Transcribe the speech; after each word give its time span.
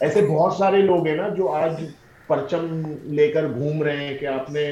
ایسے 0.00 0.20
بہت 0.26 0.52
سارے 0.58 0.80
لوگ 0.82 1.06
ہیں 1.06 1.14
نا 1.16 1.28
جو 1.36 1.48
آج 1.52 1.82
پرچم 2.26 2.66
لے 3.16 3.26
کر 3.32 3.48
گھوم 3.52 3.82
رہے 3.82 4.04
ہیں 4.06 4.16
کہ 4.18 4.26
آپ 4.26 4.50
نے 4.52 4.64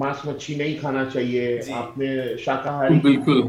ماس 0.00 0.24
مچھی 0.24 0.54
نہیں 0.54 0.74
کھانا 0.80 1.04
چاہیے 1.12 1.46
جی۔ 1.66 1.72
آپ 1.72 1.96
نے 1.98 2.06
شاکاہاری 2.44 2.98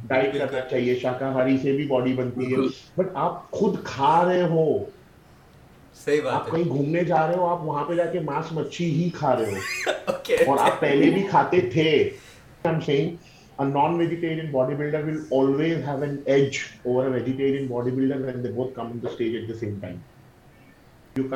ڈائٹ 0.09 0.37
کرنا 0.37 0.61
چاہیے 0.69 0.95
شاکاہاری 1.01 1.57
سے 1.63 1.71
بھی 1.77 1.87
باڈی 1.87 2.13
بنتی 2.17 2.51
ہے 2.53 2.61
بٹ 2.97 3.07
آپ 3.23 3.41
خود 3.51 3.75
کھا 3.85 4.21
رہے 4.27 4.41
ہو 4.49 4.67
آپ 6.31 6.49
کہیں 6.51 6.63
گھومنے 6.63 7.03
جا 7.03 7.25
رہے 7.27 7.35
ہو 7.37 7.45
آپ 7.49 7.63
وہاں 7.65 7.83
پہ 7.85 7.93
جا 7.95 8.05
کے 8.11 8.19
ماس 8.25 8.51
مچھی 8.53 8.85
ہی 9.01 9.09
کھا 9.17 9.35
رہے 9.39 9.51
ہو 9.51 10.11
اور 10.51 10.57
آپ 10.69 10.79
پہلے 10.81 11.09
بھی 11.13 11.23
کھاتے 11.29 11.61
تھے 11.73 11.89
non 12.65 13.95
vegetarian 13.99 14.51
body 14.51 14.75
builder 14.75 15.03
will 15.07 15.17
always 15.39 15.77
have 15.87 16.03
an 16.03 16.15
edge 16.33 16.57
over 16.85 17.05
vegetarian 17.15 17.65
body 17.69 17.91
builder 17.95 18.21
when 18.25 18.43
they 18.43 18.51
both 18.55 18.73
come 18.75 18.91
in 18.91 18.99
stage 19.11 19.35
at 19.35 19.49
the 19.49 19.57
same 19.59 19.79
time 19.81 19.95
just 21.21 21.31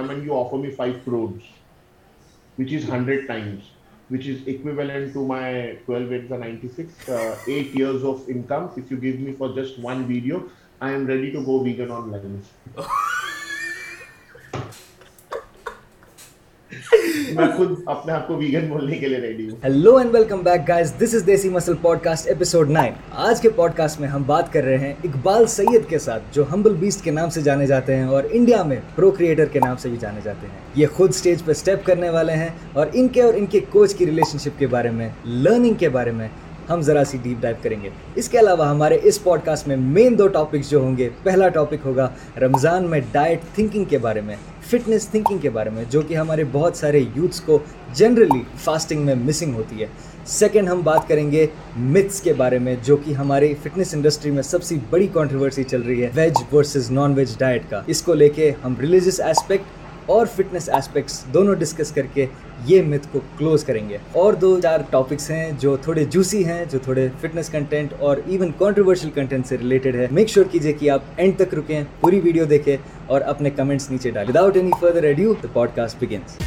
one 9.85 10.03
video 10.07 10.39
I'm 10.93 11.07
ready 11.07 11.29
to 11.31 11.41
go 11.45 11.57
bag 11.63 11.81
not 11.89 12.07
light 12.11 13.10
میں 16.91 17.27
ہم 24.07 24.23
بات 24.25 24.53
کر 24.53 24.63
رہے 24.63 24.77
ہیں 24.77 24.93
اقبال 25.03 25.45
سید 25.47 25.87
کے 25.89 25.99
ساتھ 26.05 26.23
جو 26.35 26.43
ہمبل 26.51 26.73
best 26.79 27.03
کے 27.03 27.11
نام 27.11 27.29
سے 27.37 27.41
جانے 27.41 27.65
جاتے 27.67 27.95
ہیں 27.95 28.03
اور 28.15 28.23
انڈیا 28.31 28.61
میں 28.73 28.77
پرو 28.95 29.11
کریٹر 29.19 29.45
کے 29.53 29.59
نام 29.65 29.75
سے 29.81 29.89
بھی 29.89 29.97
جانے 30.01 30.19
جاتے 30.23 30.47
ہیں 30.47 30.59
یہ 30.81 30.87
خود 30.95 31.09
اسٹیج 31.15 31.43
پہ 31.45 31.51
اسٹیپ 31.51 31.85
کرنے 31.85 32.09
والے 32.17 32.33
ہیں 32.43 32.49
اور 32.73 32.87
ان 32.93 33.07
کے 33.15 33.21
اور 33.23 33.33
ان 33.41 33.45
کے 33.55 33.59
کوچ 33.69 33.95
کی 33.97 34.05
ریلیشن 34.05 34.37
شپ 34.49 34.59
کے 34.59 34.67
بارے 34.77 34.91
میں 34.99 35.09
لرننگ 35.27 35.73
کے 35.85 35.89
بارے 35.97 36.11
میں 36.21 36.27
ہم 36.71 36.81
ذرا 36.81 37.03
سی 37.05 37.17
ڈیپ 37.21 37.41
ڈائپ 37.41 37.63
کریں 37.63 37.75
گے 37.81 37.89
اس 38.19 38.27
کے 38.29 38.39
علاوہ 38.39 38.67
ہمارے 38.69 38.97
اس 39.09 39.21
پوڈ 39.23 39.39
کاسٹ 39.45 39.67
میں 39.67 39.75
مین 39.79 40.17
دو 40.17 40.27
ٹاپکس 40.35 40.69
جو 40.69 40.79
ہوں 40.79 40.95
گے 40.97 41.07
پہلا 41.23 41.47
ٹاپک 41.57 41.85
ہوگا 41.85 42.07
رمضان 42.41 42.83
میں 42.89 42.99
ڈائٹ 43.11 43.39
تھنکنگ 43.55 43.85
کے 43.89 43.97
بارے 44.05 44.21
میں 44.27 44.35
فٹنس 44.69 45.07
تھنکنگ 45.11 45.37
کے 45.41 45.49
بارے 45.57 45.69
میں 45.75 45.83
جو 45.89 46.01
کہ 46.07 46.15
ہمارے 46.17 46.43
بہت 46.51 46.77
سارے 46.77 46.99
یوتھس 47.15 47.41
کو 47.45 47.57
جنرلی 47.95 48.41
فاسٹنگ 48.63 49.05
میں 49.05 49.15
مسنگ 49.25 49.55
ہوتی 49.55 49.81
ہے 49.81 49.87
سیکنڈ 50.37 50.69
ہم 50.69 50.81
بات 50.83 51.07
کریں 51.07 51.29
گے 51.31 51.45
متس 51.75 52.21
کے 52.21 52.33
بارے 52.43 52.59
میں 52.65 52.75
جو 52.85 52.97
کہ 53.05 53.13
ہماری 53.21 53.53
فٹنس 53.63 53.93
انڈسٹری 53.93 54.31
میں 54.31 54.43
سب 54.51 54.63
سے 54.63 54.75
بڑی 54.89 55.07
کانٹروورسی 55.13 55.63
چل 55.69 55.81
رہی 55.81 56.03
ہے 56.03 56.09
veg 56.15 56.43
versus 56.53 56.89
non 56.91 57.13
veg 57.17 57.37
diet 57.39 57.69
کا 57.69 57.81
اس 57.93 58.01
کو 58.01 58.13
لے 58.13 58.29
کے 58.39 58.51
ہم 58.63 58.73
ریلیجیس 58.81 59.19
ایسپیکٹ 59.31 59.79
اور 60.13 60.25
فٹنس 60.35 60.69
اسپیکٹس 60.77 61.23
دونوں 61.33 61.53
ڈسکس 61.55 61.91
کر 61.95 62.05
کے 62.13 62.25
یہ 62.65 62.81
متھ 62.87 63.07
کو 63.11 63.19
کلوز 63.37 63.63
کریں 63.63 63.87
گے 63.89 63.97
اور 64.21 64.33
دو 64.41 64.59
چار 64.61 64.79
ٹاپکس 64.89 65.29
ہیں 65.31 65.51
جو 65.59 65.75
تھوڑے 65.83 66.05
جوسی 66.13 66.43
ہیں 66.45 66.63
جو 66.71 66.79
تھوڑے 66.83 67.07
فٹنس 67.21 67.49
کنٹینٹ 67.49 67.93
اور 67.99 68.17
ایون 68.25 68.51
کانٹروورشل 68.59 69.09
کنٹینٹ 69.15 69.47
سے 69.47 69.57
ریلیٹڈ 69.57 69.95
ہے 69.95 70.07
میک 70.11 70.29
شور 70.29 70.45
کیجئے 70.51 70.73
کہ 70.79 70.89
آپ 70.89 71.01
اینڈ 71.15 71.35
تک 71.39 71.53
رکیں 71.55 71.83
پوری 71.99 72.19
ویڈیو 72.23 72.45
دیکھیں 72.55 72.75
اور 73.07 73.21
اپنے 73.33 73.49
کمنٹس 73.55 73.89
نیچے 73.91 74.11
ڈالیں 74.11 74.29
without 74.29 74.57
any 74.57 74.71
further 74.79 75.03
ado 75.03 75.33
the 75.43 75.47
podcast 75.75 76.03
begins 76.03 76.37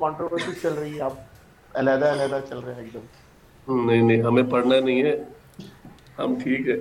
controversy 0.00 0.52
چل 0.62 0.72
رہی 0.78 0.96
ہے 0.96 1.02
اب 1.02 1.12
علیحدہ 1.78 2.12
علیحدہ 2.12 2.38
چل 2.48 2.58
رہے 2.66 2.72
ہیں 2.74 2.82
ایک 2.82 2.94
دم 2.94 3.04
نہیں 3.68 4.02
نہیں 4.02 4.22
ہمیں 4.22 4.42
پڑھنا 4.50 4.78
نہیں 4.84 5.02
ہے 5.02 5.16
ہم 6.18 6.34
ٹھیک 6.42 6.66
ہے 6.68 6.72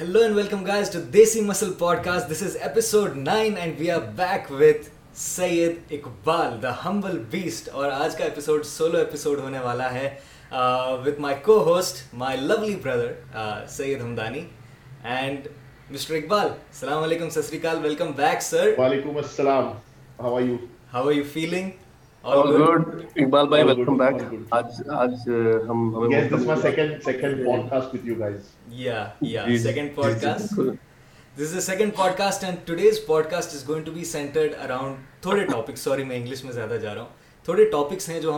hello 0.00 0.20
and 0.22 0.34
welcome 0.36 0.62
guys 0.66 0.90
to 0.90 1.00
desi 1.12 1.40
muscle 1.44 1.72
podcast 2.04 2.30
this 2.30 2.42
is 2.42 2.56
episode 2.68 3.16
nine 3.16 3.56
and 3.60 3.80
we 3.80 3.90
are 3.90 4.00
back 4.16 4.50
with 4.60 4.88
Syed 5.18 5.92
Iqbal 5.94 6.62
the 6.62 6.72
humble 6.84 7.18
beast 7.30 7.68
اور 7.72 7.90
آج 7.92 8.16
کا 8.18 8.24
ایپیسوڈ 8.24 8.64
سولو 8.66 8.98
ایپیسوڈ 8.98 9.38
ہونے 9.40 9.58
والا 9.64 9.92
ہے 9.94 10.08
with 11.06 11.20
my 11.20 11.36
co-host 11.70 12.02
my 12.22 12.40
lovely 12.40 12.74
brother 12.82 13.64
Syed 13.78 14.00
Hamdani 14.02 14.44
and 15.16 15.48
mister 15.90 16.14
Iqbal 16.14 16.46
السلام 16.48 17.02
علیکم 17.02 17.30
سسری 17.40 17.58
کال 17.66 17.78
ویلکم 17.82 18.10
بیک 18.16 18.42
سر 18.52 18.70
وعلیکم 18.78 19.16
السلام 19.16 19.70
how 20.22 20.34
are 20.36 20.40
you 20.42 20.56
how 20.92 21.06
are 21.06 21.12
you 21.12 21.24
feeling 21.32 21.70
جو 22.34 22.74
ہم 23.16 24.02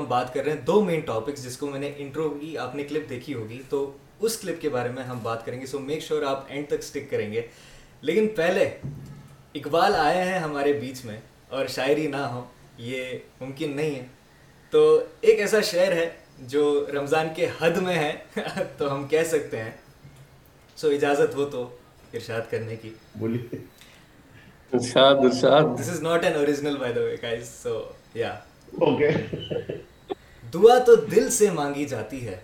بات 0.09 0.34
کر 0.34 0.45
رہے 0.45 0.53
ہیں 0.53 0.61
دو 0.67 0.81
مین 0.84 1.00
ٹاپکس 1.00 1.45
جس 1.45 1.56
کو 1.56 1.67
میں 1.67 1.81
نے 1.81 1.93
انٹرو 1.97 2.31
کی 2.41 2.56
آپ 2.59 2.75
نے 2.75 2.84
کلپ 2.84 3.09
دیکھی 3.11 3.34
ہوگی 3.34 3.61
تو 3.69 3.91
اس 4.21 4.37
کلپ 4.37 4.61
کے 4.61 4.69
بارے 4.69 4.89
میں 4.95 5.03
ہم 5.03 5.19
بات 5.23 5.45
کریں 5.47 5.61
گے 5.61 5.67
سو 5.67 5.79
میک 5.89 6.03
شیور 6.03 6.23
آپ 6.33 6.45
اینڈ 6.49 6.67
تک 6.69 6.79
اسٹک 6.87 7.11
کریں 7.11 7.33
گے 7.33 7.43
لیکن 8.09 8.29
پہلے 8.37 8.69
اقبال 9.61 9.95
آئے 10.05 10.25
ہیں 10.25 10.39
ہمارے 10.39 10.73
بیچ 10.81 11.05
میں 11.05 11.19
اور 11.59 11.67
شاعری 11.77 12.06
نہ 12.06 12.17
ہو 12.33 12.45
یہ 12.89 13.13
ممکن 13.41 13.77
نہیں 13.77 13.95
ہے 13.95 14.07
تو 14.71 14.83
ایک 15.21 15.41
ایسا 15.41 15.61
شہر 15.71 15.93
ہے 15.97 16.09
جو 16.53 16.63
رمضان 16.97 17.27
کے 17.37 17.49
حد 17.61 17.77
میں 17.87 17.97
ہے 17.99 18.13
تو 18.79 18.95
ہم 18.95 19.07
کہہ 19.09 19.25
سکتے 19.31 19.63
ہیں 19.63 19.71
سو 20.83 20.89
اجازت 20.99 21.35
ہو 21.35 21.45
تو 21.55 21.69
ارشاد 22.19 22.51
کرنے 22.51 22.77
کی 22.83 22.93
بولیے 23.17 23.59
دعا 30.55 30.77
تو 30.87 30.95
دل 31.12 31.29
سے 31.31 31.51
مانگی 31.57 31.85
جاتی 31.89 32.27
ہے 32.27 32.37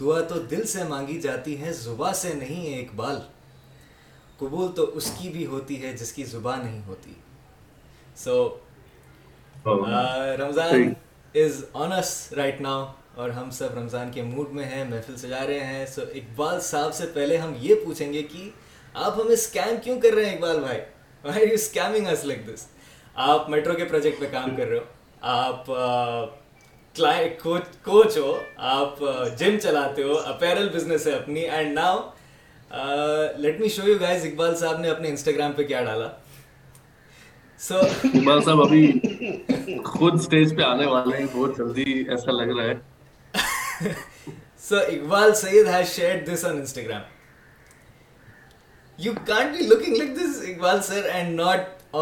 دعا 0.00 0.20
تو 0.32 0.38
دل 0.50 0.66
سے 0.72 0.84
مانگی 0.88 1.20
جاتی 1.26 1.60
ہے 1.60 1.72
زباں 1.82 2.12
سے 2.22 2.32
نہیں 2.40 2.66
ہے 2.72 2.80
اقبال 2.80 3.18
قبول 4.38 4.72
تو 4.76 4.90
اس 4.98 5.10
کی 5.18 5.28
بھی 5.36 5.46
ہوتی 5.54 5.82
ہے 5.82 5.92
جس 6.00 6.12
کی 6.12 6.24
زباں 6.34 6.56
نہیں 6.62 6.80
ہوتی 6.86 7.12
سو 8.24 8.34
رمضان 9.66 10.92
از 11.90 12.12
رائٹ 12.36 12.60
ناؤ 12.60 12.84
اور 13.16 13.30
ہم 13.36 13.48
سب 13.58 13.78
رمضان 13.78 14.10
کے 14.14 14.22
موڈ 14.22 14.52
میں 14.54 14.64
ہیں 14.64 14.82
محفل 14.90 15.16
سجا 15.16 15.46
رہے 15.46 15.64
ہیں 15.66 15.86
سو 15.94 16.02
اقبال 16.14 16.60
صاحب 16.66 16.94
سے 16.94 17.06
پہلے 17.14 17.36
ہم 17.36 17.52
یہ 17.60 17.74
پوچھیں 17.84 18.12
گے 18.12 18.22
کہ 18.32 18.48
آپ 19.04 19.18
ہمیں 19.20 19.32
اسکیم 19.32 19.76
کیوں 19.84 20.00
کر 20.00 20.14
رہے 20.14 20.28
ہیں 20.28 20.34
اقبال 20.34 20.60
بھائی 21.24 21.52
اسکیمنگ 21.52 22.06
لائک 22.24 22.46
دس 22.46 22.66
آپ 23.30 23.48
میٹرو 23.50 23.74
کے 23.76 23.84
پروجیکٹ 23.84 24.20
پہ 24.20 24.26
کام 24.32 24.54
کر 24.56 24.66
رہے 24.68 24.78
ہو 24.78 24.84
آپ 25.22 25.64
کوچ 27.42 27.88
uh, 27.88 28.16
ہو 28.22 28.38
آپ 28.74 28.98
جم 29.38 29.54
uh, 29.54 29.58
چلاتے 29.62 30.02
ہو 30.02 30.18
اپیرل 30.34 30.68
بزنس 30.74 31.06
ہے 31.06 31.12
اپنی 31.12 31.40
and 31.56 31.78
now 31.78 31.98
let 33.38 33.60
me 33.60 33.68
show 33.76 33.88
you 33.88 33.96
guys 34.00 34.24
Iqbal 34.26 34.54
صاحب 34.56 34.80
نے 34.80 34.88
اپنے 34.90 35.08
انسٹاگرام 35.08 35.52
پہ 35.56 35.62
کیا 35.66 35.82
ڈالا 35.84 36.08
سو 37.66 37.76
اکبال 38.04 38.40
صاحب 38.44 38.60
ابھی 38.62 39.78
خود 39.84 40.14
اسٹیج 40.18 40.52
پہ 40.56 40.62
آنے 40.62 40.84
والے 40.86 41.16
ہیں 41.16 41.24
بہت 41.32 41.56
جلدی 41.58 41.82
ایسا 42.16 42.32
لگ 42.32 42.50
رہا 42.58 42.64
ہے 42.64 43.88
sir 44.68 44.78
Iqbal 44.88 45.30
Iqbal 45.30 45.68
has 45.74 46.20
this 46.26 46.28
this 46.28 46.44
on 46.44 46.50
on 46.50 46.56
Instagram 46.58 47.00
you 49.04 49.12
can't 49.26 49.56
be 49.56 49.66
like 49.66 50.60
like 50.62 51.06
and 51.12 51.40
not 51.40 51.94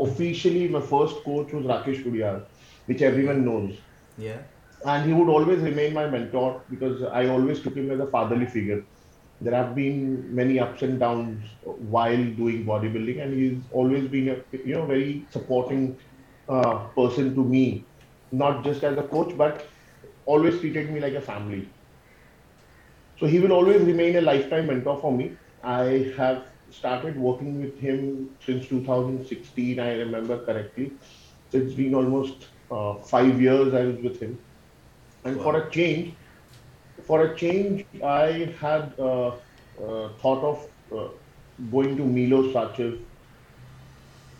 officially 0.00 0.68
my 0.68 0.80
first 0.80 1.16
coach 1.24 1.52
was 1.52 1.64
Rakesh 1.64 2.04
Kudiyar, 2.04 2.42
which 2.86 3.02
everyone 3.02 3.44
knows. 3.44 3.74
Yeah. 4.18 4.38
And 4.86 5.06
he 5.06 5.12
would 5.12 5.28
always 5.28 5.60
remain 5.60 5.92
my 5.92 6.06
mentor 6.08 6.60
because 6.68 7.02
I 7.04 7.28
always 7.28 7.62
took 7.62 7.74
him 7.74 7.90
as 7.90 8.00
a 8.00 8.06
fatherly 8.06 8.46
figure. 8.46 8.84
There 9.40 9.54
have 9.54 9.74
been 9.74 10.34
many 10.34 10.58
ups 10.60 10.82
and 10.82 10.98
downs 11.00 11.44
while 11.64 12.16
doing 12.40 12.64
bodybuilding 12.64 13.22
and 13.22 13.32
he's 13.34 13.62
always 13.72 14.08
been 14.08 14.28
a 14.28 14.36
you 14.56 14.74
know, 14.74 14.86
very 14.86 15.24
supporting 15.30 15.96
uh, 16.48 16.78
person 16.96 17.34
to 17.34 17.44
me. 17.44 17.84
Not 18.32 18.64
just 18.64 18.82
as 18.82 18.96
a 18.98 19.02
coach, 19.02 19.36
but 19.36 19.66
always 20.26 20.58
treated 20.60 20.90
me 20.90 21.00
like 21.00 21.14
a 21.14 21.20
family. 21.20 21.68
So 23.18 23.26
he 23.26 23.38
will 23.40 23.52
always 23.52 23.82
remain 23.82 24.16
a 24.16 24.20
lifetime 24.20 24.66
mentor 24.66 24.98
for 25.00 25.12
me. 25.12 25.36
I 25.62 26.12
have 26.16 26.44
started 26.72 27.18
working 27.18 27.60
with 27.62 27.78
him 27.78 28.30
since 28.44 28.66
2016, 28.68 29.78
I 29.78 29.94
remember 29.98 30.44
correctly. 30.44 30.92
So 31.50 31.58
it's 31.58 31.74
been 31.74 31.94
almost 31.94 32.46
uh, 32.70 32.94
five 32.96 33.40
years 33.40 33.74
I 33.74 33.82
was 33.84 33.98
with 33.98 34.20
him. 34.20 34.38
And 35.24 35.36
wow. 35.36 35.42
for 35.44 35.56
a 35.62 35.70
change, 35.70 36.14
for 37.02 37.24
a 37.24 37.36
change, 37.36 37.84
I 38.02 38.54
had 38.58 38.92
uh, 38.98 39.28
uh, 39.86 40.08
thought 40.20 40.42
of 40.52 40.68
uh, 40.98 41.08
going 41.70 41.96
to 41.98 42.04
Milo 42.04 42.50
Sachiv. 42.52 43.00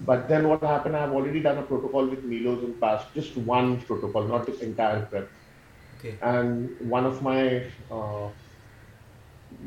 But 0.01 0.29
then 0.29 0.49
what 0.49 0.63
happened, 0.63 0.97
I've 0.97 1.13
already 1.13 1.41
done 1.41 1.59
a 1.59 1.63
protocol 1.63 2.07
with 2.07 2.25
Milo's 2.25 2.65
in 2.65 2.73
the 2.73 2.79
past, 2.81 3.07
just 3.15 3.37
one 3.37 3.81
protocol, 3.83 4.25
not 4.25 4.47
this 4.47 4.61
entire 4.61 5.03
prep. 5.03 5.29
Okay. 5.99 6.17
And 6.23 6.81
one 6.91 7.05
of 7.07 7.23
my 7.23 7.63
uh, 7.89 8.27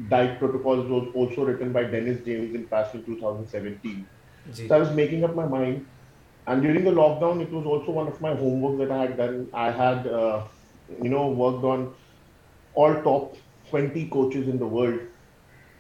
diet 0.09 0.37
protocols 0.39 0.87
was 0.89 1.07
also 1.13 1.45
written 1.45 1.71
by 1.71 1.83
Dennis 1.83 2.19
James 2.25 2.55
in 2.55 2.65
Paris 2.65 2.93
in 2.93 3.03
2017. 3.03 4.05
Jee. 4.53 4.67
So 4.67 4.75
I 4.75 4.79
was 4.79 4.91
making 4.91 5.23
up 5.23 5.35
my 5.35 5.45
mind. 5.45 5.85
And 6.47 6.61
during 6.61 6.83
the 6.83 6.91
lockdown, 6.91 7.41
it 7.41 7.49
was 7.51 7.65
also 7.65 7.91
one 7.91 8.07
of 8.07 8.21
my 8.21 8.35
homework 8.35 8.77
that 8.87 8.91
I 8.95 9.01
had 9.01 9.17
done. 9.17 9.49
I 9.53 9.71
had, 9.71 10.05
uh, 10.07 10.43
you 11.01 11.09
know, 11.09 11.27
worked 11.27 11.63
on 11.63 11.93
all 12.75 12.93
top 13.01 13.37
20 13.71 14.09
coaches 14.09 14.47
in 14.47 14.59
the 14.59 14.67
world, 14.67 14.99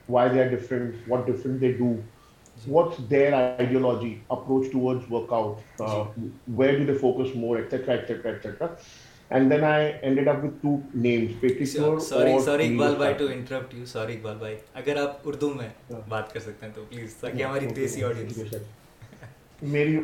why 0.07 0.27
they 0.27 0.39
are 0.39 0.49
different, 0.49 1.07
what 1.07 1.27
different 1.27 1.59
they 1.59 1.73
do, 1.73 2.03
Jee. 2.63 2.71
what's 2.71 2.97
their 3.09 3.35
ideology, 3.59 4.23
approach 4.31 4.71
towards 4.71 5.07
workout, 5.09 5.59
uh, 5.79 6.05
where 6.59 6.79
do 6.79 6.85
they 6.85 6.97
focus 6.97 7.35
more, 7.35 7.57
etc., 7.59 7.99
etc., 7.99 8.31
etc. 8.35 8.77
میری 9.31 10.23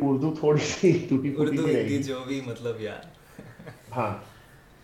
اردو 0.01 0.31
تھوڑی 0.39 0.65
سی 0.65 0.91
ہاں 3.95 4.11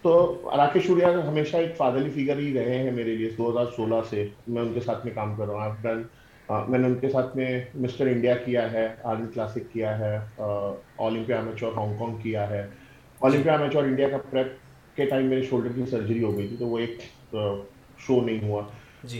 تو 0.01 0.11
راکیش 0.57 0.89
ہمیشہ 1.27 1.57
ایک 1.57 1.75
father 1.77 2.09
figure 2.15 2.35
میرے 2.95 3.15
لیے 3.15 3.29
دو 3.37 3.49
ہزار 3.49 3.65
سولہ 3.75 4.01
سے 4.09 4.27
میں 4.47 4.61
ان 4.61 4.73
کے 4.73 4.79
ساتھ 4.85 5.05
میں 5.05 5.13
کام 5.15 5.35
کر 5.37 5.47
رہا 5.47 5.67
ہوں 5.83 6.03
میں 6.69 6.79
نے 6.79 6.87
ان 6.87 6.93
کے 6.99 7.09
ساتھ 7.11 7.35
میں 7.37 7.59
مسٹر 7.75 8.07
انڈیا 8.07 8.35
کیا 8.45 8.71
ہے 8.71 8.87
آرمند 9.03 9.33
کلاسک 9.33 9.71
کیا 9.73 9.97
ہے 12.49 12.65
اولمپیا 13.19 13.55
میچ 13.57 13.75
اور 13.75 13.83
انڈیا 13.83 14.07
کا 14.09 14.17
پریپ 14.29 14.47
کے 14.95 15.05
ٹائم 15.09 15.25
میرے 15.29 15.41
شولڈر 15.49 15.71
کی 15.75 15.85
سرجری 15.91 16.21
ہو 16.23 16.37
گئی 16.37 16.47
تھی 16.47 16.55
تو 16.59 16.67
وہ 16.67 16.79
ایک 16.79 16.99
شو 18.07 18.19
نہیں 18.25 18.47
ہوا 18.47 18.61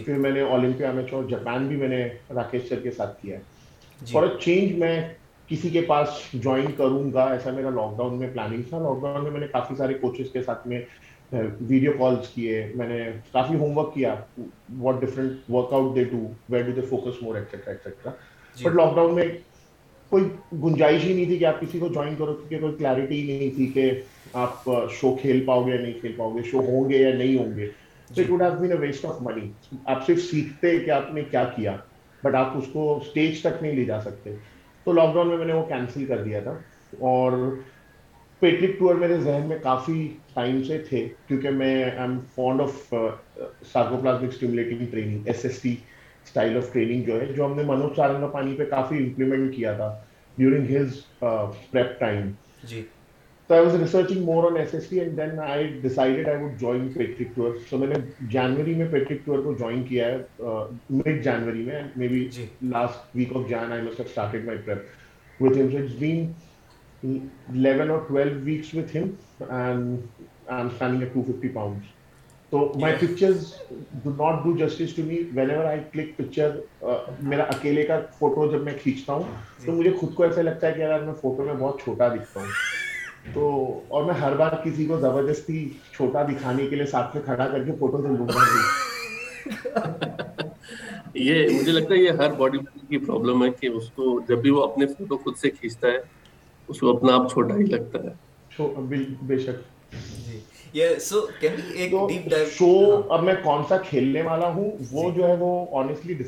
پھر 0.06 0.18
میں 0.18 0.32
نے 0.32 0.42
اولمپیا 0.42 0.92
میچ 0.92 1.14
اور 1.14 1.24
جاپان 1.30 1.68
بھی 1.68 1.76
میں 1.78 1.88
نے 1.88 2.08
راکیش 2.36 2.68
سر 2.70 2.80
کے 2.84 2.92
ساتھ 2.98 3.22
کیا 3.22 3.38
ہے 3.38 4.16
اور 4.20 4.28
چینج 4.42 4.72
میں 4.80 4.98
کسی 5.48 5.70
کے 5.70 5.82
پاس 5.88 6.08
جوائن 6.34 6.72
کروں 6.78 7.12
گا 7.14 7.24
ایسا 7.34 7.52
میرا 7.52 7.70
لاک 7.76 7.98
ڈاؤن 7.98 8.18
میں 8.20 8.28
پلاننگ 8.34 8.64
تھا 8.70 8.80
لاک 8.82 9.02
ڈاؤن 9.02 9.24
میں 9.24 9.32
میں 9.32 9.40
نے 9.40 9.48
کافی 9.52 9.76
سارے 9.78 9.94
کوچز 10.02 10.32
کے 10.34 10.42
ساتھ 10.46 10.68
میں 10.68 10.82
ویڈیو 11.32 11.92
کالس 12.00 12.28
کیے 12.34 12.66
میں 12.76 12.88
نے 12.88 13.00
کافی 13.32 13.56
ہوم 13.58 13.78
ورک 13.78 13.94
کیا 13.94 14.14
what 14.80 15.02
different 15.02 15.50
workout 15.74 15.96
they 15.96 16.04
do 16.12 16.26
where 16.50 16.64
do 16.70 16.82
they 16.82 16.82
focus 16.90 17.22
more 17.24 17.36
etcetera 17.36 17.72
etcetera 17.72 18.12
but 18.64 18.76
lockdown 18.96 19.16
میں 19.16 19.26
کوئی 20.10 20.24
گنجائش 20.64 21.04
ہی 21.04 21.14
نہیں 21.14 21.26
تھی 21.26 21.38
کہ 21.38 21.46
آپ 21.46 21.60
کسی 21.62 21.80
کو 21.80 21.88
جوائن 21.94 22.14
کرو 22.18 22.34
کیونکہ 22.34 22.60
کوئی 22.60 22.74
کلیئرٹی 22.78 23.22
نہیں 23.28 23.50
تھی 23.56 23.66
کہ 23.74 23.90
آپ 24.44 24.64
شو 25.00 25.14
کھیل 25.22 25.44
پاؤ 25.46 25.66
گے 25.68 25.72
یا 25.76 25.80
نہیں 25.82 25.94
کھیل 26.02 26.12
پاؤ 26.18 26.30
گے 26.38 26.44
شو 26.52 26.60
ہوں 26.68 26.90
گے 26.90 26.98
یا 26.98 27.14
نہیں 27.18 27.38
ہوں 27.38 27.56
گے 27.58 27.68
so 28.16 28.22
it 28.22 28.30
would 28.32 28.42
have 28.42 28.56
been 28.60 28.72
a 28.72 28.78
waste 28.82 29.06
of 29.06 29.22
money 29.22 29.50
آپ 29.94 30.06
صرف 30.08 30.22
سیکھتے 30.30 30.78
کہ 30.86 30.92
آپ 30.98 31.14
نے 31.14 31.22
کیا 31.32 31.44
کیا 31.56 31.76
بٹ 32.24 32.36
آپ 32.36 32.58
اس 32.58 32.68
کو 32.74 32.94
اسٹیج 33.02 33.42
تک 33.42 33.62
نہیں 33.64 33.76
لے 33.76 33.84
جا 33.86 34.00
سکتے 34.02 34.36
تو 34.84 34.92
لاک 34.94 35.14
ڈاؤن 35.16 35.28
میں 35.28 35.38
میں 35.38 35.46
نے 35.46 35.54
وہ 35.54 35.64
کینسل 35.70 36.06
کر 36.06 36.24
دیا 36.24 36.40
تھا 36.44 36.58
اور 37.12 37.32
پیٹرک 38.40 38.80
ٹور 38.80 38.96
میرے 38.96 39.18
ذہن 39.22 39.46
میں 39.50 39.58
کافی 39.62 40.08
ٹائم 40.34 40.64
سے 40.64 40.78
تھے 40.90 41.08
کیونکہ 41.28 41.50
میں 41.62 41.74
I 41.84 41.92
am 42.00 42.18
fond 42.36 42.62
of 42.62 42.94
sarcoplasmic 44.02 44.30
stimulating 44.34 44.86
training 44.92 45.28
S 45.28 45.46
S 45.46 45.62
T 45.62 45.76
style 46.28 46.58
of 46.58 46.72
training 46.74 47.04
جو 47.08 47.20
ہے 47.22 47.26
جو 47.34 47.46
ہم 47.46 47.56
نے 47.58 47.64
منوج 47.66 47.96
سارنگا 47.96 48.28
پانی 48.38 48.56
پہ 48.58 48.66
کافی 48.70 48.98
امپلیمنٹ 49.04 49.56
کیا 49.56 49.72
تھا 49.78 49.94
ڈیورنگ 50.38 50.76
ہز 50.76 50.98
پریپ 51.20 52.00
ٹائم 52.00 52.30
جی 52.72 52.82
تو 53.48 53.54
I 53.56 53.64
was 53.66 53.76
researching 53.80 54.24
more 54.26 54.44
on 54.44 54.58
S 54.60 54.74
S 54.76 54.88
T 54.90 55.00
and 55.00 55.16
then 55.18 55.40
I 55.44 55.68
decided 55.82 56.28
I 56.30 56.44
would 56.44 56.60
join 56.62 56.88
Patrick 56.98 57.36
Tuor 57.36 57.54
so 57.70 57.78
میں 57.78 57.88
نے 57.88 57.96
جنوری 58.32 58.74
میں 58.76 58.88
پیٹرک 58.92 59.26
ٹور 59.26 59.44
کو 59.44 59.54
جوائن 59.60 59.84
کیا 59.90 60.08
ہے 60.08 60.18
مڈ 60.90 61.24
جنوری 61.24 61.64
میں 61.66 61.82
maybe 62.08 62.28
last 62.72 63.16
week 63.16 63.36
of 63.38 63.48
Jan 63.50 63.72
I 63.74 63.82
must 63.82 64.00
started 64.06 64.46
my 64.46 64.58
prep 64.66 65.42
with 65.44 65.58
him 65.58 65.70
so 65.72 65.78
it's 65.84 65.96
been 66.00 66.32
11 67.68 67.90
اور 67.92 68.14
12 68.14 68.36
weeks 68.44 68.74
with 68.76 68.96
him 68.98 69.10
and 69.50 69.50
I 69.50 70.58
am 70.62 70.68
standing 70.74 71.02
at 71.02 71.18
250 71.18 71.54
pounds 71.54 71.96
تو 72.52 72.60
my 72.80 72.94
pictures 73.00 73.46
do 74.04 74.10
not 74.10 74.44
do 74.44 74.52
justice 74.58 74.94
to 74.96 75.02
me 75.06 75.16
whenever 75.52 75.66
I 75.66 75.80
click 75.94 76.16
picture 76.18 76.56
میرا 77.30 77.44
اکیلے 77.56 77.84
کا 77.88 78.00
photo 78.20 78.50
جب 78.52 78.62
میں 78.64 78.74
کھینچتا 78.84 79.14
ہوں 79.14 79.24
تو 79.66 79.72
مجھے 79.72 79.92
خود 80.00 80.14
کو 80.16 80.24
ایسا 80.24 80.42
لگتا 80.42 80.68
ہے 80.68 80.72
کہ 80.76 80.80
یار 80.80 81.00
میں 81.00 81.14
فوٹو 81.22 81.44
میں 81.46 81.54
بہت 81.60 81.82
چھوٹا 81.84 82.08
دکھتا 82.16 82.40
ہوں 82.40 83.32
تو 83.34 83.50
اور 83.96 84.04
میں 84.04 84.14
ہر 84.22 84.36
بار 84.42 84.52
کسی 84.64 84.86
کو 84.92 85.00
زبردستی 85.00 85.68
چھوٹا 85.92 86.24
دکھانے 86.32 86.68
کے 86.70 86.76
لیے 86.76 86.86
ساتھ 86.92 87.16
میں 87.16 87.24
کھڑا 87.26 87.48
کر 87.48 87.64
کے 87.64 87.72
فوٹو 87.80 88.02
سے 88.02 88.16
لوں 88.18 88.28
گا 88.34 88.46
یہ 91.20 91.48
مجھے 91.60 91.72
لگتا 91.72 91.94
ہے 91.94 92.00
یہ 92.00 92.12
ہر 92.22 92.32
باڈی 92.38 92.58
بلڈر 92.58 92.86
کی 92.90 92.98
پرابلم 93.06 93.44
ہے 93.44 93.50
کہ 93.60 93.68
اس 93.68 93.90
کو 93.96 94.20
جب 94.28 94.42
بھی 94.42 94.50
وہ 94.52 94.64
اپنے 94.64 94.86
فوٹو 94.98 95.18
خود 95.24 95.38
سے 95.42 95.50
کھینچتا 95.60 95.88
ہے 95.88 95.98
اس 96.68 96.80
کو 96.80 96.96
اپنا 96.98 97.16
آپ 97.16 97.32
چھوٹا 97.32 97.56
ہی 97.58 97.66
لگتا 97.76 98.04
ہے 98.04 98.86
بے 99.28 99.38
شک 99.40 100.56
اب 100.74 103.24
میں 103.24 103.34
کون 103.44 103.62
سا 103.70 103.76
کھیلنے 103.90 104.22
والا 104.22 104.48
ہوں 104.54 104.72
وہ 104.92 105.04
وہ 105.04 105.12
جو 105.16 105.28
ہے 105.28 105.36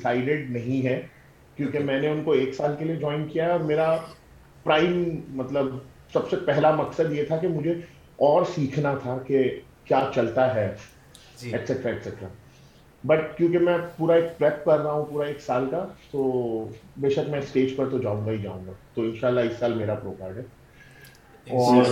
ہے 0.05 0.35
نہیں 0.51 0.99
کیونکہ 1.55 1.79
میں 1.85 1.99
نے 2.01 2.07
ان 2.07 2.21
کو 2.23 2.31
ایک 2.31 2.53
سال 2.55 2.75
کے 2.79 2.85
لیے 2.85 2.95
جوائن 2.95 3.27
کیا 3.31 3.47
اور 3.51 3.59
میرا 3.71 3.87
پرائم 4.63 4.93
مطلب 5.37 5.65
سب 6.13 6.29
سے 6.29 6.35
پہلا 6.45 6.71
مقصد 6.75 7.13
یہ 7.13 7.23
تھا 7.27 7.35
کہ 7.37 7.47
مجھے 7.55 7.73
اور 8.27 8.41
سیکھنا 8.55 8.91
تھا 9.03 9.13
کہ 9.27 9.37
کیا 9.85 10.01
چلتا 10.15 10.43
ہے 10.55 10.65
ایٹسٹرا 11.51 11.89
ایٹسٹرا 11.91 12.27
بٹ 13.07 13.19
کیونکہ 13.37 13.59
میں 13.65 13.77
پورا 13.97 14.13
ایک 14.15 14.29
پریپ 14.39 14.57
کر 14.65 14.77
رہا 14.79 14.91
ہوں 14.91 15.05
پورا 15.09 15.25
ایک 15.27 15.39
سال 15.41 15.69
کا 15.71 15.81
تو 16.11 16.19
بے 17.03 17.09
شک 17.09 17.29
میں 17.29 17.39
اسٹیج 17.39 17.75
پر 17.75 17.85
تو 17.89 17.97
جاؤں 18.07 18.25
گا 18.25 18.31
ہی 18.31 18.37
جاؤں 18.43 18.65
گا 18.67 18.71
تو 18.93 18.99
ان 19.01 19.15
شاء 19.21 19.27
اللہ 19.27 19.41
اس 19.51 19.57
سال 19.59 19.73
میرا 19.73 19.95
پرو 20.01 20.11
کارڈ 20.19 20.35
ہے 20.37 20.43
اور 21.57 21.83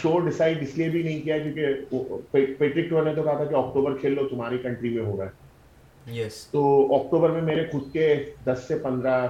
شو 0.00 0.08
uh, 0.08 0.28
اس 0.28 0.76
لیے 0.78 0.88
بھی 0.88 1.02
نہیں 1.02 1.20
کیا 1.24 1.36
کیونکہ 1.38 1.96
پیٹرک 2.32 2.88
ٹور 2.90 3.02
نے 3.04 3.14
تو 3.14 3.22
کہا 3.22 3.34
تھا 3.36 3.44
کہ 3.44 3.54
اکتوبر 3.54 3.96
کھیل 4.00 4.14
لو 4.14 4.26
تمہاری 4.28 4.58
کنٹری 4.62 4.88
میں 4.96 5.02
ہو 5.04 5.16
رہا 5.16 5.24
ہے 5.24 6.28
تو 6.50 6.50
تو 6.50 6.94
اکتوبر 6.96 7.30
میں 7.30 7.40
میرے 7.42 7.64
خود 7.72 7.92
کے 7.92 8.14
دس 8.46 8.64
سے 8.68 8.78
پندرہ 8.82 9.26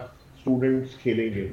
کھیلیں 1.03 1.29
گے 1.35 1.47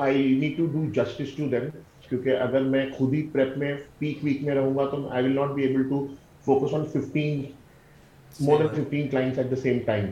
I 0.00 0.24
need 0.40 0.56
to 0.56 0.66
to 0.66 0.72
do 0.72 0.84
justice 1.00 1.36
them 1.38 1.70
کیونکہ 2.08 2.36
اگر 2.42 2.60
میں 2.74 2.84
خود 2.96 3.14
ہی 3.14 3.22
پریپ 3.32 3.56
میں 3.58 3.72
پیک 3.98 4.18
ویک 4.24 4.42
میں 4.44 4.54
رہوں 4.54 4.76
گا 4.76 4.84
تو 4.90 5.08
I 5.08 5.24
will 5.24 5.34
not 5.34 5.52
be 5.54 5.62
able 5.66 5.88
to 5.88 6.06
focus 6.46 6.74
on 6.74 6.84
fifteen 6.92 7.42
fifteen 8.30 8.46
more 8.46 8.64
than 8.90 9.08
clients 9.08 9.38
at 9.38 9.50
the 9.50 9.56
same 9.62 9.78
time 9.86 10.06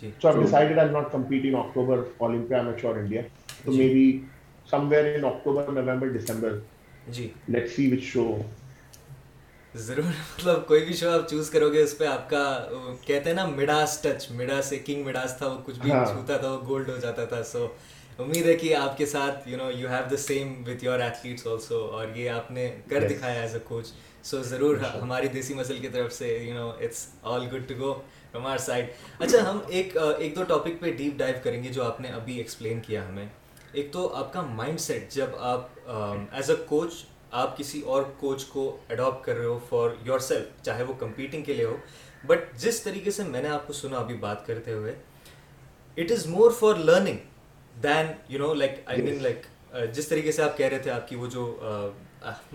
so 0.00 0.10
I 0.28 0.34
I 0.34 0.40
decided 0.44 0.92
not 0.92 1.10
compete 1.12 1.44
in 1.48 1.54
October 1.60 2.00
Olympia 2.18 2.58
ایبلپیا 2.58 2.90
India 3.00 3.22
تو 3.64 3.72
بی 3.72 4.18
یہ 4.82 5.90
آپ 5.90 6.20
نے 22.50 22.70
کر 22.88 23.08
دکھایا 23.08 23.46
کوچ 23.64 23.92
سو 24.22 24.42
ضرور 24.42 24.76
ہماری 25.00 25.28
دیسی 25.28 25.54
مسل 25.54 25.78
کی 25.78 25.88
طرف 25.88 26.12
سے 26.12 26.38
ایک 33.74 33.92
تو 33.92 34.08
آپ 34.14 34.32
کا 34.32 34.40
مائنڈ 34.56 34.80
سیٹ 34.80 35.12
جب 35.14 35.36
آپ 35.52 35.88
ایز 35.88 36.50
اے 36.50 36.56
کوچ 36.66 36.92
آپ 37.44 37.56
کسی 37.58 37.80
اور 37.94 38.02
کوچ 38.18 38.44
کو 38.46 38.64
اڈاپٹ 38.88 39.24
کر 39.24 39.36
رہے 39.36 39.44
ہو 39.44 39.58
فار 39.68 39.88
یور 40.06 40.18
سیلف 40.26 40.62
چاہے 40.64 40.82
وہ 40.88 40.92
کمپیٹنگ 40.98 41.44
کے 41.44 41.54
لیے 41.54 41.64
ہو 41.64 41.76
بٹ 42.26 42.54
جس 42.62 42.80
طریقے 42.82 43.10
سے 43.16 43.22
میں 43.28 43.42
نے 43.42 43.48
آپ 43.48 43.66
کو 43.66 43.72
سنا 43.72 43.98
ابھی 43.98 44.16
بات 44.26 44.46
کرتے 44.46 44.72
ہوئے 44.72 44.94
it 46.02 46.12
is 46.12 46.26
more 46.26 46.50
for 46.58 46.74
learning 46.84 47.80
then 47.82 48.12
you 48.28 48.38
know 48.46 48.52
like 48.54 48.78
I 48.84 49.02
mean 49.02 49.22
like 49.22 49.46
جس 49.94 50.08
طریقے 50.08 50.32
سے 50.32 50.42
آپ 50.42 50.56
کہہ 50.58 50.66
رہے 50.68 50.78
تھے 50.82 50.90
آپ 50.90 51.08
کی 51.08 51.16
وہ 51.16 51.26
جو 51.34 51.46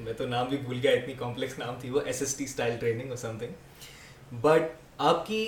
میں 0.04 0.14
تو 0.18 0.28
نام 0.28 0.48
بھی 0.50 0.58
بھول 0.58 0.80
گیا 0.84 0.92
اتنی 1.00 1.14
کمپلیکس 1.18 1.60
نام 1.60 1.76
تھی 1.82 1.90
وہ 1.90 2.02
S 2.06 2.22
S 2.22 2.36
T 2.36 2.44
style 2.44 2.78
training 2.80 3.10
اور 3.10 3.18
سم 3.28 3.38
تھنگ 3.40 4.38
بٹ 4.42 4.72
آپ 5.12 5.26
کی 5.28 5.46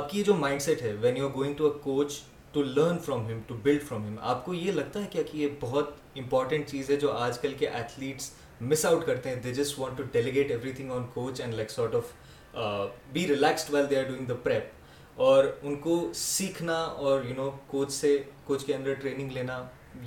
آپ 0.00 0.10
کی 0.10 0.22
جو 0.24 0.34
مائنڈ 0.34 0.62
سیٹ 0.62 0.82
ہے 0.82 0.92
when 1.00 1.16
you 1.16 1.26
are 1.26 1.34
going 1.34 1.54
to 1.56 1.66
a 1.70 1.78
coach 1.82 2.20
to 2.52 2.62
learn 2.62 2.96
from 3.04 3.24
him 3.26 3.40
to 3.46 3.54
build 3.62 3.82
from 3.88 4.04
him 4.06 4.16
آپ 4.30 4.44
کو 4.44 4.54
یہ 4.54 4.72
لگتا 4.72 5.00
ہے 5.02 5.06
کیا 5.10 5.22
کہ 5.30 5.36
یہ 5.38 5.48
بہت 5.60 5.92
امپورٹنٹ 6.22 6.66
چیز 6.68 6.90
ہے 6.90 6.96
جو 7.04 7.12
آج 7.12 7.38
کل 7.40 7.52
کے 7.58 7.68
ایتھلیٹس 7.68 8.30
مس 8.60 8.84
آؤٹ 8.86 9.04
کرتے 9.06 9.28
ہیں 9.28 9.36
they 9.44 9.52
just 9.54 9.78
want 9.78 9.98
to 9.98 10.04
delegate 10.12 10.50
everything 10.76 10.90
on 10.96 11.02
coach 11.14 11.40
and 11.40 11.54
like 11.54 11.70
sort 11.70 11.94
of 11.94 12.90
be 13.12 13.26
relaxed 13.28 13.72
well 13.74 13.88
they 13.90 13.98
are 13.98 14.04
doing 14.08 14.24
the 14.26 14.34
prep 14.42 15.20
اور 15.26 15.44
ان 15.62 15.76
کو 15.86 15.96
سیکھنا 16.16 16.74
اور 16.82 17.24
یو 17.28 17.34
نو 17.36 17.50
کوچ 17.66 17.92
سے 17.92 18.16
کوچ 18.44 18.64
کے 18.66 18.74
اندر 18.74 18.94
ٹریننگ 19.00 19.32
لینا 19.32 19.62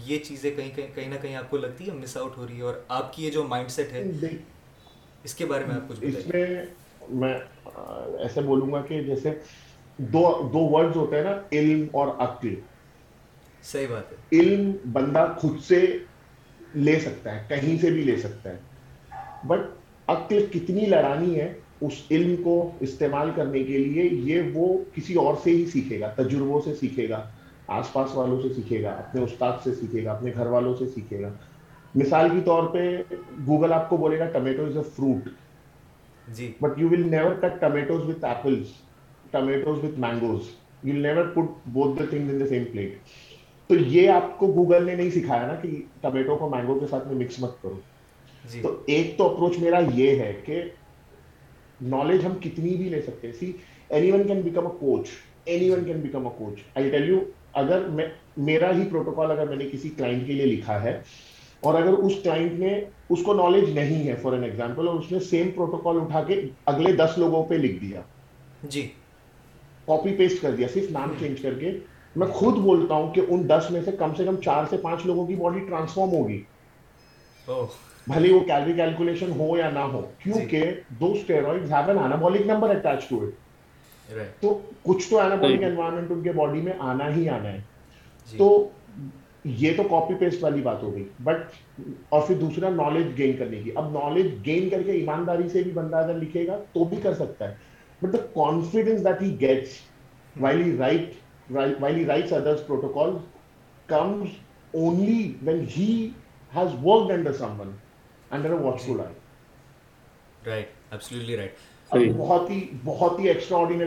یہ 0.06 0.18
چیزیں 0.28 0.50
کہیں 0.56 0.70
کہیں 0.76 0.94
کہیں 0.96 1.10
نہ 1.10 1.16
کہیں 1.22 1.36
آپ 1.36 1.50
کو 1.50 1.58
لگتی 1.58 1.88
ہے 1.90 1.94
مس 1.98 2.18
آؤٹ 2.18 2.38
ہو 2.38 2.48
رہی 2.48 2.58
ہے 2.58 2.64
اور 2.70 2.74
آپ 3.00 3.14
کی 3.16 3.26
یہ 3.26 3.32
جو 3.32 3.44
مائنڈ 3.48 3.72
سیٹ 3.72 3.92
ہے 3.94 4.04
اس 5.24 5.36
کے 5.36 5.46
بارے 5.46 5.66
میں 5.66 5.76
آپ 5.76 5.88
کچھ 5.90 6.00
بتائیے 6.06 6.64
میں 7.22 7.34
ایسے 7.76 8.42
بولوں 8.42 8.72
گا 8.72 8.82
کہ 8.88 9.02
جیسے 9.04 9.32
دو 9.98 10.22
دو 10.54 10.60
ورڈز 10.72 10.96
ہوتے 10.98 11.16
ہیں 11.16 11.24
نا 11.24 11.32
علم 11.58 11.86
اور 11.98 12.08
عقل 12.24 12.54
صحیح 13.64 13.86
بات 13.92 14.12
ہے 14.12 14.40
علم 14.40 14.72
بندہ 14.94 15.26
خود 15.42 15.60
سے 15.68 15.82
لے 16.76 17.00
سکتا 17.00 17.36
ہے 17.36 17.44
کہیں 17.50 17.78
سے 17.82 17.92
بھی 17.92 18.04
لے 18.04 18.16
سکتا 18.22 18.50
ہے 18.50 19.18
بٹ 19.48 19.68
عقل 20.12 20.46
کتنی 20.54 20.86
لڑانی 20.90 21.40
ہے 21.40 21.52
اس 21.88 22.02
علم 22.12 22.36
کو 22.44 22.56
استعمال 22.88 23.32
کرنے 23.36 23.64
کے 23.64 23.78
لیے 23.78 24.04
یہ 24.34 24.50
وہ 24.54 24.68
کسی 24.96 25.14
اور 25.22 25.34
سے 25.44 25.52
ہی 25.52 25.66
سیکھے 25.74 26.00
گا 26.00 26.08
تجربوں 26.16 26.60
سے 26.66 26.74
سیکھے 26.80 27.08
گا 27.10 27.24
آس 27.78 27.92
پاس 27.94 28.16
والوں 28.16 28.42
سے 28.42 28.54
سیکھے 28.56 28.82
گا 28.84 28.92
اپنے 29.06 29.22
استاد 29.24 29.64
سے 29.64 29.74
سیکھے 29.76 30.04
گا 30.06 30.12
اپنے 30.12 30.32
گھر 30.36 30.48
والوں 30.56 30.76
سے 30.80 30.86
سیکھے 30.96 31.22
گا 31.22 31.30
مثال 31.96 32.30
کے 32.30 32.40
طور 32.46 32.64
پہ 32.74 32.88
گوگل 33.48 33.74
آپ 33.74 33.90
کو 33.90 33.98
بولے 33.98 34.20
گا 34.20 34.26
tomato 34.34 34.66
is 34.66 34.78
a 34.78 34.84
fruit 34.96 35.30
G 36.36 36.52
but 36.62 36.80
you 36.82 36.90
will 36.92 37.10
never 37.12 37.34
cut 37.42 37.60
tomatoes 37.62 38.06
with 38.10 38.24
apples 38.26 38.68
نے 39.44 39.56
نہیں 39.98 40.96
ہے 56.92 57.00
لکھ 67.58 67.78
دیا 67.82 68.02
جی۔ 68.72 68.82
کاپی 69.88 70.16
پیسٹ 70.18 70.42
کر 70.42 70.52
دیا 70.56 70.68
صرف 70.74 70.92
نام 70.92 71.14
چینج 71.20 71.38
hmm. 71.40 71.42
کر 71.42 71.60
کے 71.60 71.72
میں 72.20 72.28
خود 72.34 72.58
بولتا 72.64 72.94
ہوں 72.96 73.12
کہ 73.14 73.22
ان 73.28 73.48
دس 73.50 73.70
میں 73.72 73.82
سے 73.86 73.92
کم 74.00 74.14
سے 74.18 74.26
کم 74.26 74.36
چار 74.46 74.66
سے 74.70 74.78
پانچ 74.82 75.06
لوگوں 75.06 75.26
کی 75.28 75.36
باڈی 75.36 75.60
ٹرانسفارم 75.68 76.12
ہوگی 76.14 76.42
وہ 78.34 78.40
کیلری 78.48 78.74
کیلکولیشن 78.74 79.32
ہو 79.40 79.56
یا 79.58 79.70
نہ 79.70 79.80
ہو 79.92 80.00
جی. 80.02 80.32
کیونکہ 80.32 80.72
do 81.00 81.12
have 81.30 81.50
an 81.50 81.98
anabolic 82.00 82.46
number 82.48 82.76
attached 82.76 83.08
to 83.10 83.20
it 83.26 84.42
تو 84.42 84.58
کچھ 84.84 85.10
تو 85.10 85.20
اینابولک 85.20 85.64
انوائرمنٹ 85.64 86.12
ان 86.12 86.22
کے 86.24 86.32
باڈی 86.32 86.62
میں 86.62 86.74
آنا 86.94 87.16
ہی 87.16 87.28
آنا 87.30 87.52
ہے 87.52 87.60
جی. 88.32 88.38
تو 88.38 88.68
یہ 89.62 89.74
تو 89.78 89.84
کاپی 89.90 90.14
پیسٹ 90.20 90.44
والی 90.44 90.62
بات 90.64 90.84
ہو 90.84 90.94
گئی 90.96 91.08
بٹ 91.24 91.82
اور 92.10 92.22
پھر 92.28 92.36
دوسرا 92.40 92.70
نالج 92.76 93.18
گین 93.18 93.36
کرنے 93.38 93.62
کی 93.64 93.72
اب 93.78 93.90
نالج 93.98 94.32
گین 94.46 94.70
کر 94.70 94.84
کے 94.86 94.92
ایمانداری 94.92 95.50
سے 95.54 95.64
بھی 95.64 95.72
بندہ 95.72 95.98
اگر 95.98 96.14
لکھے 96.22 96.46
گا 96.48 96.58
تو 96.74 96.84
بھی 96.94 96.98
کر 97.04 97.14
سکتا 97.24 97.50
ہے 97.50 97.54
But 98.06 98.12
the 98.22 98.28
confidence 98.34 99.02
that 99.02 99.20
he 99.20 99.30
he 99.30 99.32
he 99.32 99.32
he 99.32 99.38
gets 99.46 99.82
while 100.44 100.60
while 100.60 100.74
write 100.80 101.16
Right, 101.56 101.80
right. 101.84 102.08
writes 102.08 102.32
others' 102.40 102.62
protocols 102.68 103.22
comes 103.94 104.36
only 104.82 105.20
when 105.48 105.64
has 106.58 106.74
worked 106.88 107.12
under 107.16 107.30
under 107.30 107.34
someone, 107.34 107.74
a 108.32 108.56
watchful 108.68 109.02
eye. 109.06 110.66
absolutely 110.98 111.36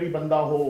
ری 0.00 0.08
بندہ 0.18 0.40
ہو 0.50 0.62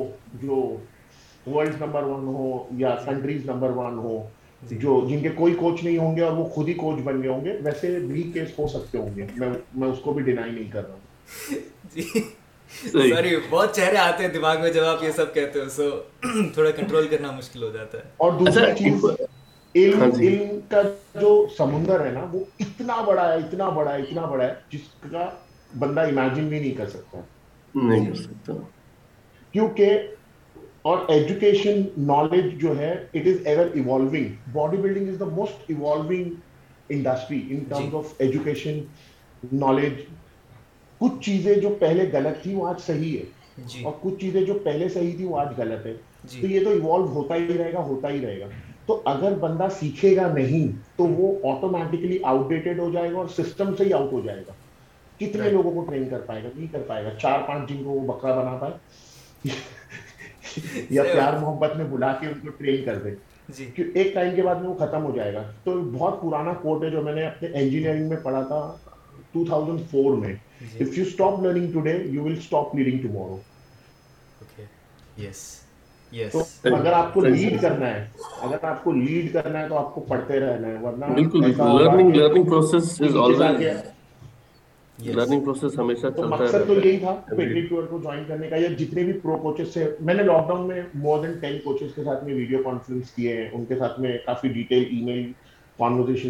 جو 4.82 5.00
جن 5.08 5.20
کے 5.22 5.28
کوئی 5.36 5.54
کوچ 5.60 5.82
نہیں 5.84 5.98
ہوں 5.98 6.16
گے 6.16 6.22
اور 6.22 6.36
وہ 6.36 6.44
خود 6.54 6.68
ہی 6.68 6.74
کوچ 6.84 7.00
بن 7.04 7.22
گئے 7.22 7.30
ہوں 7.30 7.44
گے 7.44 7.56
ویسے 7.64 7.98
بھی 8.12 8.22
کیس 8.34 8.58
ہو 8.58 8.68
سکتے 8.74 8.98
ہوں 8.98 9.16
گے 9.16 9.26
میں 9.38 9.88
اس 9.88 9.98
کو 10.04 10.12
بھی 10.12 10.22
ڈینائی 10.30 10.52
نہیں 10.58 10.70
کر 10.72 10.86
رہا 10.86 10.96
ہوں 10.96 12.36
سوری 12.92 13.34
بہت 13.50 13.74
چہرے 13.76 13.96
آتے 13.98 14.22
ہیں 14.24 14.30
دماغ 14.32 14.60
میں 14.60 14.70
جب 14.72 14.84
آپ 14.84 15.02
یہ 15.04 15.10
سب 15.16 15.32
کہتے 15.34 15.58
ہو 15.58 15.64
ہو 15.64 15.68
سو 15.70 16.48
تھوڑا 16.54 16.70
کنٹرول 16.76 17.06
کرنا 17.08 17.30
مشکل 17.36 17.62
جاتا 17.74 17.98
ہے 17.98 18.02
اور 18.24 18.32
دوسرا 18.38 18.64
اچھا، 18.66 18.76
چیز 18.84 19.04
اچھا۔ 19.10 19.24
علم 19.76 19.96
کا 19.98 20.04
ہاں 20.04 20.10
جی۔ 20.18 20.36
کا 20.70 20.82
جو 21.20 21.30
سمندر 21.56 22.00
ہے 22.00 22.04
ہے 22.04 22.08
ہے 22.08 22.08
ہے 22.14 22.20
نا 22.20 22.26
وہ 22.32 22.40
اتنا 22.60 22.94
اتنا 22.94 23.22
اتنا 23.28 23.68
بڑا 23.70 23.98
بڑا 24.12 24.26
بڑا 24.34 24.48
جس 24.72 25.14
بندہ 25.78 26.00
امیجن 26.08 26.48
بھی 26.48 26.58
نہیں 26.60 26.74
کر 26.76 26.88
سکتا 26.90 27.20
نہیں 27.74 28.06
کر 28.06 28.14
سکتا 28.22 28.52
کیونکہ 29.52 29.98
اور 30.88 30.98
ایجوکیشن 31.14 31.82
نالج 32.12 32.52
جو 32.60 32.78
ہے 32.78 32.92
it 32.92 33.26
is 33.26 33.46
is 33.46 33.66
ever 33.78 34.04
bodybuilding 34.76 35.14
the 35.20 35.24
most 35.40 35.70
evolve 35.70 36.22
industry 36.88 37.40
in 37.50 37.64
terms 37.68 37.94
of 37.94 38.12
education 38.26 38.78
knowledge 39.52 40.00
کچھ 40.98 41.22
چیزیں 41.24 41.54
جو 41.60 41.68
پہلے 41.80 42.08
غلط 42.12 42.42
تھی 42.42 42.54
وہ 42.54 42.66
آج 42.68 42.80
صحیح 42.86 43.16
ہے 43.18 43.62
جی۔ 43.72 43.82
اور 43.84 43.92
کچھ 44.00 44.14
چیزیں 44.20 44.40
جو 44.46 44.54
پہلے 44.64 44.88
صحیح 44.94 45.16
تھی 45.16 45.24
وہ 45.24 45.38
آج 45.40 45.48
غلط 45.56 45.86
ہے 45.86 45.92
جی۔ 46.30 46.40
تو 46.40 46.46
یہ 46.46 46.64
تو 46.64 46.70
ایوالو 46.70 47.04
ہوتا 47.04 47.14
ہوتا 47.36 47.36
ہی 47.36 47.40
ہی 47.48 47.58
رہے 47.58 48.24
رہے 48.28 48.40
گا 48.40 48.46
گا 48.46 48.52
تو 48.86 49.00
اگر 49.12 49.34
بندہ 49.40 49.66
سیکھے 49.78 50.14
گا 50.16 50.26
نہیں 50.34 50.72
تو 50.96 51.04
وہ 51.16 51.32
آٹومیٹکلی 51.54 52.18
آؤٹ 52.30 52.48
ڈیٹیڈ 52.50 52.78
ہو 52.78 52.88
جائے 52.92 53.12
گا 53.12 53.16
اور 53.18 53.28
سسٹم 53.38 53.74
سے 53.78 53.84
ہی 53.84 53.92
آؤٹ 53.92 54.12
ہو 54.12 54.20
جائے 54.24 54.42
گا 54.48 54.52
کتنے 55.24 55.48
لوگوں 55.50 55.70
کو 55.74 55.84
ٹرین 55.90 56.08
کر 56.08 56.20
پائے 56.26 56.42
گا 56.42 56.48
نہیں 56.54 56.72
کر 56.72 56.82
پائے 56.88 57.04
گا 57.04 57.10
چار 57.22 57.40
پانچ 57.48 57.68
دن 57.68 57.82
کو 57.84 57.90
وہ 57.90 58.06
بکرا 58.12 58.34
بنا 58.40 58.56
پائے 58.60 59.50
یا 60.96 61.02
پیار 61.12 61.32
محبت 61.40 61.76
میں 61.76 61.84
بلا 61.90 62.12
کے 62.20 62.26
ان 62.26 62.38
کو 62.42 62.50
ٹرین 62.58 62.84
کر 62.84 62.98
دے 63.04 63.14
جی۔ 63.56 63.64
ایک 63.94 64.12
ٹائم 64.14 64.34
کے 64.36 64.42
بعد 64.42 64.54
میں 64.60 64.68
وہ 64.68 64.74
ختم 64.84 65.04
ہو 65.04 65.10
جائے 65.16 65.32
گا 65.34 65.42
تو 65.64 65.72
بہت 65.98 66.20
پرانا 66.22 66.52
کوٹ 66.62 66.84
ہے 66.84 66.90
جو 66.90 67.02
میں 67.08 67.12
نے 67.14 67.26
اپنے 67.26 67.48
انجینئرنگ 67.62 68.08
میں 68.08 68.16
پڑھا 68.24 68.42
تھا 68.48 68.60
2004 69.36 70.14
میں 70.20 70.34
if 70.80 70.96
you 70.98 71.04
stop 71.04 71.42
learning 71.44 71.86
lead 77.24 77.60
کرنا 77.62 77.86
ہے 79.60 79.68
تو 79.68 79.78
آپ 79.78 79.94
کو 79.94 80.00
پڑھتے 80.08 80.40
رہنا 80.40 81.12
تھا 86.12 86.66
جتنے 88.78 89.02
بھی 89.02 89.12
میں 90.00 90.14
نے 90.14 90.22
لاک 90.22 90.48
ڈاؤن 90.48 90.66
میں 90.68 90.80
مور 91.02 91.22
دین 91.24 91.32
ٹین 91.40 91.58
کوچ 91.64 91.82
کے 91.94 92.04
ساتھ 92.04 92.24
کیے 93.14 93.36
ہیں 93.36 93.48
ان 93.52 93.64
کے 93.64 93.76
ساتھ 93.78 94.00
ای 94.70 95.02
میل 95.04 96.28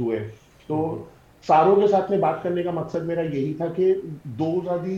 ہوئے 0.00 0.18
تو 0.70 0.80
ساروں 1.46 1.74
کے 1.80 1.86
ساتھ 1.92 2.10
میں 2.10 2.18
بات 2.22 2.42
کرنے 2.42 2.62
کا 2.62 2.70
مقصد 2.74 3.04
میرا 3.06 3.20
یہی 3.22 3.52
تھا 3.60 3.66
کہ 3.76 3.92
دو 4.42 4.50
زیادہ 4.64 4.94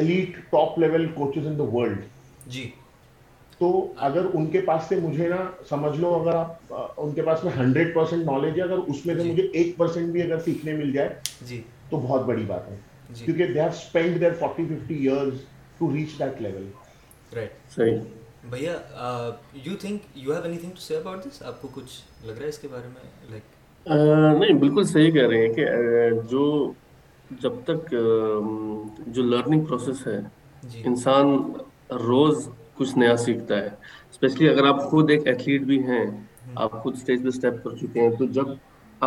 elite 0.00 0.36
top 0.50 0.78
level 0.78 1.06
coaches 1.14 1.46
in 1.46 1.58
the 1.58 1.62
world 1.74 2.02
جی 2.56 2.64
تو 3.58 3.68
اگر 4.08 4.26
ان 4.38 4.46
کے 4.54 4.60
پاس 4.66 4.82
سے 4.88 4.96
مجھے 5.02 5.28
نا 5.28 5.36
سمجھ 5.68 5.96
لو 6.00 6.12
اگر 6.14 6.36
آپ 6.40 6.74
ان 7.04 7.12
کے 7.18 7.22
پاس 7.28 7.44
میں 7.44 7.52
ہنڈریڈ 7.58 7.94
پرسینٹ 7.94 8.24
نالج 8.30 8.58
ہے 8.58 8.62
اگر 8.64 8.78
اس 8.94 9.04
میں 9.06 9.14
سے 9.14 9.22
جی۔ 9.22 9.30
مجھے 9.30 9.46
ایک 9.60 9.76
پرسینٹ 9.76 10.12
بھی 10.12 10.22
اگر 10.22 10.38
سیکھنے 10.48 10.74
مل 10.82 10.92
جائے 10.98 11.08
جی 11.52 11.60
تو 11.90 12.00
بہت 12.06 12.24
بڑی 12.32 12.44
بات 12.52 12.68
ہے 12.70 12.76
جی۔ 13.10 13.24
کیونکہ 13.24 13.52
they 13.54 13.60
have 13.60 13.68
spend 13.76 14.20
their 14.20 14.32
forty 14.40 14.64
fifty 14.74 14.94
years 15.08 15.40
to 15.78 15.92
reach 15.94 16.18
that 16.18 16.42
level 16.48 16.68
right 17.36 17.80
بھیا 18.56 18.78
you 19.64 19.76
think 19.80 20.16
you 20.18 20.32
have 20.32 20.42
anything 20.58 20.70
to 20.70 20.80
say 20.88 20.96
about 20.96 21.24
this 21.28 21.42
آپ 21.52 21.62
کو 21.62 21.68
کچھ 21.74 22.00
لگ 22.24 22.32
رہا 22.32 22.42
ہے 22.42 22.48
اس 22.48 22.58
کے 22.58 22.68
بارے 22.70 22.88
میں 22.94 23.10
لائک 23.30 23.60
نہیں 23.88 24.58
بالکل 24.58 24.84
صحیح 24.86 25.10
کہہ 25.12 25.26
رہے 25.28 25.46
ہیں 25.46 25.54
کہ 25.54 25.66
جو 26.30 26.70
جب 27.42 27.52
تک 27.64 27.90
جو 27.90 29.22
لرننگ 29.22 29.64
پروسیس 29.66 30.06
ہے 30.06 30.18
جی۔ 30.70 30.82
انسان 30.86 31.36
روز 32.08 32.48
کچھ 32.76 32.96
نیا 32.98 33.16
سیکھتا 33.16 33.56
ہے 33.62 33.68
اسپیشلی 34.10 34.48
اگر 34.48 34.66
آپ 34.68 34.82
خود 34.90 35.10
ایک 35.10 35.26
ایتھلیٹ 35.28 35.62
بھی 35.70 35.82
ہیں 35.86 36.04
آپ 36.62 36.82
خود 36.82 36.96
اسٹیج 36.96 37.22
پہ 37.22 37.28
اسٹیپ 37.28 37.62
کر 37.64 37.76
چکے 37.76 38.00
ہیں 38.00 38.10
تو 38.18 38.26
جب 38.36 38.46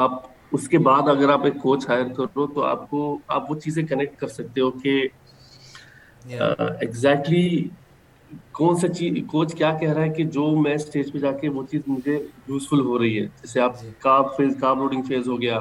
آپ 0.03 0.21
اس 0.55 0.67
کے 0.69 0.77
بعد 0.87 1.07
اگر 1.09 1.29
آپ 1.29 1.45
ایک 1.45 1.53
کوچ 1.61 1.87
ہائر 1.89 2.03
کر 2.17 2.21
رہے 2.23 2.31
ہو 2.41 2.45
تو 2.53 2.63
آپ 2.63 2.89
کو 2.89 3.17
آپ 3.37 3.51
وہ 3.51 3.55
چیزیں 3.63 3.83
کنیکٹ 3.87 4.19
کر 4.19 4.27
سکتے 4.27 4.61
ہو 4.61 4.71
کہ 4.83 5.01
ایگزیکٹلی 6.41 7.47
کون 8.57 8.75
سا 8.79 8.87
چیز 8.93 9.17
کوچ 9.31 9.53
کیا 9.55 9.71
کہہ 9.79 9.91
رہا 9.93 10.03
ہے 10.03 10.09
کہ 10.13 10.23
جو 10.35 10.45
میں 10.61 10.73
اسٹیج 10.75 11.11
پہ 11.13 11.17
جا 11.19 11.31
کے 11.41 11.49
وہ 11.55 11.63
چیز 11.71 11.81
مجھے 11.87 12.17
یوزفل 12.47 12.79
ہو 12.85 12.97
رہی 12.99 13.19
ہے 13.19 13.25
جیسے 13.41 13.59
آپ 13.61 14.35
فیز 14.37 14.53
جی۔ 14.59 15.01
فیز 15.07 15.27
ہو 15.27 15.41
گیا 15.41 15.59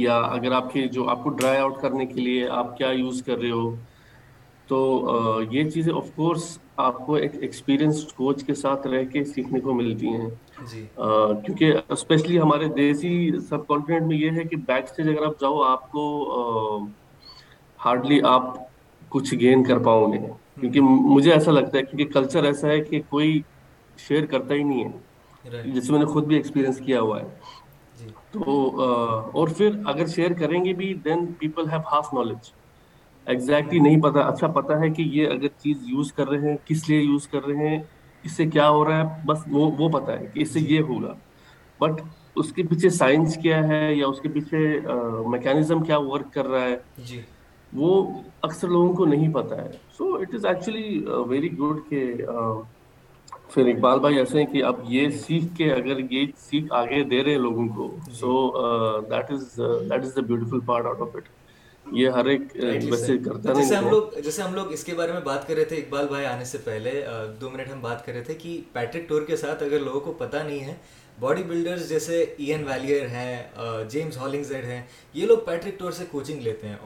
یا 0.00 0.16
اگر 0.16 0.52
آپ 0.52 0.64
آپ 0.64 0.72
کے 0.72 0.86
جو 0.92 1.04
کو 1.22 1.30
ڈرائی 1.30 1.58
آؤٹ 1.60 1.80
کرنے 1.82 2.06
کے 2.06 2.20
لیے 2.20 2.48
آپ 2.62 2.76
کیا 2.78 2.88
یوز 2.96 3.22
کر 3.26 3.38
رہے 3.38 3.50
ہو 3.50 3.74
تو 4.68 4.78
یہ 5.50 5.70
چیزیں 5.70 5.92
آف 5.96 6.10
کورس 6.16 6.56
آپ 6.88 7.04
کو 7.06 7.14
ایک 7.14 7.32
ایکسپیرئنس 7.40 8.02
کوچ 8.16 8.42
کے 8.46 8.54
ساتھ 8.54 8.86
رہ 8.86 9.04
کے 9.12 9.24
سیکھنے 9.24 9.60
کو 9.60 9.74
ملتی 9.74 10.08
ہیں 10.14 10.28
جی۔ 10.72 10.84
کیونکہ 10.96 11.74
اسپیشلی 11.92 12.38
ہمارے 12.40 12.68
دیسی 12.76 13.30
سب 13.48 13.66
کانٹیننٹ 13.66 14.06
میں 14.06 14.16
یہ 14.18 14.38
ہے 14.40 14.44
کہ 14.50 14.56
بیک 14.68 14.90
اسٹیج 14.90 15.08
اگر 15.08 15.26
آپ 15.26 15.40
جاؤ 15.40 15.62
آپ 15.72 15.90
کو 15.92 16.06
ہارڈلی 17.84 18.20
آپ 18.36 18.54
کچھ 19.10 19.34
گین 19.40 19.64
کر 19.64 19.78
پاؤ 19.84 20.12
گے 20.12 20.18
کیونکہ 20.60 20.80
مجھے 20.80 21.32
ایسا 21.32 21.50
لگتا 21.52 21.78
ہے 21.78 21.82
کیونکہ 21.82 22.12
کلچر 22.12 22.44
ایسا 22.44 22.68
ہے 22.68 22.80
کہ 22.84 23.00
کوئی 23.10 23.40
شیئر 24.08 24.26
کرتا 24.32 24.54
ہی 24.54 24.62
نہیں 24.62 24.84
ہے 24.84 25.62
جس 25.74 25.90
میں 25.90 25.98
نے 25.98 26.04
خود 26.06 26.26
بھی 26.26 26.36
ایکسپیرینس 26.36 26.78
کیا 26.86 27.00
ہوا 27.00 27.20
ہے 27.20 27.26
جی۔ 28.00 28.08
تو 28.32 28.42
اور 29.38 29.48
پھر 29.56 29.76
اگر 29.92 30.06
شیئر 30.14 30.32
کریں 30.40 30.64
گے 30.64 30.72
بھی 30.82 30.92
then 31.04 31.26
people 31.38 31.68
have 31.72 31.80
half 31.92 32.12
knowledge 32.14 32.50
exactly 33.32 33.78
نہیں 33.80 34.00
پتا 34.02 34.20
اچھا 34.28 34.46
پتا 34.46 34.74
اچھا 34.74 34.84
ہے 34.84 34.88
کہ 34.94 35.02
یہ 35.16 35.26
اگر 35.30 35.48
چیز 35.62 35.78
یوز 35.88 36.12
کر 36.12 36.28
رہے 36.28 36.50
ہیں 36.50 36.56
کس 36.66 36.88
لیے 36.88 37.00
یوز 37.00 37.26
کر 37.32 37.44
رہے 37.46 37.68
ہیں 37.68 37.82
اس 38.24 38.32
سے 38.36 38.46
کیا 38.46 38.68
ہو 38.70 38.84
رہا 38.88 39.02
ہے 39.12 39.26
بس 39.26 39.38
وہ 39.50 39.70
وہ 39.78 39.88
پتا 39.98 40.18
ہے 40.20 40.26
کہ 40.34 40.40
اس 40.42 40.52
سے 40.54 40.60
جی۔ 40.60 40.74
یہ 40.74 40.82
ہوگا 40.88 41.14
بٹ 41.80 42.02
اس 42.40 42.52
کے 42.52 42.62
پیچھے 42.70 42.88
سائنس 42.90 43.38
کیا 43.42 43.66
ہے 43.68 43.84
یا 43.94 44.06
اس 44.06 44.20
کے 44.20 44.28
پیچھے 44.34 44.58
میکینزم 45.30 45.82
کیا 45.84 45.98
ورک 45.98 46.32
کر 46.34 46.46
رہا 46.48 46.64
ہے 46.64 46.76
جی 47.08 47.20
وہ 47.80 47.92
اکثر 48.48 48.68
لوگوں 48.68 48.92
کو 48.96 49.04
نہیں 49.06 49.32
پتا 49.34 49.60
ہے 49.62 49.70
so 49.98 50.14
it 50.14 50.34
is 50.34 50.44
actually 50.46 50.98
very 51.28 51.52
good 51.58 51.88
کہ 51.90 52.04
uh, 52.32 52.60
پھر 53.52 53.66
اقبال 53.72 53.98
بھائی 54.00 54.18
ایسے 54.18 54.38
ہیں 54.38 54.46
کہ 54.52 54.62
اب 54.64 54.76
یہ 54.88 55.08
سیکھ 55.26 55.54
کے 55.56 55.70
اگر 55.72 55.98
یہ 56.10 56.26
سیکھ 56.50 56.72
آگے 56.74 57.02
دے 57.10 57.22
رہے 57.24 57.30
ہیں 57.32 57.38
لوگوں 57.38 57.66
کو 57.76 57.90
so 58.20 58.32
that 59.10 59.30
is 59.32 59.58
that 59.90 60.04
is 60.04 60.14
the 60.16 60.20
beautiful 60.26 60.60
part 60.66 60.86
out 60.86 61.00
of 61.02 61.16
it 61.16 61.28
یہ 61.96 62.08
ہر 62.16 62.24
ایک 62.32 62.40
uh, 62.64 62.78
جیسے 62.80 63.76
ہم 63.76 63.88
لوگ 63.90 64.20
جیسے 64.24 64.42
ہم 64.42 64.54
لوگ 64.54 64.72
اس 64.72 64.84
کے 64.84 64.94
بارے 64.94 65.12
میں 65.12 65.20
بات 65.24 65.46
کر 65.46 65.54
رہے 65.54 65.64
تھے 65.64 65.76
اقبال 65.76 66.06
بھائی 66.08 66.26
آنے 66.26 66.44
سے 66.54 66.58
پہلے 66.64 67.04
دو 67.40 67.50
منٹ 67.50 67.72
ہم 67.72 67.80
بات 67.80 68.04
کر 68.06 68.12
رہے 68.12 68.24
تھے 68.24 68.34
کہ 68.42 68.60
پیٹرک 68.72 69.08
ٹور 69.08 69.22
کے 69.26 69.36
ساتھ 69.36 69.62
اگر 69.62 69.80
لوگوں 69.84 70.00
کو 70.00 70.12
پتا 70.18 70.42
نہیں 70.42 70.60
ہے 70.64 70.74
باڈی 71.22 71.42
بلڈرز 71.48 71.88
جیسے 71.88 72.16
این 72.44 72.62
ویلیئر 72.66 73.06
ہیں 73.08 73.42
جیمز 73.90 74.16
ہالنگز 74.18 74.50
ہیں 74.52 74.80
یہ 75.14 75.26
لوگ 75.26 75.38
پیٹرک 75.46 75.78
ٹور 75.78 75.92
سے 75.98 76.04
کوچنگ 76.10 76.40
لیتے 76.42 76.68
ہیں 76.68 76.76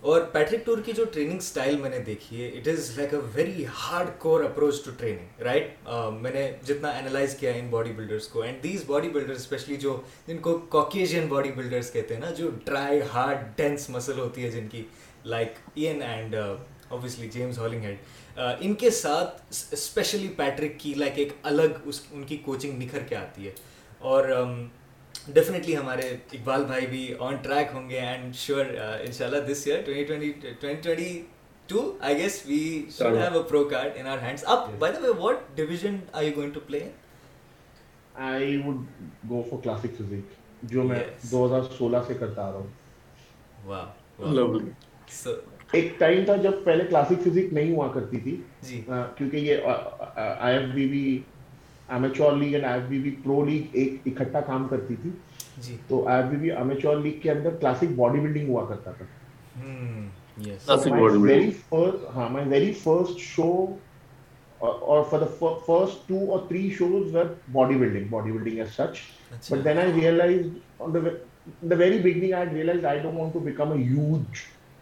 اور 0.00 0.20
پیٹرک 0.32 0.64
ٹور 0.66 0.78
کی 0.84 0.92
جو 0.96 1.04
ٹریننگ 1.14 1.80
میں 1.80 1.90
نے 1.90 1.98
دیکھی 2.06 2.42
ہے 2.42 3.20
very 3.34 3.64
hard 3.80 4.08
core 4.20 4.44
approach 4.44 4.80
to 4.84 4.90
training 4.98 5.42
right 5.44 5.88
میں 6.20 6.30
نے 6.34 6.50
جتنا 6.68 6.90
انالائز 6.98 7.34
کیا 7.40 7.52
ان 7.58 7.68
باڈی 7.70 7.92
بلڈرس 7.96 8.28
کو 8.28 8.42
and 8.42 8.62
these 8.62 8.84
body 8.86 9.08
builder 9.18 9.34
especially 9.34 9.76
جو 9.84 10.00
جن 10.28 10.38
کو 10.48 10.58
باڈی 11.30 11.50
بلڈرس 11.56 11.92
کہتے 11.92 12.14
ہیں 12.14 12.20
نا 12.20 12.30
جو 12.38 12.50
ڈرائی 12.64 13.00
ہارڈ 13.14 13.44
ڈینس 13.56 13.88
مسل 13.90 14.18
ہوتی 14.18 14.44
ہے 14.44 14.50
جن 14.50 14.68
کی 14.72 14.82
like 15.34 15.60
and 15.84 16.34
obviously 16.34 17.28
James 17.32 17.58
Hollingshead 17.84 17.96
ان 18.60 18.74
کے 18.80 18.90
ساتھ 18.98 19.40
اسپیشلی 19.72 20.28
پیٹرک 20.36 20.72
کی 20.78 20.92
کی 20.92 20.94
لائک 21.00 21.18
ایک 21.18 21.32
الگ 21.50 21.86
اس 21.88 22.00
ان 22.10 22.22
ان 22.30 22.36
کوچنگ 22.44 22.82
نکھر 22.82 23.02
کے 23.08 23.16
آتی 23.16 23.46
ہے 23.46 23.50
اور 24.12 24.24
ڈیفینیٹلی 25.34 25.76
ہمارے 25.76 26.08
اقبال 26.32 26.64
بھائی 26.66 26.86
بھی 26.90 27.02
آن 27.26 27.36
ٹریک 27.42 27.74
ہوں 27.74 27.88
گے 27.90 27.98
اینڈ 28.00 28.34
شیور 28.44 28.64
شاء 29.18 29.26
اللہ 29.26 29.50
دس 29.52 29.66
ایئر 29.66 30.58
جو 40.70 40.82
میں 40.84 40.98
دو 41.30 41.44
ہزار 41.44 41.60
سولہ 41.76 41.96
سے 42.06 42.14
کرتا 42.20 42.46
آ 42.46 42.50
رہا 42.52 43.86
ہوں 44.18 44.66
ایک 45.78 45.92
ٹائم 45.98 46.24
تھا 46.24 46.34
جب 46.42 46.50
پہلے 46.64 46.84
کلاسک 46.88 47.20
فزک 47.24 47.52
نہیں 47.54 47.74
ہوا 47.74 47.88
کرتی 47.94 48.16
تھی 48.20 48.36
جی۔ 48.68 48.80
کیونکہ 49.16 49.36
یہ 49.36 49.56
آئی 50.16 50.58
کرتی 54.88 54.94
تھی 55.02 55.10
جی۔ 55.62 55.76
تو 55.88 56.06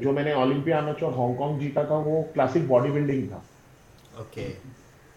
جو 0.00 0.12
میں 0.12 0.22
نےگ 0.22 0.70
کانگ 1.38 1.58
جیتا 1.60 1.82
تھا 1.82 1.94
وہ 1.94 2.22
کلاسک 2.32 2.66
باڈی 2.68 2.90
بلڈنگ 2.92 3.26
تھا 3.28 3.38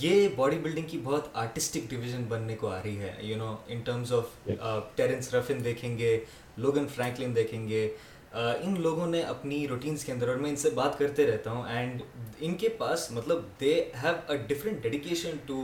یہ 0.00 0.28
باڈی 0.36 0.56
بلڈنگ 0.62 0.86
کی 0.90 0.98
بہت 1.04 1.26
آرٹسٹک 1.38 1.94
بننے 2.28 2.54
کو 2.60 2.68
آ 2.72 2.78
رہی 2.84 2.98
ہے 7.68 7.90
ان 8.34 8.74
لوگوں 8.82 9.06
نے 9.06 9.20
اپنی 9.22 9.66
روٹینس 9.68 10.04
کے 10.04 10.12
اندر 10.12 10.28
اور 10.28 10.36
میں 10.36 10.48
ان 10.50 10.56
سے 10.56 10.70
بات 10.74 10.98
کرتے 10.98 11.26
رہتا 11.26 11.50
ہوں 11.50 11.66
اینڈ 11.74 12.02
ان 12.46 12.54
کے 12.62 12.68
پاس 12.78 13.10
مطلب 13.16 13.42
they 13.60 13.74
have 14.02 14.14
a 14.32 14.36
different 14.48 14.82
dedication 14.82 15.36
to 15.46 15.58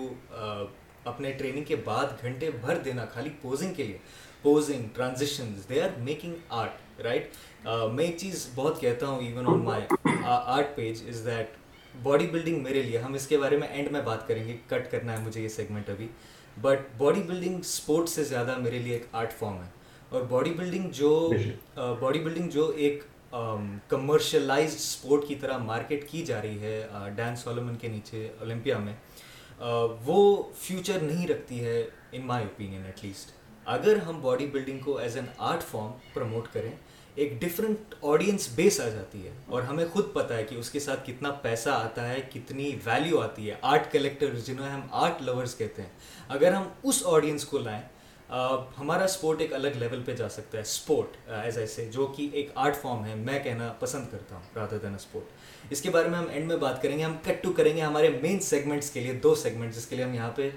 اپنے 1.12 1.30
ٹریننگ 1.38 1.64
کے 1.68 1.76
بعد 1.85 2.22
گھنٹے 2.22 2.50
بھر 2.61 2.78
دینا 2.85 3.04
خالی 3.14 3.30
پوزنگ 3.40 3.74
کے 3.74 3.85
لیے 3.85 3.96
posing 4.42 4.88
transitions 4.94 5.68
they 5.68 5.80
are 5.83 5.98
making 6.04 6.35
art 6.59 7.00
right 7.04 7.35
میں 7.92 8.04
ایک 8.04 8.16
چیز 8.18 8.48
بہت 8.54 8.80
کہتا 8.80 9.06
ہوں 9.06 9.22
even 9.26 9.46
on 9.52 9.64
my 9.64 10.12
art 10.35 10.74
page 10.76 11.02
is 11.09 11.24
that 11.26 11.56
bodybuilding 12.33 12.62
میرے 12.62 12.83
لیے 12.83 12.98
ہم 12.98 13.14
اس 13.14 13.26
کے 13.26 13.38
بارے 13.38 13.56
میں 13.59 13.68
اینڈ 13.68 13.90
میں 13.92 14.00
بات 14.04 14.26
کریں 14.28 14.46
گے 14.46 14.56
کٹ 14.68 14.90
کرنا 14.90 15.12
ہے 15.18 15.24
مجھے 15.26 15.40
یہ 15.40 15.48
سیگمنٹ 15.59 15.90
ابھی 15.90 16.09
بٹ 16.61 16.88
باڈی 16.98 17.22
بلڈنگ 17.26 17.59
اسپورٹ 17.59 18.09
سے 18.09 18.24
زیادہ 18.24 18.59
میرے 18.62 18.78
لیے 18.85 18.92
ایک 18.92 19.04
آرٹ 19.22 19.33
فارم 19.38 19.59
ہے 19.62 19.68
اور 20.11 20.23
باڈی 20.29 20.53
بلڈنگ 20.59 20.88
جو 20.99 21.31
باڈی 21.99 22.18
بلڈنگ 22.20 22.49
جو 22.51 22.66
ایک 22.85 23.03
کمرشلائزڈ 23.88 24.77
اسپورٹ 24.79 25.27
کی 25.27 25.35
طرح 25.40 25.59
مارکیٹ 25.66 26.09
کی 26.11 26.23
جا 26.27 26.40
رہی 26.42 26.59
ہے 26.61 26.88
ڈین 27.16 27.37
سولومن 27.42 27.77
کے 27.81 27.88
نیچے 27.88 28.27
اولمپیا 28.40 28.79
میں 28.79 28.92
وہ 30.07 30.16
فیوچر 30.61 31.01
نہیں 31.03 31.27
رکھتی 31.29 31.64
ہے 31.64 31.83
in 32.12 32.23
my 32.27 32.44
opinion 32.44 32.85
at 32.87 33.05
least 33.05 33.31
اگر 33.77 33.99
ہم 34.07 34.20
باڈی 34.23 34.46
بلڈنگ 34.53 34.79
کو 34.85 34.96
as 34.99 35.16
an 35.16 35.27
art 35.51 35.62
form 35.70 35.90
promote 36.14 36.49
کریں 36.53 36.70
ایک 37.14 37.40
ڈفرنٹ 37.40 37.94
آڈینس 38.12 38.49
بیس 38.55 38.81
آ 38.81 38.88
جاتی 38.88 39.27
ہے 39.27 39.33
اور 39.46 39.62
ہمیں 39.68 39.85
خود 39.92 40.12
پتہ 40.12 40.35
ہے 40.35 40.44
کہ 40.49 40.55
اس 40.57 40.70
کے 40.70 40.81
ساتھ 40.81 41.07
کتنا 41.07 41.31
پیسہ 41.42 41.70
آتا 41.70 42.09
ہے 42.09 42.20
کتنی 42.33 42.70
ویلیو 42.85 43.20
آتی 43.20 43.49
ہے 43.51 43.55
آرٹ 43.73 43.90
کلیکٹر 43.92 44.35
جنہیں 44.46 44.68
ہم 44.70 44.81
آرٹ 45.05 45.23
لورس 45.23 45.57
کہتے 45.59 45.83
ہیں 45.83 45.88
اگر 46.38 46.53
ہم 46.55 46.68
اس 46.88 47.03
آڈینس 47.14 47.44
کو 47.55 47.59
لائیں 47.59 47.83
ہمارا 48.78 49.04
اسپورٹ 49.04 49.40
ایک 49.40 49.52
الگ 49.54 49.76
لیول 49.78 50.02
پہ 50.04 50.14
جا 50.16 50.28
سکتا 50.30 50.56
ہے 50.58 50.62
اسپورٹ 50.62 51.16
ایز 51.42 51.58
ایسے 51.58 51.84
جو 51.92 52.06
کہ 52.16 52.28
ایک 52.32 52.50
آرٹ 52.64 52.76
فارم 52.82 53.04
ہے 53.04 53.14
میں 53.14 53.38
کہنا 53.44 53.72
پسند 53.78 54.10
کرتا 54.10 54.34
ہوں 54.34 54.42
رادر 54.56 54.78
دین 54.82 54.94
اسپورٹ 54.94 55.72
اس 55.72 55.82
کے 55.82 55.90
بارے 55.90 56.08
میں 56.08 56.18
ہم 56.18 56.26
اینڈ 56.32 56.46
میں 56.48 56.56
بات 56.56 56.80
کریں 56.82 56.96
گے 56.98 57.02
ہم 57.02 57.16
کٹ 57.24 57.42
ٹو 57.42 57.52
کریں 57.56 57.74
گے 57.76 57.80
ہمارے 57.82 58.08
مین 58.22 58.38
سیگمنٹس 58.50 58.90
کے 58.90 59.00
لیے 59.00 59.12
دو 59.22 59.34
سیگمنٹ 59.42 59.74
جس 59.74 59.86
کے 59.86 59.96
لیے 59.96 60.04
ہم 60.04 60.14
یہاں 60.14 60.30
پہ 60.36 60.48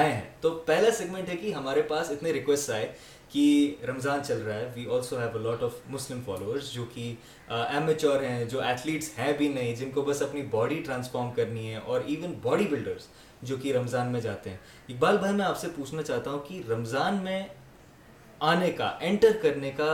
آئے 0.00 0.12
ہیں 0.12 0.20
تو 0.40 0.50
پہلا 0.66 0.90
سیگمنٹ 0.98 1.28
ہے 1.28 1.36
کہ 1.36 1.54
ہمارے 1.54 1.82
پاس 1.94 2.10
اتنے 2.10 2.32
ریکویسٹ 2.32 2.70
آئے 2.70 2.92
کہ 3.32 3.74
رمضان 3.88 4.24
چل 4.26 4.42
رہا 4.46 4.54
ہے 4.58 4.68
we 4.74 4.86
also 4.94 5.18
have 5.18 5.28
a 5.38 5.42
lot 5.44 5.62
of 5.62 5.72
Muslim 5.90 6.20
followers 6.24 6.72
جو 6.72 6.84
کہ 6.94 7.12
ایم 7.54 7.88
ہیں 8.24 8.44
جو 8.50 8.60
ایتھلیٹس 8.62 9.10
ہیں 9.18 9.32
بھی 9.38 9.48
نہیں 9.52 9.74
جن 9.76 9.90
کو 9.94 10.02
بس 10.02 10.22
اپنی 10.22 10.42
باڈی 10.50 10.82
ٹرانسفارم 10.86 11.30
کرنی 11.36 11.70
ہے 11.70 11.76
اور 11.84 12.00
ایون 12.06 12.32
باڈی 12.42 12.64
بلڈرس 12.70 13.06
جو 13.50 13.56
کہ 13.62 13.72
رمضان 13.76 14.12
میں 14.12 14.20
جاتے 14.20 14.50
ہیں 14.50 14.56
اقبال 14.88 15.16
بھائی 15.18 15.34
میں 15.36 15.44
آپ 15.44 15.58
سے 15.58 15.68
پوچھنا 15.76 16.02
چاہتا 16.08 16.30
ہوں 16.30 16.38
کہ 16.48 16.60
رمضان 16.68 17.16
میں 17.24 17.42
آنے 18.50 18.70
کا 18.78 18.86
انٹر 19.08 19.36
کرنے 19.42 19.70
کا 19.76 19.86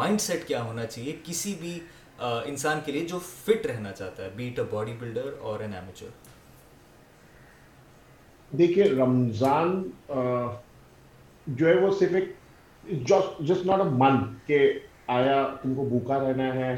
مائنڈ 0.00 0.20
سیٹ 0.20 0.46
کیا 0.48 0.62
ہونا 0.62 0.86
چاہیے 0.86 1.16
کسی 1.24 1.54
بھی 1.60 1.78
انسان 2.52 2.80
کے 2.84 2.92
لیے 2.92 3.06
جو 3.08 3.18
فٹ 3.44 3.66
رہنا 3.66 3.92
چاہتا 3.98 4.24
ہے 4.24 4.28
بیٹ 4.36 4.58
اے 4.58 4.64
باڈی 4.70 4.92
بلڈر 5.00 5.30
اور 5.50 5.60
این 5.60 5.74
ایمیچور 5.74 6.10
دیکھیے 8.58 8.84
رمضان 8.90 9.82
جو 11.46 11.68
ہے 11.68 11.74
وہ 11.84 11.92
صرف 11.98 12.14
ایک 12.14 13.08
جسٹ 13.48 13.66
ناٹ 13.66 13.80
اے 13.80 13.86
من 13.98 14.18
کہ 14.46 14.58
آیا 15.18 15.42
تم 15.62 15.74
کو 15.74 15.84
بھوکا 15.88 16.18
رہنا 16.20 16.54
ہے 16.54 16.74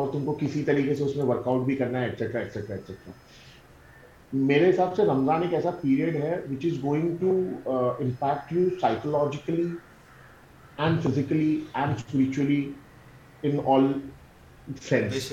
اور 0.00 0.12
تم 0.12 0.24
کو 0.24 0.32
کسی 0.40 0.62
طریقے 0.64 0.94
سے 0.94 1.04
اس 1.04 1.16
میں 1.16 1.24
ورک 1.24 1.48
آؤٹ 1.48 1.64
بھی 1.66 1.76
کرنا 1.76 2.00
ہے 2.00 2.04
ایٹسٹرا 2.08 2.40
ایٹسٹرا 2.40 2.74
ایٹسٹرا 2.76 3.12
میرے 4.32 4.68
حساب 4.68 4.94
سے 4.96 5.04
رمضان 5.04 5.42
ایک 5.42 5.54
ایسا 5.54 5.70
پیریڈ 5.80 6.16
ہے 6.22 6.36
which 6.50 6.64
is 6.66 6.82
going 6.82 7.14
to 7.20 7.28
impact 7.78 8.52
you 8.52 8.68
psychologically 8.80 9.64
and 10.84 11.02
physically 11.04 11.58
and 11.74 11.92
spiritually 11.96 12.60
in 13.44 13.56
all 13.72 13.86
sense 14.88 15.32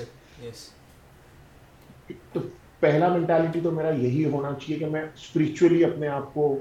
تو 2.34 2.40
پہلا 2.80 3.08
مینٹالٹی 3.18 3.60
تو 3.64 3.72
میرا 3.72 3.90
یہی 3.98 4.26
ہونا 4.32 4.52
چاہیے 4.60 4.78
کہ 4.80 4.86
میں 4.92 5.02
اسپرچولی 5.02 5.84
اپنے 5.86 6.08
آپ 6.16 6.34
کو 6.34 6.54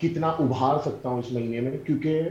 کتنا 0.00 0.28
ابھار 0.44 0.78
سکتا 0.84 1.08
ہوں 1.08 1.18
اس 1.18 1.32
مہینے 1.32 1.60
میں 1.68 1.76
کیونکہ 1.86 2.28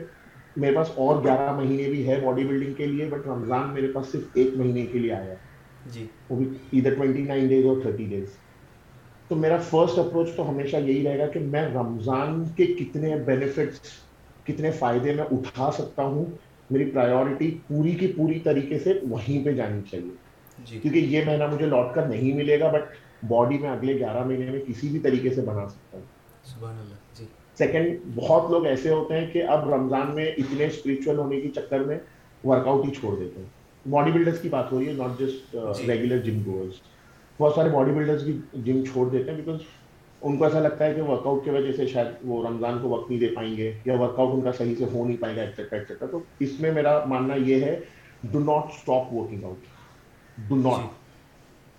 میرے 0.62 0.76
پاس 0.76 0.92
اور 1.08 1.24
گیارہ 1.24 1.52
مہینے 1.58 1.90
بھی 1.90 2.08
ہے 2.08 2.20
باڈی 2.26 2.44
بلڈنگ 2.48 2.74
کے 2.74 2.86
لیے 2.88 3.06
بٹ 3.10 3.28
رمضان 3.28 3.70
میرے 3.74 3.92
پاس 3.94 4.12
صرف 4.12 4.36
ایک 4.38 4.58
مہینے 4.58 4.86
کے 4.92 5.00
لیے 5.00 5.14
آیا 5.14 5.24
ہے 5.24 5.36
جی 5.94 6.06
وہ 6.30 6.36
بھی 6.44 6.50
ادھر 6.80 6.96
ٹوینٹی 6.96 7.24
نائن 7.24 7.48
ڈیز 7.48 7.66
اور 7.66 7.82
تھرٹی 7.82 8.06
ڈیز 8.10 8.36
تو 9.30 9.36
میرا 9.36 9.56
فرسٹ 9.70 9.98
اپروچ 10.00 10.30
تو 10.36 10.50
ہمیشہ 10.50 10.78
یہی 10.84 11.04
رہے 11.06 11.18
گا 11.20 11.26
کہ 11.32 11.40
میں 11.56 11.64
رمضان 11.74 12.44
کے 12.58 12.66
کتنے 12.80 13.16
بینیفٹس 13.26 13.90
کتنے 14.48 14.72
فائدے 14.80 15.14
میں 15.14 15.24
اٹھا 15.38 15.70
سکتا 15.78 16.04
ہوں 16.04 16.26
میری 16.72 16.86
پرائیورٹی 16.92 17.50
پوری 17.68 17.92
کی 18.02 18.08
پوری 18.18 18.40
طریقے 18.44 18.80
سے 18.84 18.94
وہیں 19.10 19.44
پہ 19.46 19.52
جانی 19.56 19.82
چاہیے 19.90 20.16
جی۔ 20.70 20.80
کیونکہ 20.82 21.00
یہ 21.00 21.26
مہینہ 21.26 21.48
مجھے 21.54 21.66
لوٹ 21.74 21.94
کر 21.96 22.08
نہیں 22.08 22.34
ملے 22.36 22.60
گا 22.60 22.68
بٹ 22.74 22.96
باڈی 23.32 23.58
میں 23.62 23.70
اگلے 23.70 23.98
گیارہ 24.00 24.24
مہینے 24.28 24.50
میں 24.52 24.60
کسی 24.68 24.88
بھی 24.92 25.00
طریقے 25.10 25.30
سے 25.36 25.42
بنا 25.50 25.68
سکتا 25.70 25.98
ہوں 25.98 26.76
سیکنڈ 27.58 27.88
جی۔ 27.90 27.98
بہت 28.16 28.50
لوگ 28.52 28.66
ایسے 28.68 28.90
ہوتے 28.94 29.20
ہیں 29.20 29.28
کہ 29.34 29.44
اب 29.58 29.70
رمضان 29.74 30.16
میں 30.16 30.26
اتنے 30.38 30.66
اسپرچل 30.66 31.18
ہونے 31.18 31.40
کے 31.42 31.50
چکر 31.56 31.80
میں 31.92 31.98
ورک 32.46 32.68
آؤٹ 32.68 32.86
ہی 32.86 32.92
چھوڑ 33.00 33.16
دیتے 33.20 33.40
ہیں 33.42 33.90
باڈی 33.92 34.12
بلڈرس 34.12 34.42
کی 34.42 34.50
بات 34.50 34.72
ہو 34.72 34.80
رہی 34.80 34.88
ہے 34.88 34.94
not 34.98 35.20
just 35.20 35.56
regular 35.90 36.18
gym 36.30 36.40
goers 36.46 36.80
بہت 37.40 37.56
سارے 37.56 37.70
باڈی 37.70 37.92
بلڈرس 37.94 38.22
بھی 38.24 38.38
جم 38.66 38.84
چھوڑ 38.92 39.08
دیتے 39.10 39.32
ہیں 39.32 39.38
بیکاز 39.38 39.58
ان 40.28 40.38
کو 40.38 40.44
ایسا 40.46 40.60
لگتا 40.60 40.86
ہے 40.86 40.94
کہ 40.94 41.02
ورک 41.10 41.26
آؤٹ 41.28 41.44
کی 41.46 41.50
وجہ 41.50 41.72
سے 41.78 41.86
شاید 41.88 42.08
وہ 42.28 42.42
رمضان 42.48 42.78
کو 42.82 42.90
وقت 42.90 43.10
نہیں 43.10 43.20
دے 43.20 43.28
پائیں 43.36 43.56
گے 43.58 43.72
یا 43.86 43.96
ورک 44.02 44.20
آؤٹ 44.20 44.34
ان 44.34 44.42
کا 44.42 44.52
صحیح 44.58 44.76
سے 44.78 44.86
ہو 44.94 45.06
نہیں 45.06 45.18
پائے 45.22 45.36
گا 45.36 45.42
ایکسیکٹر 45.42 45.78
ایکسکٹر 45.78 46.08
تو 46.12 46.20
اس 46.46 46.60
میں 46.60 46.72
میرا 46.74 46.98
ماننا 47.10 47.36
یہ 47.50 47.64
ہے 47.64 47.80
do 48.32 48.40
not 48.44 48.72
stop 48.74 49.14
working 49.14 49.44
out 49.46 50.48
do 50.50 50.56
not 50.62 50.96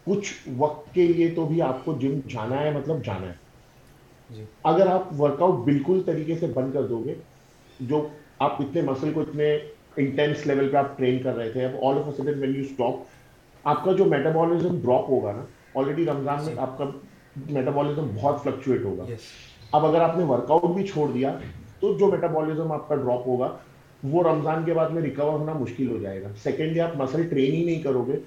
کچھ 0.06 0.32
وقت 0.58 0.94
کے 0.94 1.06
لیے 1.06 1.28
تو 1.36 1.46
بھی 1.46 1.60
آپ 1.62 1.84
کو 1.84 1.96
جم 2.00 2.18
جانا 2.34 2.62
ہے 2.62 2.70
مطلب 2.76 3.04
جانا 3.04 3.26
ہے 3.26 4.34
جی۔ 4.36 4.44
اگر 4.74 4.86
آپ 4.92 5.20
ورک 5.20 5.42
آؤٹ 5.42 5.64
بالکل 5.64 6.00
طریقے 6.06 6.36
سے 6.40 6.46
بند 6.54 6.72
کر 6.74 6.86
دو 6.86 7.02
گے 7.06 7.14
جو 7.90 8.06
آپ 8.46 8.60
اتنے 8.62 8.82
مسل 8.90 9.12
کو 9.12 9.20
اتنے 9.20 9.52
انٹینس 10.02 10.46
لیول 10.46 10.68
پہ 10.72 10.76
آپ 10.76 10.96
ٹرین 10.98 11.22
کر 11.22 11.34
رہے 11.36 11.50
تھے 11.52 11.64
اب 11.64 11.84
all 11.86 11.98
of 11.98 12.06
a 12.08 12.12
sudden 12.22 12.38
when 12.40 12.54
you 12.54 12.60
stop 12.70 13.06
آپ 13.70 13.84
کا 13.84 13.92
جو 13.96 14.04
میٹابولزم 14.10 14.78
ڈراپ 14.80 15.08
ہوگا 15.10 15.32
نا 15.36 15.42
آلریڈی 15.80 16.04
رمضان 16.06 16.44
میں 16.44 16.52
آپ 16.66 16.76
کا 16.78 16.84
میٹابولزم 17.56 18.06
بہت 18.14 18.42
فلکچویٹ 18.42 18.84
ہوگا 18.84 19.04
اب 19.78 19.86
اگر 19.86 20.00
آپ 20.02 20.16
نے 20.18 20.24
ورک 20.30 20.50
آؤٹ 20.56 20.70
بھی 20.74 20.86
چھوڑ 20.92 21.08
دیا 21.16 21.32
تو 21.80 21.92
جو 22.02 22.06
میٹابولزم 22.12 22.72
آپ 22.76 22.88
کا 22.88 22.94
ڈراپ 23.02 23.26
ہوگا 23.32 23.48
وہ 24.12 24.22
رمضان 24.28 24.64
کے 24.64 24.74
بعد 24.78 24.94
میں 24.96 25.02
ریکور 25.02 25.32
ہونا 25.32 25.52
مشکل 25.64 25.90
ہو 25.90 25.98
جائے 26.02 26.22
گا 26.22 26.28
سیکنڈ 26.42 26.78
آپ 26.86 26.96
مسل 27.02 27.26
ٹرین 27.32 27.52
ہی 27.54 27.64
نہیں 27.64 27.82
کرو 27.82 28.04
گے 28.08 28.18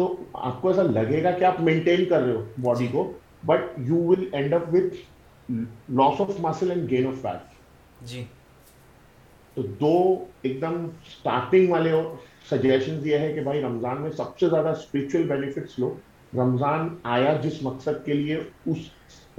تو 0.00 0.06
آپ 0.48 0.60
کو 0.62 0.68
ایسا 0.68 0.82
لگے 0.98 1.22
گا 1.24 1.30
کہ 1.38 1.44
آپ 1.52 1.60
مینٹین 1.70 2.04
کر 2.14 2.22
رہے 2.22 2.32
ہو 2.34 2.42
باڈی 2.64 2.86
کو 2.96 3.10
but 3.52 3.70
you 3.90 4.02
will 4.08 4.24
end 4.40 4.54
up 4.54 4.66
with 4.74 4.96
loss 6.00 6.20
of 6.26 6.30
muscle 6.48 6.70
and 6.76 6.90
gain 6.90 7.06
of 7.12 7.22
fat 7.26 8.04
جی 8.12 8.24
تو 9.54 9.62
دو 9.80 9.94
ایک 10.48 10.60
دم 10.60 10.84
اسٹارٹنگ 10.86 11.70
والے 11.72 11.92
سجیشن 12.50 13.00
یہ 13.06 13.18
ہے 13.18 13.32
کہ 13.32 13.40
بھائی 13.46 13.60
رمضان 13.62 14.00
میں 14.02 14.10
سب 14.16 14.38
سے 14.40 14.48
زیادہ 14.48 14.72
بینیفٹس 14.92 15.78
لو 15.78 15.92
رمضان 16.36 16.88
آیا 17.16 17.32
جس 17.42 17.62
مقصد 17.62 18.04
کے 18.04 18.12
لیے 18.12 18.36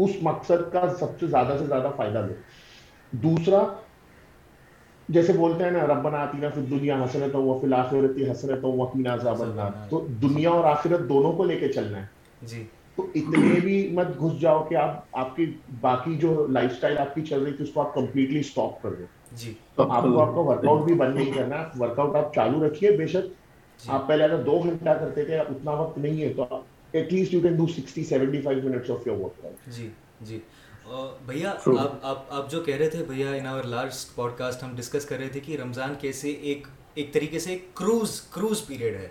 اس 0.07 0.15
مقصد 0.29 0.71
کا 0.73 0.81
سب 0.99 1.19
سے 1.19 1.27
زیادہ 1.27 1.55
سے 1.59 1.65
زیادہ 1.67 1.91
فائدہ 1.97 2.25
لو 2.27 3.19
دوسرا 3.23 3.63
جیسے 5.17 5.33
بولتے 5.33 5.63
ہیں 5.63 5.71
نا 5.71 5.79
آتینا 6.21 6.49
فی 6.55 6.61
دنیا 6.69 7.01
حسرت 7.03 7.35
ہو 7.35 7.57
فی 7.61 7.67
الآخرت 7.67 8.17
حسرت 8.31 8.63
ہو 8.63 8.71
وقین 8.81 9.03
نا 9.03 9.15
زا 9.23 9.67
تو 9.89 10.05
دنیا 10.21 10.49
اور 10.49 10.65
آخرت 10.71 11.07
دونوں 11.09 11.31
کو 11.39 11.43
لے 11.51 11.55
کے 11.63 11.71
چلنا 11.73 12.01
ہے 12.01 12.45
جی 12.51 12.63
تو 12.95 13.05
اتنے 13.21 13.59
بھی 13.63 13.75
مت 13.95 14.19
گھس 14.21 14.39
جاؤ 14.41 14.63
کہ 14.69 14.75
آپ 14.83 15.17
آپ 15.23 15.35
کی 15.35 15.45
باقی 15.81 16.15
جو 16.25 16.45
لائف 16.59 16.75
سٹائل 16.77 16.97
آپ 17.05 17.15
کی 17.15 17.21
چل 17.29 17.43
رہی 17.43 17.53
تھی 17.53 17.63
اس 17.65 17.71
کو 17.73 17.81
آپ 17.81 17.93
کمپلیٹلی 17.95 18.39
اسٹاپ 18.39 18.81
کر 18.83 18.93
دو 18.99 19.05
جی۔ 19.37 19.53
تو 19.75 19.83
آپ 19.91 20.03
کو 20.03 20.21
آپ 20.21 20.33
کو 20.35 20.43
ورک 20.45 20.67
آؤٹ 20.69 20.85
بھی 20.85 20.93
بند 21.01 21.15
نہیں 21.15 21.31
کرنا 21.31 21.55
ورک 21.79 21.99
آؤٹ 21.99 22.15
آپ 22.15 22.33
چالو 22.35 22.65
رکھیے 22.67 22.91
بے 22.97 23.07
شک 23.07 23.81
جی۔ 23.83 23.91
آپ 23.93 24.07
پہلے 24.07 24.23
اگر 24.23 24.41
دو 24.43 24.59
گھنٹہ 24.63 24.93
کرتے 24.99 25.25
تھے 25.25 25.37
اتنا 25.39 25.71
وقت 25.81 25.97
نہیں 25.97 26.21
ہے 26.21 26.33
تو 26.37 26.45
at 26.91 27.13
least 27.13 27.33
you 27.33 27.39
can 27.41 27.55
do 27.57 27.67
sixty 27.75 28.03
seventy 28.13 28.41
five 28.41 28.63
minutes 28.69 28.89
of 28.91 29.07
your 29.07 29.17
workout 29.45 29.69
جی 29.75 29.89
جی 30.29 30.39
بھیا 31.25 31.53
آپ 31.79 32.05
آپ 32.11 32.33
آپ 32.35 32.49
جو 32.51 32.61
کہہ 32.63 32.77
رہے 32.77 32.89
تھے 32.89 33.03
بھیا 33.09 33.31
in 33.31 33.47
our 33.47 33.63
last 33.75 34.15
pod 34.15 34.31
cost 34.37 34.63
ہم 34.63 34.75
ڈسکس 34.75 35.05
کر 35.05 35.17
رہے 35.19 35.27
تھے 35.31 35.39
کہ 35.45 35.57
رمضان 35.61 35.93
کیسے 36.01 36.29
ایک 36.51 36.67
ایک 36.95 37.13
طریقے 37.13 37.39
سے 37.39 37.57
کروز 37.75 38.19
کروز 38.35 38.65
پیریڈ 38.67 38.95
ہے 38.99 39.07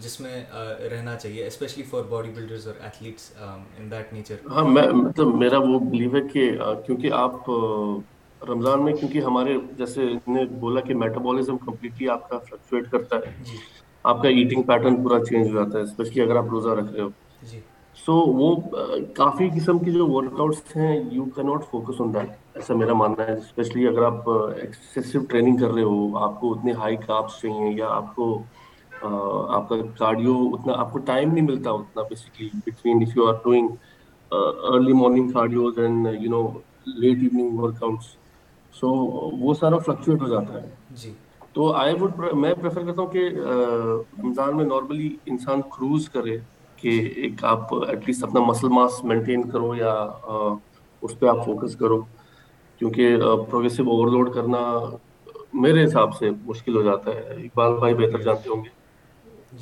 جس 0.00 0.20
میں 0.20 0.42
رہنا 0.90 1.14
چاہیے 1.16 1.46
اسپیشلی 1.46 1.82
فار 1.90 2.02
باڈی 2.10 2.30
بلڈرز 2.36 2.66
اور 2.68 2.74
ایتھلیٹس 2.84 3.30
ان 3.38 3.90
دیٹ 3.90 4.12
نیچر 4.12 4.34
ہاں 4.50 4.64
میں 4.68 4.86
مطلب 4.92 5.34
میرا 5.42 5.58
وہ 5.68 5.78
بلیو 5.90 6.14
ہے 6.16 6.20
کہ 6.32 6.50
کیونکہ 6.86 7.12
آپ 7.14 7.50
رمضان 8.48 8.84
میں 8.84 8.92
کیونکہ 8.96 9.20
ہمارے 9.26 9.56
جیسے 9.78 10.06
نے 10.26 10.44
بولا 10.60 10.80
کہ 10.80 10.94
میٹابولزم 10.94 11.56
کمپلیٹلی 11.64 12.08
آپ 12.10 12.28
کا 12.28 12.38
فلکچویٹ 12.48 12.90
کرتا 12.90 13.16
ہے 13.26 13.32
جی۔ 13.50 13.56
آپ 14.10 14.22
کا 14.22 14.28
ایٹنگ 14.28 14.62
پیٹرن 14.68 15.02
پورا 15.02 15.24
چینج 15.24 15.50
ہو 15.50 15.54
جاتا 15.54 15.78
ہے 15.78 15.82
اسپیشلی 15.84 16.22
اگر 16.22 16.36
آپ 16.36 16.44
روزہ 16.50 16.68
رکھ 16.78 16.92
رہے 16.92 17.02
ہو 17.02 17.08
سو 18.04 18.20
جی۔ 18.20 18.32
وہ 18.38 18.54
کافی 19.16 19.48
قسم 19.56 19.78
کی 19.78 19.92
جو 19.92 20.06
ورک 20.08 20.40
آؤٹس 20.40 20.76
ہیں 20.76 20.96
یو 21.12 21.24
کی 21.34 21.42
ناٹ 21.48 21.64
فوکس 21.70 22.00
آن 22.00 22.14
دیٹ 22.14 22.56
ایسا 22.56 22.74
میرا 22.76 22.92
ماننا 23.02 23.26
ہے 23.26 23.34
اسپیشلی 23.38 23.86
اگر 23.88 24.02
آپ 24.04 24.30
ایکسیسو 24.60 25.20
ٹریننگ 25.30 25.56
کر 25.56 25.72
رہے 25.72 25.82
ہو 25.82 26.16
آپ 26.24 26.40
کو 26.40 26.52
اتنے 26.54 26.72
ہائی 26.80 26.96
کاپس 27.06 27.40
چاہیے 27.42 27.72
یا 27.78 27.88
آپ 27.96 28.14
کو 28.14 28.32
آپ 29.56 29.68
کا 29.68 29.76
کارڈیو 29.98 30.34
اتنا 30.52 30.72
آپ 30.80 30.92
کو 30.92 30.98
ٹائم 31.12 31.32
نہیں 31.32 31.44
ملتا 31.46 31.70
اتنا 31.70 32.02
basically 32.08 32.48
between 32.66 33.02
if 33.02 33.16
you 33.16 33.28
are 33.28 33.34
doing 33.44 33.68
early 34.72 34.92
morning 35.02 35.28
cardios 35.32 35.78
and 35.84 36.06
you 36.20 36.30
know 36.30 36.46
late 37.00 37.18
evening 37.22 37.58
workouts 37.82 38.14
so 38.80 38.88
وہ 39.38 39.54
سارا 39.60 39.78
فلکچویٹ 39.86 40.22
ہو 40.22 40.28
جاتا 40.28 40.54
ہے 40.62 40.68
جی 41.00 41.12
تو 41.52 41.72
آئی 41.76 41.94
وڈ 42.00 42.20
میں 42.44 42.52
پریفر 42.60 42.84
کرتا 42.84 43.02
ہوں 43.02 43.08
کہ 43.10 43.28
رمضان 44.22 44.56
میں 44.56 44.64
نارملی 44.64 45.08
انسان 45.32 45.62
کروز 45.76 46.08
کرے 46.14 46.36
کہ 46.80 46.88
ایک 47.24 47.44
آپ 47.52 47.74
ایٹ 47.88 48.06
لیسٹ 48.08 48.22
اپنا 48.24 48.40
مسل 48.46 48.68
ماس 48.74 49.02
مینٹین 49.12 49.48
کرو 49.50 49.74
یا 49.76 49.92
اس 51.02 51.18
پہ 51.18 51.26
آپ 51.32 51.44
فوکس 51.46 51.74
کرو 51.82 52.00
کیونکہ 52.78 53.16
پروگیسو 53.50 53.82
اوور 53.90 54.10
لوڈ 54.12 54.32
کرنا 54.34 54.58
میرے 55.62 55.84
حساب 55.84 56.14
سے 56.18 56.30
مشکل 56.44 56.76
ہو 56.76 56.82
جاتا 56.82 57.14
ہے 57.16 57.34
اقبال 57.44 57.74
بھائی 57.78 57.94
بہتر 58.00 58.22
جانتے 58.28 58.50
ہوں 58.50 58.64
گے 58.64 58.70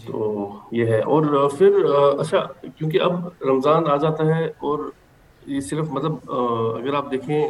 جی۔ 0.01 0.07
تو 0.07 0.49
یہ 0.79 0.87
ہے 0.95 1.01
اور 1.13 1.49
پھر 1.57 1.85
اچھا 1.97 2.47
کیونکہ 2.77 3.01
اب 3.09 3.29
رمضان 3.51 3.91
آ 3.93 3.97
جاتا 4.07 4.27
ہے 4.37 4.45
اور 4.71 4.91
یہ 5.57 5.61
صرف 5.73 5.91
مطلب 5.99 6.31
اگر 6.41 6.95
آپ 7.03 7.11
دیکھیں 7.11 7.41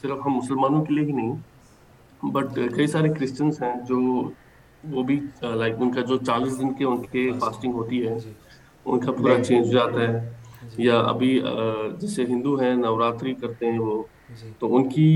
صرف 0.00 0.18
ہم 0.26 0.36
مسلمانوں 0.36 0.84
کے 0.84 0.94
لیے 0.94 1.04
ہی 1.04 1.12
نہیں 1.12 2.26
بٹ 2.34 2.58
کئی 2.76 2.86
سارے 2.94 3.08
کرسچنس 3.18 3.60
ہیں 3.62 3.74
جو 3.88 3.96
وہ 4.90 5.02
بھی 5.06 5.18
لائک 5.42 5.74
uh, 5.74 5.82
ان 5.82 5.90
کا 5.94 6.00
جو 6.08 6.16
چالیس 6.26 6.58
دن 6.58 6.72
کے 6.80 6.84
ان 6.90 7.02
کے 7.14 7.28
فاسٹنگ 7.40 7.72
ہوتی 7.80 8.06
ہے 8.06 8.16
ان 8.84 9.00
کا 9.06 9.12
پورا 9.12 9.42
چینج 9.42 9.66
جی۔ 9.70 9.76
ہو 9.76 9.78
جاتا 9.78 10.00
ہے 10.00 10.20
جی۔ 10.76 10.82
یا 10.82 10.98
ابھی 11.12 11.30
uh, 11.40 11.98
جیسے 12.00 12.24
ہندو 12.28 12.54
ہیں 12.60 12.74
نوراتری 12.76 13.34
کرتے 13.40 13.70
ہیں 13.72 13.78
وہ 13.78 14.02
جی۔ 14.42 14.50
تو 14.58 14.74
ان 14.76 14.88
کی 14.88 15.08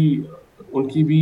ان 0.73 0.89
کی 0.89 1.05
بھی 1.11 1.21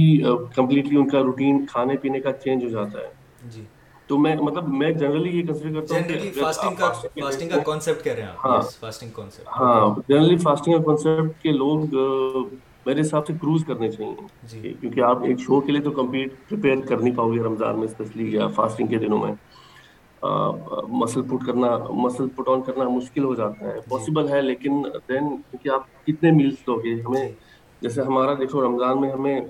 کمپلیٹلی 0.57 0.97
uh, 0.97 1.03
ان 1.03 1.09
کا 1.11 1.23
روٹین 1.27 1.65
کھانے 1.73 1.97
پینے 2.03 2.21
کا 2.27 2.33
چینج 2.45 2.65
ہو 2.65 2.69
جاتا 2.77 2.99
ہے 3.07 3.59
تو 4.07 4.19
میں 4.19 4.35
مطلب 4.47 4.69
میں 4.79 4.91
جنرلی 5.01 5.37
یہ 5.39 5.47
کنسیڈر 5.47 5.81
کرتا 5.81 6.65
ہوں 6.65 6.75
کہ 6.77 6.83
ہاں 7.17 7.17
جنرلی 7.17 7.21
فاسٹنگ 7.21 7.55
ہاں، 9.61 10.67
کا 10.67 10.79
کانسیپٹ 10.87 11.43
کے 11.43 11.53
لوگ 11.53 11.95
میرے 12.87 13.01
حساب 13.01 13.27
سے 13.27 13.33
کروز 13.41 13.65
کرنے 13.67 13.91
چاہیے 13.91 14.51
جی۔ 14.51 14.73
کیونکہ 14.81 15.01
آپ 15.07 15.23
ایک 15.25 15.41
شو 15.47 15.61
کے 15.61 15.73
لیے 15.73 15.81
تو 15.83 15.91
کمپلیٹ 16.01 16.87
کر 16.89 16.99
نہیں 17.01 17.15
پاؤ 17.17 17.33
گے 17.33 17.43
رمضان 17.43 17.79
میں 17.79 17.89
اسپیشلی 17.89 18.33
یا 18.35 18.47
فاسٹنگ 18.61 18.87
کے 18.95 18.99
دنوں 18.99 19.25
میں 19.27 19.33
مسل 21.03 21.23
پٹ 21.29 21.47
کرنا 21.47 21.77
مسل 22.03 22.29
پٹ 22.37 22.49
آن 22.55 22.63
کرنا 22.63 22.89
مشکل 22.89 23.25
ہو 23.25 23.35
جاتا 23.35 23.67
ہے 23.67 23.75
جی۔ 23.75 23.89
پاسبل 23.91 24.29
ہے 24.33 24.41
لیکن 24.43 24.83
دین 25.09 25.29
کیونکہ 25.51 25.69
آپ 25.75 26.07
کتنے 26.07 26.31
میلس 26.39 26.67
دو 26.67 26.77
گے 26.85 26.95
ہمیں 27.07 27.21
جی۔ 27.27 27.33
جیسے 27.83 28.03
ہمارا 28.07 28.35
دیکھو 28.39 28.67
رمضان 28.67 29.01
میں 29.01 29.11
ہمیں 29.13 29.41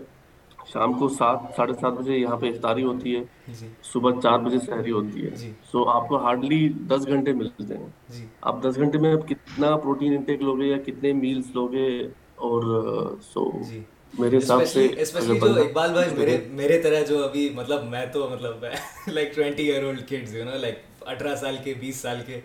شام 0.73 0.93
کو 0.99 1.09
سات 1.09 1.39
ساڑھے 1.57 1.73
سات 1.81 1.93
بجے 1.99 2.17
یہاں 2.17 2.37
پہ 2.41 2.47
افطاری 2.49 2.83
ہوتی 2.85 3.15
ہے 3.17 3.53
صبح 3.93 4.21
چار 4.23 4.39
بجے 4.39 4.59
سحری 4.67 4.91
ہوتی 4.93 5.25
ہے 5.27 5.51
سو 5.71 5.85
آپ 5.91 6.07
کو 6.09 6.17
ہارڈلی 6.25 6.69
دس 6.89 7.07
گھنٹے 7.13 7.33
ملتے 7.39 7.77
ہیں 7.77 8.25
آپ 8.51 8.63
دس 8.63 8.79
گھنٹے 8.81 8.99
میں 9.05 9.15
کتنا 9.29 9.75
پروٹین 9.77 10.13
انٹیک 10.17 10.43
لوگے 10.43 10.67
یا 10.67 10.77
کتنے 10.87 11.13
میلس 11.13 11.47
لوگے 11.55 11.89
اور 12.49 12.63
سو 13.33 13.45
جی۔ 13.71 13.81
میرے 14.19 14.39
حساب 14.39 14.65
سے 14.69 14.87
اسپیشلی 15.03 15.39
جو 15.41 15.55
اقبال 15.63 15.93
بھائی 15.93 16.09
میرے 16.17 16.37
میرے 16.61 16.79
طرح 16.83 17.03
جو 17.09 17.23
ابھی 17.25 17.49
مطلب 17.55 17.85
میں 17.91 18.05
تو 18.13 18.29
مطلب 18.31 18.65
like 19.15 19.35
twenty 19.35 19.67
year 19.71 19.83
old 19.85 20.01
kids 20.09 20.35
you 20.37 20.45
نا 20.45 20.57
لائک 20.65 20.79
اٹھارہ 21.11 21.35
سال 21.41 21.57
کے 21.65 21.75
بیس 21.81 21.97
سال 22.07 22.23
کے 22.27 22.41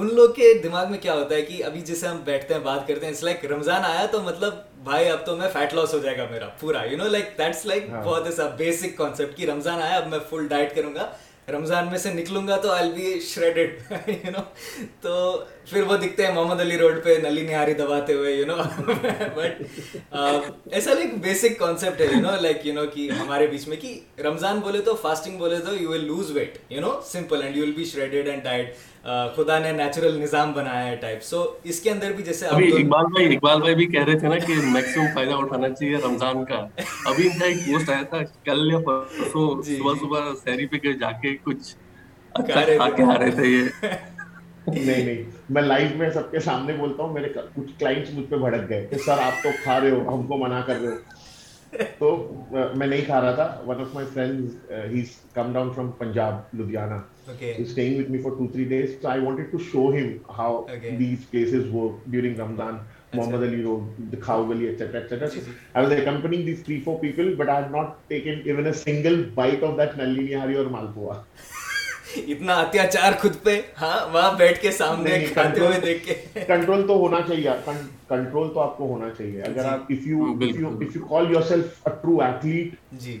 ان 0.00 0.14
لوگ 0.14 0.30
کے 0.34 0.52
دماغ 0.62 0.90
میں 0.90 0.98
کیا 1.02 1.14
ہوتا 1.14 1.34
ہے 1.34 1.42
کہ 1.42 1.62
ابھی 1.64 1.80
جیسے 1.90 2.06
ہم 2.06 2.16
بیٹھتے 2.24 2.54
ہیں 2.54 2.60
بات 2.64 2.86
کرتے 2.88 3.06
ہیں 3.06 3.12
اٹس 3.12 3.22
لائک 3.24 3.44
رمضان 3.52 3.84
آیا 3.84 4.04
تو 4.10 4.22
مطلب 4.22 4.54
بھائی 4.84 5.08
اب 5.08 5.24
تو 5.26 5.36
میں 5.36 5.48
فیٹ 5.52 5.74
لاس 5.74 5.94
ہو 5.94 5.98
جائے 6.02 6.16
گا 6.18 6.26
میرا 6.30 6.48
پورا 6.60 6.82
you 6.90 6.96
know 6.98 7.08
like 7.14 7.30
that's 7.38 7.64
like 7.66 7.86
بہت 7.92 8.26
ایسا 8.26 8.48
بیسک 8.58 8.96
کانسیپٹ 8.98 9.36
کہ 9.36 9.46
رمضان 9.50 9.82
آیا 9.82 9.96
اب 9.96 10.08
میں 10.10 10.18
فل 10.30 10.46
ڈائٹ 10.48 10.74
کروں 10.76 10.94
گا 10.94 11.08
رمضان 11.52 11.86
میں 11.90 11.98
سے 11.98 12.10
نکلوں 12.14 12.46
گا 12.48 12.56
تو 12.62 12.70
I 12.72 12.90
be 12.94 13.18
shredded 13.26 13.74
you 14.08 14.30
know 14.30 14.38
تو 15.00 15.12
پھر 15.70 15.82
وہ 15.90 15.96
دکھتے 15.96 16.26
ہیں 16.26 16.34
محمد 16.34 16.60
علی 16.60 16.76
روڈ 16.78 17.02
پہ 17.04 17.16
نلی 17.22 17.42
نہاری 17.46 17.74
دباتے 17.74 18.12
ہوئے 18.14 18.32
یو 18.32 18.46
نو 18.46 18.56
بٹ 18.84 19.62
ایسا 20.72 20.90
ایک 20.90 21.14
بیسک 21.26 21.58
کانسیپٹ 21.58 22.00
ہے 22.00 22.06
you 22.12 22.20
know 22.22 22.36
like 22.40 22.66
you 22.66 22.74
know 22.74 22.84
کہ 22.94 23.08
ہمارے 23.20 23.46
بیچ 23.50 23.66
میں 23.68 23.76
کہ 23.82 23.98
رمضان 24.26 24.60
بولے 24.64 24.80
تو 24.90 24.94
فاسٹنگ 25.02 25.38
بولے 25.38 25.58
تو 25.66 25.74
you 25.80 25.90
will 25.90 26.04
lose 26.06 26.30
weight 26.36 26.58
you 26.70 26.80
know 26.80 27.00
simple 27.12 27.42
and 27.42 27.56
you 27.56 27.62
will 27.64 27.72
be 27.76 27.84
shredded 27.94 28.28
and 28.28 28.42
diet 28.44 28.76
خدا 29.04 29.58
نے 29.58 29.70
نیچرل 29.72 30.18
نظام 30.20 30.52
بنایا 30.52 30.86
ہے 30.86 30.94
ٹائپ 31.00 31.22
سو 31.22 31.44
اس 31.70 31.80
کے 31.80 31.90
اندر 31.90 32.12
بھی 32.12 32.24
جیسے 32.24 32.46
اقبال 32.46 33.04
بھائی 33.12 33.34
اقبال 33.34 33.60
بھائی 33.60 33.74
بھی 33.74 33.86
کہہ 33.92 34.04
رہے 34.04 34.18
تھے 34.18 34.28
نا 34.28 34.38
کہ 34.46 34.54
میکسیمم 34.72 35.06
فائدہ 35.14 35.34
اٹھانا 35.34 35.68
چاہیے 35.74 35.96
رمضان 36.04 36.44
کا 36.44 36.66
ابھی 37.10 37.28
ان 37.28 37.38
کا 37.38 37.44
ایک 37.46 37.66
پوسٹ 37.66 37.90
آیا 37.90 38.02
تھا 38.10 38.18
کل 38.44 38.68
یا 38.72 38.78
پرسوں 38.86 39.48
جی۔ 39.66 39.76
صبح 39.78 39.94
صبح 40.00 40.32
سیری 40.44 40.66
پہ 40.74 40.92
جا 41.00 41.10
کے 41.22 41.36
کچھ 41.44 41.74
اچھا 42.34 42.88
کھا 42.96 43.18
رہے 43.18 43.30
تھے 43.34 43.46
یہ 43.46 43.86
نہیں 44.84 45.04
نہیں 45.04 45.22
میں 45.54 45.62
لائف 45.62 45.94
میں 45.96 46.10
سب 46.14 46.30
کے 46.30 46.40
سامنے 46.46 46.72
بولتا 46.78 47.02
ہوں 47.02 47.12
میرے 47.12 47.28
کچھ 47.54 47.72
کلائنٹس 47.78 48.12
مجھ 48.14 48.26
پہ 48.30 48.36
بھڑک 48.36 48.68
گئے 48.68 48.86
کہ 48.90 48.96
سر 49.06 49.22
آپ 49.26 49.42
تو 49.42 49.50
کھا 49.62 49.78
رہے 49.80 49.90
ہو 49.90 50.00
ہم 50.14 50.22
کو 50.26 50.36
منع 50.44 50.60
کر 50.66 50.80
رہے 50.80 50.88
ہو 50.90 51.16
تو 51.98 52.08
میں 52.50 52.86
نہیں 52.86 53.04
کھا 53.06 53.20
رہا 53.20 53.34
تھا 53.34 53.62
one 53.66 53.80
of 53.80 53.86
of 53.96 54.16
my 54.16 55.02
come 55.34 55.52
down 55.52 55.70
from 55.74 55.90
Punjab 55.98 56.56
single 68.74 69.24
that 69.36 69.64
اور 70.54 70.70
مالپوا 70.70 71.20
اتنا 72.16 72.54
اتیاچار 72.60 73.12
خود 73.20 73.34
پہ 73.44 73.60
ہاں 73.80 73.98
وہاں 74.12 74.30
بیٹھ 74.38 74.60
کے 74.60 74.70
سامنے 74.72 75.18
کھاتے 75.32 75.60
ہوئے 75.60 75.80
دیکھ 75.80 76.04
کے 76.04 76.14
کنٹرول 76.46 77.12
کنٹرول 78.08 78.46
تو 78.48 78.54
تو 78.54 78.68
تو 78.76 78.84
ہونا 78.84 79.08
ہونا 79.08 79.08
چاہیے 79.16 79.42
چاہیے 79.42 79.62
جی۔ 79.88 80.14
آپ 80.14 80.28
آپ 80.28 80.38
کو 80.38 80.68
اگر 80.68 80.98
کال 81.08 81.30
یور 81.32 81.42
سیلف 81.48 81.82
ایتھلیٹ 81.84 82.72
جی, 82.92 83.20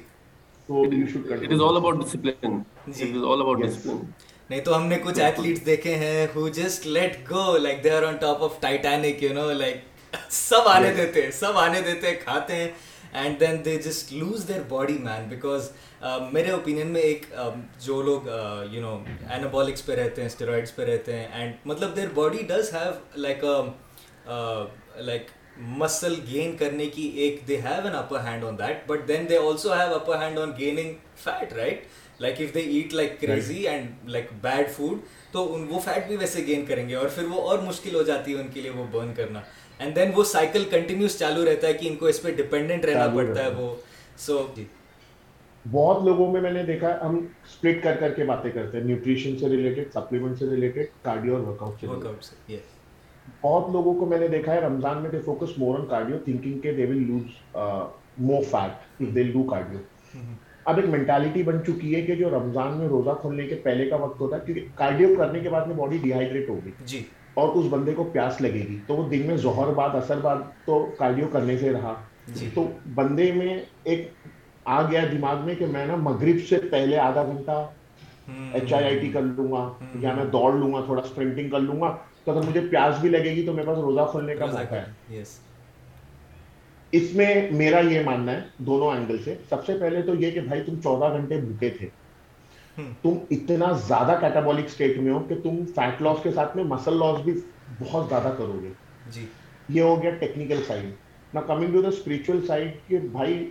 نہیں 4.50 4.74
ہم 4.74 4.86
نے 4.86 4.98
کچھ 5.04 5.20
دیکھے 5.66 5.94
ہیں 6.02 6.26
سب 10.30 10.68
آنے 10.68 10.90
دیتے 10.96 11.30
سب 11.40 11.56
آنے 11.58 11.80
دیتے 11.86 12.14
کھاتے 12.24 12.54
ہیں 12.56 12.68
and 13.12 13.38
then 13.40 13.64
they 13.64 13.76
just 13.84 14.12
lose 14.12 14.46
their 14.48 14.60
body 14.68 14.96
mean 15.00 15.28
because 15.28 15.70
میرے 16.32 16.50
اوپینین 16.50 16.86
میں 16.92 17.00
ایک 17.00 17.26
جو 17.84 18.00
لوگ 18.02 18.28
یو 18.70 18.80
نو 18.80 18.96
اینابالکس 19.30 19.86
پہ 19.86 19.94
رہتے 20.00 20.20
ہیں 20.22 20.28
اسٹیرائڈس 20.28 20.74
پہ 20.76 20.84
رہتے 20.90 21.16
ہیں 21.18 21.26
اینڈ 21.32 21.54
مطلب 21.68 21.96
their 21.96 22.08
body 22.14 22.42
does 22.48 22.72
have 22.74 22.92
like 23.26 23.44
like 25.06 25.26
muscle 25.78 26.14
gain 26.30 26.56
کرنے 26.56 26.86
کی 26.96 27.02
ایک 27.22 27.40
they 27.48 27.56
have 27.60 27.84
an 27.86 27.94
upper 27.96 28.20
hand 28.26 28.44
on 28.44 28.58
that 28.58 28.86
but 28.86 29.08
then 29.08 29.28
they 29.28 29.36
also 29.46 29.72
have 29.72 29.94
upper 29.94 30.22
hand 30.22 30.38
on 30.38 30.52
gaining 30.58 30.92
fat 31.24 31.52
right 31.56 31.86
like 32.22 32.40
if 32.40 32.54
they 32.54 32.60
eat 32.60 32.92
like 32.94 33.20
crazy 33.20 33.66
and 33.68 34.08
like 34.10 34.28
bad 34.40 34.70
food 34.76 34.98
تو 35.32 35.44
وہ 35.68 35.80
fat 35.84 36.06
بھی 36.08 36.16
ویسے 36.16 36.46
gain 36.46 36.64
کریں 36.66 36.88
گے 36.88 36.94
اور 36.94 37.08
پھر 37.14 37.24
وہ 37.30 37.48
اور 37.48 37.58
مشکل 37.66 37.94
ہو 37.94 38.02
جاتی 38.10 38.34
ہے 38.34 38.40
ان 38.40 38.48
کے 38.52 38.60
لیے 38.60 38.70
وہ 38.76 38.84
برن 38.92 39.12
کرنا 39.14 39.40
اینڈ 39.78 39.96
دین 39.96 40.10
وہ 40.14 40.22
سائیکل 40.24 40.64
کنٹینیوس 40.70 41.18
چالو 41.18 41.44
رہتا 41.50 41.66
ہے 41.68 41.72
کہ 41.74 41.88
ان 41.88 41.94
کو 41.96 42.06
اس 42.06 42.20
پہ 42.22 42.30
ڈیپینڈنٹ 42.36 42.84
رہنا 42.84 43.06
پڑتا 43.14 43.44
ہے 43.44 43.50
وہ 43.56 43.74
سو 44.24 44.44
جی۔ 44.54 44.64
بہت 45.70 46.02
لوگوں 46.04 46.30
میں 46.32 46.40
میں 46.40 46.50
نے 46.50 46.62
دیکھا 46.64 46.88
ہم 47.02 47.16
اسپلٹ 47.48 47.82
کر 47.82 47.94
کر 48.00 48.12
کے 48.14 48.24
باتیں 48.24 48.50
کرتے 48.50 48.78
ہیں 48.78 48.84
نیوٹریشن 48.84 49.36
سے 49.38 49.48
ریلیٹڈ 49.48 49.92
سپلیمنٹ 49.94 50.38
سے 50.38 50.46
ریلیٹڈ 50.50 51.02
کارڈیو 51.04 51.34
اور 51.36 51.42
ورک 51.46 51.62
آؤٹ 51.62 52.24
سے 52.24 52.36
بہت 53.42 53.68
لوگوں 53.70 53.94
کو 53.94 54.06
میں 54.10 54.18
نے 54.18 54.28
دیکھا 54.28 54.52
ہے 54.54 54.60
رمضان 54.60 55.02
میں 55.02 55.10
they 55.10 55.18
focus 55.24 55.56
more 55.58 55.78
on 55.78 55.86
cardio 55.88 56.18
thinking 56.24 56.58
کے 56.60 56.72
they 56.74 56.86
will 56.90 57.02
lose 57.06 57.56
more 58.30 58.42
fat 58.50 59.00
they 59.14 59.22
love 59.22 59.42
cardio 59.50 59.80
اب 60.68 60.76
ایک 60.78 60.86
مینٹالٹی 60.90 61.42
بن 61.42 61.58
چکی 61.66 61.94
ہے 61.94 62.00
کہ 62.02 62.14
جو 62.14 62.30
رمضان 62.30 62.76
میں 62.78 62.88
روزہ 62.88 63.10
کھولنے 63.20 63.46
کے 63.48 63.54
پہلے 63.64 63.88
کا 63.90 63.96
وقت 64.06 64.20
ہوتا 64.20 64.36
ہے 64.36 64.40
کیونکہ 64.46 64.66
کارڈیو 64.78 65.08
کرنے 65.18 65.40
کے 65.40 65.50
بعد 65.50 65.66
میں 65.66 65.74
باڈی 65.76 65.98
ڈی 66.02 66.12
ہائیڈریٹ 66.12 66.48
ہوگی 66.48 67.00
اور 67.38 67.48
اس 67.58 67.64
بندے 67.70 67.92
کو 67.94 68.04
پیاس 68.12 68.40
لگے 68.40 68.60
گی 68.68 68.76
تو 68.86 68.94
وہ 68.96 69.08
دن 69.10 69.26
میں 69.26 69.36
زہر 69.42 69.66
بعد 69.74 69.94
اثر 69.94 70.20
بعد 70.22 70.38
تو 70.64 70.78
کارڈیو 70.98 71.26
کرنے 71.32 71.56
سے 71.58 71.72
رہا 71.72 71.92
جی۔ 72.38 72.48
تو 72.54 72.64
بندے 72.94 73.30
میں 73.34 73.54
ایک 73.92 74.08
آ 74.76 74.80
گیا 74.90 75.00
دماغ 75.12 75.44
میں 75.46 75.54
کہ 75.58 75.66
میں 75.74 75.84
نا 75.86 75.96
مغرب 76.06 76.40
سے 76.48 76.58
پہلے 76.70 76.96
آدھا 77.02 77.22
گھنٹہ 77.32 77.62
ایچ 78.56 78.72
آئی 78.78 78.84
آئی 78.84 78.98
ٹی 79.00 79.08
کر 79.12 79.22
لوں 79.22 79.50
گا 79.52 79.60
یا 80.00 80.14
میں 80.14 80.24
دوڑ 80.32 80.52
لوں 80.54 80.72
گا 80.72 80.80
تھوڑا 80.86 81.02
اسپرنٹنگ 81.04 81.50
کر 81.50 81.60
لوں 81.68 81.80
گا 81.80 81.94
تو 82.24 82.32
اگر 82.32 82.48
مجھے 82.48 82.60
پیاس 82.70 82.94
بھی 83.00 83.08
لگے 83.10 83.34
گی 83.36 83.46
تو 83.46 83.52
میرے 83.58 83.66
پاس 83.66 83.78
روزہ 83.84 84.08
کھولنے 84.10 84.34
کا 84.40 84.46
موقع 84.52 84.74
ہے 85.10 85.22
اس 87.00 87.14
میں 87.20 87.30
میرا 87.62 87.80
یہ 87.92 88.02
ماننا 88.06 88.32
ہے 88.32 88.40
دونوں 88.70 88.90
اینگل 88.96 89.22
سے 89.24 89.34
سب 89.50 89.64
سے 89.66 89.76
پہلے 89.80 90.02
تو 90.10 90.14
یہ 90.24 90.30
کہ 90.38 90.40
بھائی 90.50 90.60
تم 90.66 90.80
چودہ 90.88 91.12
گھنٹے 91.16 91.40
بھوکے 91.46 91.70
تھے 91.78 91.88
تم 93.02 93.14
اتنا 93.32 93.72
زیادہ 93.86 94.14
کیٹابولک 94.20 94.64
اسٹیٹ 94.68 94.98
میں 94.98 95.12
ہو 95.12 95.18
کہ 95.28 95.34
تم 95.42 95.56
فیٹ 95.74 96.02
لاس 96.02 96.18
کے 96.22 96.30
ساتھ 96.34 96.56
میں 96.56 96.64
مسل 96.64 96.96
لاس 96.98 97.20
بھی 97.24 97.32
بہت 97.80 98.08
زیادہ 98.08 98.32
کرو 98.38 98.58
گے 98.62 98.68
جی۔ 99.12 99.24
یہ 99.78 99.82
ہو 99.82 100.00
گیا 100.02 100.10
ٹیکنیکل 100.20 100.60
سائڈ 100.66 100.82
سائڈ 100.82 101.34
نا 101.34 101.40
کمنگ 101.46 101.72
ٹو 101.72 101.82
دا 101.82 102.58
کہ 102.88 102.98
بھائی 103.12 103.44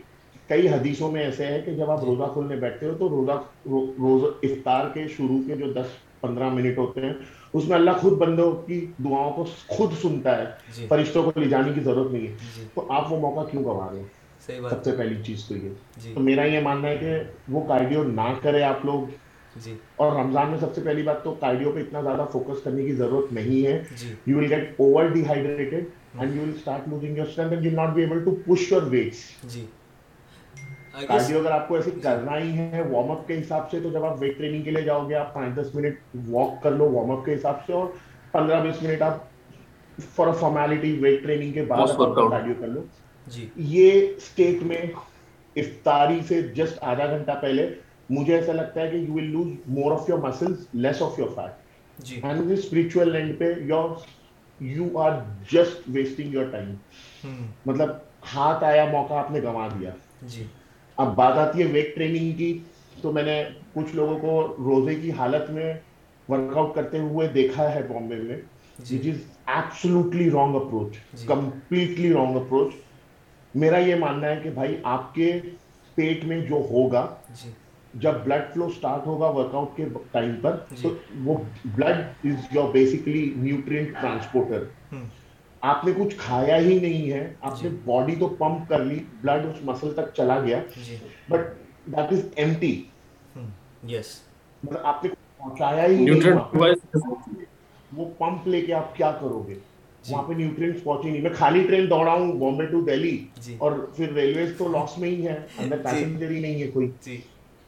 کئی 0.47 0.67
حدیثوں 0.69 1.11
میں 1.11 1.21
ایسے 1.23 1.45
ہے 1.45 1.59
کہ 1.65 1.71
جب 1.77 1.89
آپ 1.91 2.01
جی۔ 2.01 2.07
روزہ 2.07 2.31
کھولنے 2.33 2.55
بیٹھتے 2.55 2.85
ہو 2.85 2.93
تو 2.99 3.09
روزہ 3.09 3.39
روز 3.99 4.23
افطار 4.43 4.87
کے 4.93 5.07
شروع 5.17 5.39
کے 5.47 5.55
جو 5.63 5.71
دس 5.81 5.95
پندرہ 6.21 6.49
منٹ 6.49 6.77
ہوتے 6.77 7.01
ہیں 7.05 7.13
اس 7.53 7.65
میں 7.67 7.75
اللہ 7.77 7.97
خود 8.01 8.13
بندوں 8.19 8.51
کی 8.67 8.85
دعاؤں 9.05 9.31
کو 9.33 9.45
خود 9.67 9.93
سنتا 10.01 10.37
ہے 10.37 10.45
جی۔ 10.77 10.87
فرشتوں 10.89 11.23
کو 11.31 11.39
لے 11.39 11.47
جانے 11.49 11.73
کی 11.73 11.81
ضرورت 11.85 12.11
نہیں 12.13 12.27
ہے 12.27 12.67
تو 12.75 12.91
آپ 12.93 13.11
وہ 13.13 13.19
موقع 13.19 13.47
کیوں 13.51 13.63
گنوا 13.63 13.87
رہے 13.91 13.99
ہیں 13.99 14.15
سب 14.47 14.83
سے 14.83 14.91
پہلی 14.97 15.15
چیز 15.25 15.43
تو 15.47 15.55
یہ 15.55 15.69
جی۔ 16.01 16.13
تو 16.13 16.19
میرا 16.23 16.43
یہ 16.45 16.59
ماننا 16.63 16.87
ہے 16.87 16.97
کہ 16.97 17.15
وہ 17.53 17.61
کارڈیو 17.67 18.03
نہ 18.09 18.27
کرے 18.41 18.61
آپ 18.63 18.85
لوگ 18.85 19.07
جی۔ 19.63 19.73
اور 20.01 20.11
رمضان 20.19 20.49
میں 20.49 20.57
سب 20.59 20.75
سے 20.75 20.81
پہلی 20.85 21.03
بات 21.03 21.23
تو 21.23 21.33
کارڈیو 21.39 21.71
پہ 21.75 21.79
اتنا 21.79 22.01
زیادہ 22.01 22.25
فوکس 22.31 22.61
کرنے 22.63 22.83
کی 22.85 22.93
ضرورت 22.95 23.31
نہیں 23.33 23.65
ہے 23.65 24.11
you 24.25 24.37
will 24.37 24.53
get 24.53 24.69
over 24.81 25.07
dehydrated 25.27 26.19
and 26.19 26.35
you 26.35 26.41
will 26.41 26.51
start 26.55 26.87
losing 26.89 27.17
your 27.17 27.27
strength 27.27 27.53
and 27.53 27.65
you 27.65 27.71
not 27.75 27.93
be 27.95 28.01
able 28.03 28.23
to 28.25 28.35
push 28.45 28.71
your 28.71 28.83
weights 28.91 29.21
جی, 29.43 29.59
جی۔ 29.59 29.65
کارڈیو 31.07 31.39
اگر 31.39 31.51
آپ 31.51 31.67
کو 31.67 31.75
ایسے 31.75 31.91
کرنا 32.03 32.37
ہی 32.37 32.57
ہے 32.57 32.81
وارم 32.91 33.11
اپ 33.11 33.27
کے 33.27 33.39
حساب 33.39 33.69
سے 33.71 33.79
تو 33.83 33.89
جب 33.93 34.05
آپ 34.05 34.21
ویٹ 34.21 34.37
ٹریننگ 34.37 34.61
کے 34.63 34.71
لیے 34.71 34.81
جاؤ 34.83 35.07
گے 35.09 35.15
آپ 35.15 35.33
پانچ 35.33 35.55
دس 35.55 35.75
منٹ 35.75 36.15
واک 36.29 36.61
کر 36.63 36.71
لو 36.77 36.89
وارم 36.91 37.11
اپ 37.11 37.25
کے 37.25 37.33
حساب 37.35 37.65
سے 37.67 37.73
اور 37.73 37.87
پندرہ 38.31 38.61
بیس 38.63 38.81
منٹ 38.83 39.01
آپ 39.09 39.23
فار 40.15 40.31
فارمیلٹی 40.39 40.95
ویٹ 41.01 41.21
ٹریننگ 41.23 41.51
کے 41.53 41.63
بعد 41.67 41.97
کارڈیو 41.97 42.53
کر 42.59 42.67
لو 42.67 42.81
جی۔ 43.33 43.47
یہ 43.75 44.65
افطاری 45.61 46.19
سے 46.27 46.41
جسٹ 46.55 46.77
آدھا 46.89 47.05
گھنٹہ 47.15 47.31
پہلے 47.41 47.67
مجھے 48.09 48.33
ایسا 48.35 48.53
لگتا 48.53 48.81
ہے 48.81 48.89
کہ 48.89 48.95
you 48.95 49.13
will 49.13 49.29
lose 49.33 49.47
more 49.77 49.91
of 49.91 50.09
your 50.09 50.19
muscles 50.27 50.67
less 50.85 51.01
of 51.01 51.17
your 51.19 51.29
your 51.29 52.35
your 52.35 52.43
fat 52.49 52.57
spiritual 52.57 53.11
land 53.11 53.37
پہ 53.39 53.51
you 54.75 54.85
are 55.03 55.11
just 55.51 55.89
wasting 55.93 56.35
time 56.51 56.73
مطلب 57.65 57.89
ہاتھ 58.35 58.63
آیا 58.63 58.85
موقع 58.91 59.13
آپ 59.13 59.31
نے 59.31 59.39
گنوا 59.43 59.67
دیا 59.79 59.89
جی 60.35 60.43
اب 61.03 61.15
بات 61.15 61.37
آتی 61.47 61.61
ہے 61.61 61.67
ویٹ 61.71 61.93
ٹریننگ 61.95 62.31
کی 62.37 62.57
تو 63.01 63.11
میں 63.13 63.23
نے 63.23 63.43
کچھ 63.73 63.95
لوگوں 63.95 64.17
کو 64.19 64.41
روزے 64.65 64.95
کی 65.01 65.11
حالت 65.17 65.49
میں 65.57 65.73
ورک 66.29 66.57
آؤٹ 66.57 66.73
کرتے 66.75 66.99
ہوئے 66.99 67.27
دیکھا 67.33 67.71
ہے 67.73 67.81
بامبے 67.89 68.15
میں 68.19 68.37
اپروچ 68.79 70.15
اپروچ 70.17 71.25
کمپلیٹلی 71.27 72.11
رانگ 72.13 72.35
میرا 73.61 73.77
یہ 73.79 73.95
ماننا 73.99 74.27
ہے 74.27 74.39
کہ 74.41 74.49
بھائی 74.55 74.75
آپ 74.95 75.13
کے 75.13 75.31
پیٹ 75.95 76.23
میں 76.31 76.39
جو 76.49 76.55
ہوگا 76.71 77.05
جی۔ 77.43 77.49
جب 78.03 78.15
بلڈ 78.23 78.41
فلو 78.53 78.67
سٹارٹ 78.75 79.05
ہوگا 79.07 79.27
ورک 79.37 79.55
آؤٹ 79.55 79.75
کے 79.77 79.85
ٹائم 80.11 80.35
پر 80.41 80.55
جی۔ 80.71 80.81
تو 80.81 80.89
وہ 81.25 81.35
blood 81.75 82.25
is 82.31 82.55
your 82.55 82.69
basically 82.73 83.23
nutrient 83.35 83.95
transporter 84.01 84.63
آپ 85.71 85.85
نے 85.85 85.91
کچھ 85.97 86.15
کھایا 86.17 86.57
ہی 86.67 86.77
نہیں 86.79 87.09
ہے 87.11 87.23
آپ 87.49 87.59
جی۔ 87.61 87.67
نے 87.69 87.75
باڈی 87.85 88.15
تو 88.19 88.27
پمپ 88.41 88.69
کر 88.69 88.83
لی 88.85 88.99
بلڈ 89.21 89.45
اس 89.45 89.63
مسل 89.69 89.93
تک 90.01 90.13
چلا 90.17 90.39
گیا 90.45 90.59
but 91.29 91.49
that 91.87 92.13
is 92.13 92.21
M 92.35 92.53
T 92.59 92.71
یس 93.93 94.17
آپ 94.81 95.03
نے 95.03 95.09
پہنچایا 95.37 95.85
ہی 95.85 96.03
نہیں 96.05 97.03
وہ 97.97 98.05
پمپ 98.17 98.47
لے 98.47 98.61
کے 98.65 98.73
آپ 98.73 98.95
کیا 98.95 99.11
کرو 99.21 99.41
گے 99.47 99.55
جی۔ 100.07 100.13
وہاں 100.13 100.23
پہ 100.27 100.33
نیوٹرینٹس 100.33 100.83
پہنچی 100.83 101.09
نہیں 101.09 101.21
میں 101.21 101.29
خالی 101.37 101.61
ٹرین 101.67 101.89
دوڑا 101.89 102.11
ہوں 102.13 102.31
بامبے 102.39 102.65
ٹو 102.65 102.81
دہلی 102.87 103.17
اور 103.57 103.71
پھر 103.95 104.11
ریلوے 104.13 104.45
تو 104.57 104.67
لاس 104.71 104.97
میں 104.99 105.09
ہی 105.09 105.25
ہے 105.27 105.37
اندر 105.63 105.77
پیسنجر 105.83 106.27
جی۔ 106.27 106.35
ہی 106.35 106.39
نہیں 106.41 106.61
ہے 106.61 106.67
کوئی 106.73 106.87
جی۔ 107.05 107.17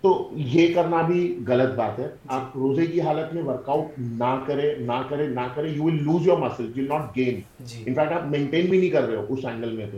تو 0.01 0.09
یہ 0.37 0.73
کرنا 0.75 1.01
بھی 1.07 1.21
غلط 1.47 1.73
بات 1.77 1.97
ہے 1.99 2.07
آپ 2.35 2.55
روزے 2.57 2.85
کی 2.91 3.01
حالت 3.01 3.33
میں 3.33 3.41
ورک 3.43 3.67
آؤٹ 3.69 3.97
نہ 3.99 4.29
کرے 4.47 4.73
نہ 4.87 5.01
کرے 5.09 5.27
نہ 5.27 5.47
کرے 5.55 5.69
you 5.69 5.83
will 5.83 5.97
lose 6.03 6.27
your 6.27 6.37
muscle 6.41 6.69
you 6.75 6.83
not 6.93 7.15
gain 7.17 7.39
in fact 7.59 8.11
آپ 8.11 8.25
مینٹین 8.31 8.65
بھی 8.69 8.77
نہیں 8.79 8.89
کر 8.89 9.07
رہے 9.07 9.15
ہو 9.15 9.25
اس 9.33 9.45
اینگل 9.45 9.71
میں 9.77 9.85
تو 9.91 9.97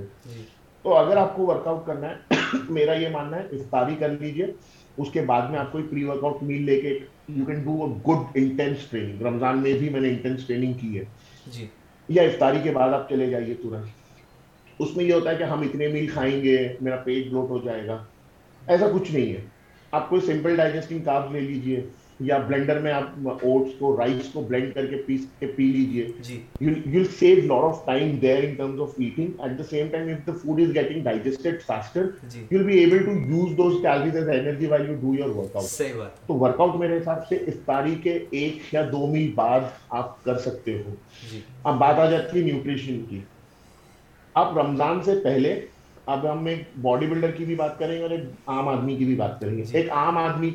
تو 0.84 0.96
اگر 0.98 1.18
آپ 1.18 1.36
کو 1.36 1.46
ورک 1.48 1.68
آؤٹ 1.68 1.86
کرنا 1.88 2.10
ہے 2.10 2.36
میرا 2.78 2.94
یہ 3.02 3.10
ماننا 3.14 3.38
ہے 3.38 3.44
افطاری 3.56 3.96
کر 4.00 4.16
لیجیے 4.20 4.46
اس 4.98 5.12
کے 5.14 5.22
بعد 5.32 5.50
میں 5.50 5.60
آپ 5.60 5.72
کو 5.72 5.80
پری 5.90 6.04
ورک 6.04 6.24
آؤٹ 6.24 6.42
میل 6.44 6.64
لے 6.72 6.80
کے 6.82 6.98
you 7.36 7.46
can 7.46 7.62
do 7.64 7.80
a 7.86 7.92
good 8.08 8.38
intense 8.44 8.90
training 8.92 9.22
Ramzan 9.28 9.62
میں 9.64 9.74
بھی 9.80 9.90
میں 9.90 10.02
نے 10.02 10.10
انٹینس 10.10 10.46
ٹریننگ 10.48 10.74
کی 10.82 10.98
ہے 10.98 11.04
یا 12.16 12.24
افطاری 12.30 12.58
کے 12.64 12.72
بعد 12.76 12.94
آپ 12.94 13.10
چلے 13.10 13.26
جائیے 13.30 13.54
ترنت 13.62 14.82
اس 14.84 14.96
میں 14.96 15.04
یہ 15.04 15.14
ہوتا 15.14 15.30
ہے 15.30 15.36
کہ 15.40 15.44
ہم 15.52 15.62
اتنے 15.66 15.88
میل 15.94 16.08
کھائیں 16.14 16.44
گے 16.44 16.56
میرا 16.82 16.96
پیٹ 17.04 17.28
بلوٹ 17.30 17.50
ہو 17.50 17.58
جائے 17.66 17.86
گا 17.88 17.98
ایسا 18.74 18.86
کچھ 18.94 19.12
نہیں 19.12 19.32
ہے 19.34 19.40
آپ 20.00 20.10
کوئی 20.10 20.22
سمپل 20.26 20.56
ڈائجسٹنگ 20.56 21.00
کارب 21.06 21.32
لے 21.36 21.40
لیجئے 21.40 21.80
یا 22.26 22.38
بلینڈر 22.48 22.80
میں 22.80 22.92
ایک 23.44 24.94
یا 38.72 38.82
دو 38.92 39.06
میل 39.08 39.32
بعد 39.36 39.62
آپ 39.90 40.24
کر 40.24 40.38
سکتے 40.38 40.78
ہو 40.86 40.96
جی۔ 41.32 41.40
اب 41.64 41.80
بات 41.80 42.00
آ 42.00 42.10
جاتی 42.10 42.40
ہے 42.40 42.44
نیوٹریشن 42.46 43.04
کی 43.10 43.20
آپ 44.44 44.58
رمضان 44.58 45.02
سے 45.06 45.14
پہلے 45.24 45.60
اب 46.14 46.26
ہم 46.32 46.46
ایک 46.52 46.62
باڈی 46.82 47.08
بلڈر 47.08 47.32
کی 47.32 47.46
بھی 47.46 47.56
بات 47.56 47.78
کریں 47.80 47.98
گے 47.98 48.02
اور 48.04 48.10
ایک 48.12 48.24
عام 48.52 48.68
آدمی 48.68 48.96
کی 48.98 49.06
بھی 49.06 49.16
بات 49.16 49.40
کریں 49.40 49.58
گے 49.58 49.64
ایک 49.78 49.92
عام 49.94 50.18
آدمی 50.18 50.50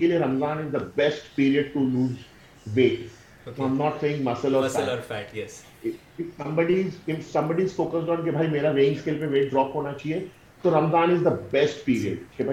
کے 10.03 10.19
تو 10.63 10.71
Ramzan 10.79 11.11
is 11.11 11.25
the 11.25 11.31
best 11.51 11.85
period 11.91 12.21
کہ 12.37 12.45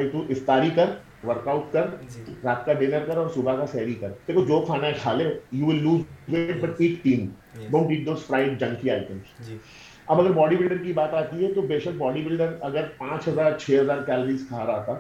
ورک 1.28 1.48
آؤٹ 1.48 1.72
کر 1.72 1.86
جی۔ 2.14 2.34
رات 2.44 2.66
کا 2.66 2.74
ڈنر 2.80 3.06
کر 3.06 3.18
اور 3.18 3.28
صبح 3.36 3.56
کا 3.58 3.66
سحری 3.72 3.94
کر 4.00 4.10
دیکھو 4.28 4.44
جو 4.48 4.60
کھانا 4.66 4.88
ہے 4.88 4.92
کھا 5.02 5.14
لے 5.14 5.24
you 5.52 5.66
will 5.66 5.82
lose 5.84 6.02
weight 6.34 6.62
but 6.64 6.82
at 6.82 7.04
time 7.04 7.26
don't 7.70 7.92
eat 7.92 8.90
items 8.94 9.50
اب 10.10 10.20
اگر 10.22 10.32
باڈی 10.36 10.56
بلڈر 10.56 10.78
کی 10.84 10.94
بات 10.94 11.14
آتی 11.14 11.44
ہے 11.46 11.52
تو 11.54 11.62
بے 11.68 11.80
شک 11.80 11.98
باڈی 11.98 12.22
بلڈر 12.24 12.56
اگر 12.70 12.86
پانچ 12.98 13.28
ہزار 13.28 13.52
چھ 13.60 13.72
ہزار 13.82 14.02
کیلریز 14.06 14.44
کھا 14.48 14.66
رہا 14.66 14.82
تھا 14.86 14.98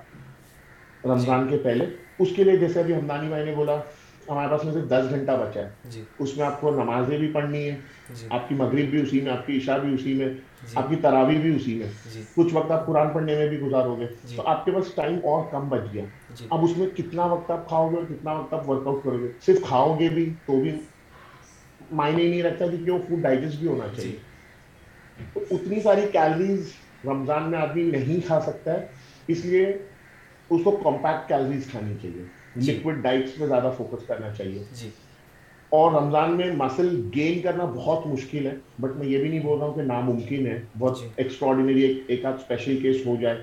رمضان 1.13 1.47
جی۔ 1.47 1.57
کے 1.57 1.63
پہلے 1.63 1.85
اس 2.23 2.27
کے 2.35 2.43
لیے 2.43 2.55
جیسے 2.57 2.79
ابھی 2.79 2.93
ہمدانی 2.95 3.27
بھائی 3.29 3.43
نے 3.45 3.53
بولا 3.55 3.75
ہمارے 4.29 4.47
پاس 4.51 4.63
میں 4.65 4.73
سے 4.73 4.81
دس 4.89 5.09
گھنٹہ 5.09 5.31
بچا 5.41 5.61
ہے 5.61 5.89
جی۔ 5.93 6.03
اس 6.19 6.37
میں 6.37 6.45
آپ 6.45 6.61
کو 6.61 6.71
نمازیں 6.75 7.17
بھی 7.17 7.31
پڑھنی 7.33 7.63
ہے 7.69 7.75
جی۔ 8.19 8.27
آپ 8.37 8.47
کی 8.49 8.55
مغرب 8.55 8.89
بھی 8.91 9.01
اسی 9.01 9.21
میں 9.21 9.31
آپ 9.31 9.45
کی 9.47 9.57
عشاء 9.57 9.77
بھی 9.83 9.93
اسی 9.93 10.13
میں 10.21 10.29
آپ 10.75 10.89
کی 10.89 10.95
تراویح 11.01 11.39
بھی 11.41 11.55
اسی 11.55 11.75
میں 11.79 11.87
کچھ 12.35 12.53
وقت 12.53 12.71
آپ 12.71 12.85
قرآن 12.85 13.09
پڑھنے 13.13 13.35
میں 13.37 13.47
بھی 13.49 13.59
گزار 13.61 13.85
ہوں 13.85 13.99
گے 13.99 14.07
تو 14.35 14.47
آپ 14.49 14.65
کے 14.65 14.71
پاس 14.71 14.93
ٹائم 14.95 15.17
اور 15.33 15.43
کم 15.51 15.67
بچ 15.69 15.93
گیا 15.93 16.03
اب 16.49 16.63
اس 16.63 16.77
میں 16.77 16.87
کتنا 16.97 17.25
وقت 17.33 17.51
آپ 17.51 17.67
کھاؤ 17.69 17.89
گے 17.91 17.95
اور 17.97 18.05
کتنا 18.09 18.31
وقت 18.33 18.53
آپ 18.53 18.69
ورک 18.69 18.87
آؤٹ 18.87 19.03
کرو 19.03 19.17
گے 19.23 19.27
صرف 19.45 19.61
کھاؤ 19.67 19.95
گے 19.99 20.09
بھی 20.13 20.29
تو 20.45 20.59
بھی 20.61 20.71
معنی 22.01 22.27
نہیں 22.29 22.41
رکھتا 22.43 22.67
کیونکہ 22.67 22.91
وہ 22.91 22.97
فوڈ 23.09 23.21
ڈائجسٹ 23.23 23.59
بھی 23.59 23.67
ہونا 23.67 23.87
چاہیے 23.95 24.15
تو 25.33 25.39
اتنی 25.51 25.79
ساری 25.81 26.01
کیلریز 26.11 26.71
رمضان 27.05 27.49
میں 27.51 27.59
آدمی 27.59 27.81
نہیں 27.91 28.25
کھا 28.27 28.39
سکتا 28.45 28.73
ہے 28.73 28.85
اس 29.33 29.43
لیے 29.45 29.65
اس 29.71 30.61
کو 30.63 30.71
کمپیکٹ 30.83 31.27
کیلریز 31.29 31.67
کھانی 31.71 31.93
چاہیے 32.01 32.23
لکوڈ 32.73 33.01
ڈائٹس 33.03 33.37
پہ 33.39 33.45
زیادہ 33.45 33.71
فوکس 33.77 34.05
کرنا 34.07 34.29
چاہیے 34.37 34.63
جی۔ 34.81 34.89
اور 35.77 35.91
رمضان 35.91 36.35
میں 36.37 36.49
مسل 36.57 36.89
گین 37.15 37.39
کرنا 37.41 37.65
بہت 37.75 38.05
مشکل 38.07 38.45
ہے 38.47 38.53
بٹ 38.81 38.95
میں 38.95 39.07
یہ 39.07 39.19
بھی 39.21 39.29
نہیں 39.29 39.39
بول 39.43 39.57
رہا 39.59 39.67
ہوں 39.67 39.73
کہ 39.73 39.81
ناممکن 39.81 40.47
ہے 40.47 40.59
بہت 40.79 40.99
جی۔ 40.99 41.07
ایکسٹراڈینری 41.15 41.83
ایک 42.07 42.25
آدھ 42.25 42.35
اسپیشل 42.39 42.79
کیس 42.81 43.05
ہو 43.05 43.15
جائے 43.21 43.37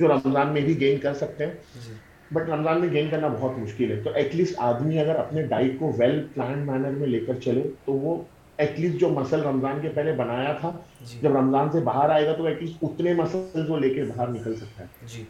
جو 0.00 0.08
رمضان 0.08 0.52
میں 0.52 0.60
بھی 0.64 0.78
گین 0.80 0.98
کر 1.02 1.14
سکتے 1.20 1.46
ہیں 1.46 1.94
بٹ 2.32 2.46
جی۔ 2.46 2.52
رمضان 2.52 2.80
میں 2.80 2.88
گین 2.92 3.10
کرنا 3.10 3.28
بہت 3.40 3.58
مشکل 3.58 3.90
ہے 3.90 4.00
تو 4.04 4.10
ایٹ 4.14 4.34
لیسٹ 4.36 4.54
آدمی 4.70 4.98
اگر 4.98 5.16
اپنے 5.18 5.42
ڈائٹ 5.54 5.78
کو 5.78 5.92
ویل 5.98 6.22
پلان 6.34 6.66
مینر 6.66 6.90
میں 6.98 7.06
لے 7.08 7.20
کر 7.26 7.40
چلے 7.44 7.62
تو 7.84 7.92
وہ 7.92 8.16
ایٹ 8.58 8.78
لیسٹ 8.80 8.94
جو 9.00 9.08
مسل 9.14 9.40
رمضان 9.42 9.80
کے 9.80 9.88
پہلے 9.94 10.12
بنایا 10.16 10.52
تھا 10.60 10.70
جی۔ 11.08 11.18
جب 11.22 11.36
رمضان 11.36 11.70
سے 11.72 11.80
باہر 11.84 12.10
آئے 12.10 12.26
گا 12.26 12.32
تو 12.36 12.44
ایٹ 12.46 12.60
لیسٹ 12.62 12.84
اتنے 12.84 13.12
مسل 13.14 13.70
وہ 13.70 13.78
لے 13.78 13.88
کے 13.94 14.02
باہر 14.04 14.28
نکل 14.32 14.54
سکتا 14.56 14.84
ہے 14.84 15.06
جی 15.12 15.24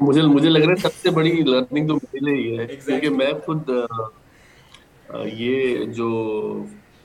مجھے 0.00 0.22
مجھے 0.26 0.48
لگ 0.48 0.58
رہا 0.60 0.70
ہے 0.70 0.80
سب 0.82 0.94
سے 1.02 1.10
بڑی 1.16 1.30
لرننگ 1.46 1.88
تو 1.88 1.94
میرے 2.02 2.34
لیے 2.36 2.58
ہے 2.58 2.66
کیونکہ 2.84 3.10
میں 3.10 3.30
خود 3.46 3.70
یہ 5.32 5.84
جو 6.00 6.08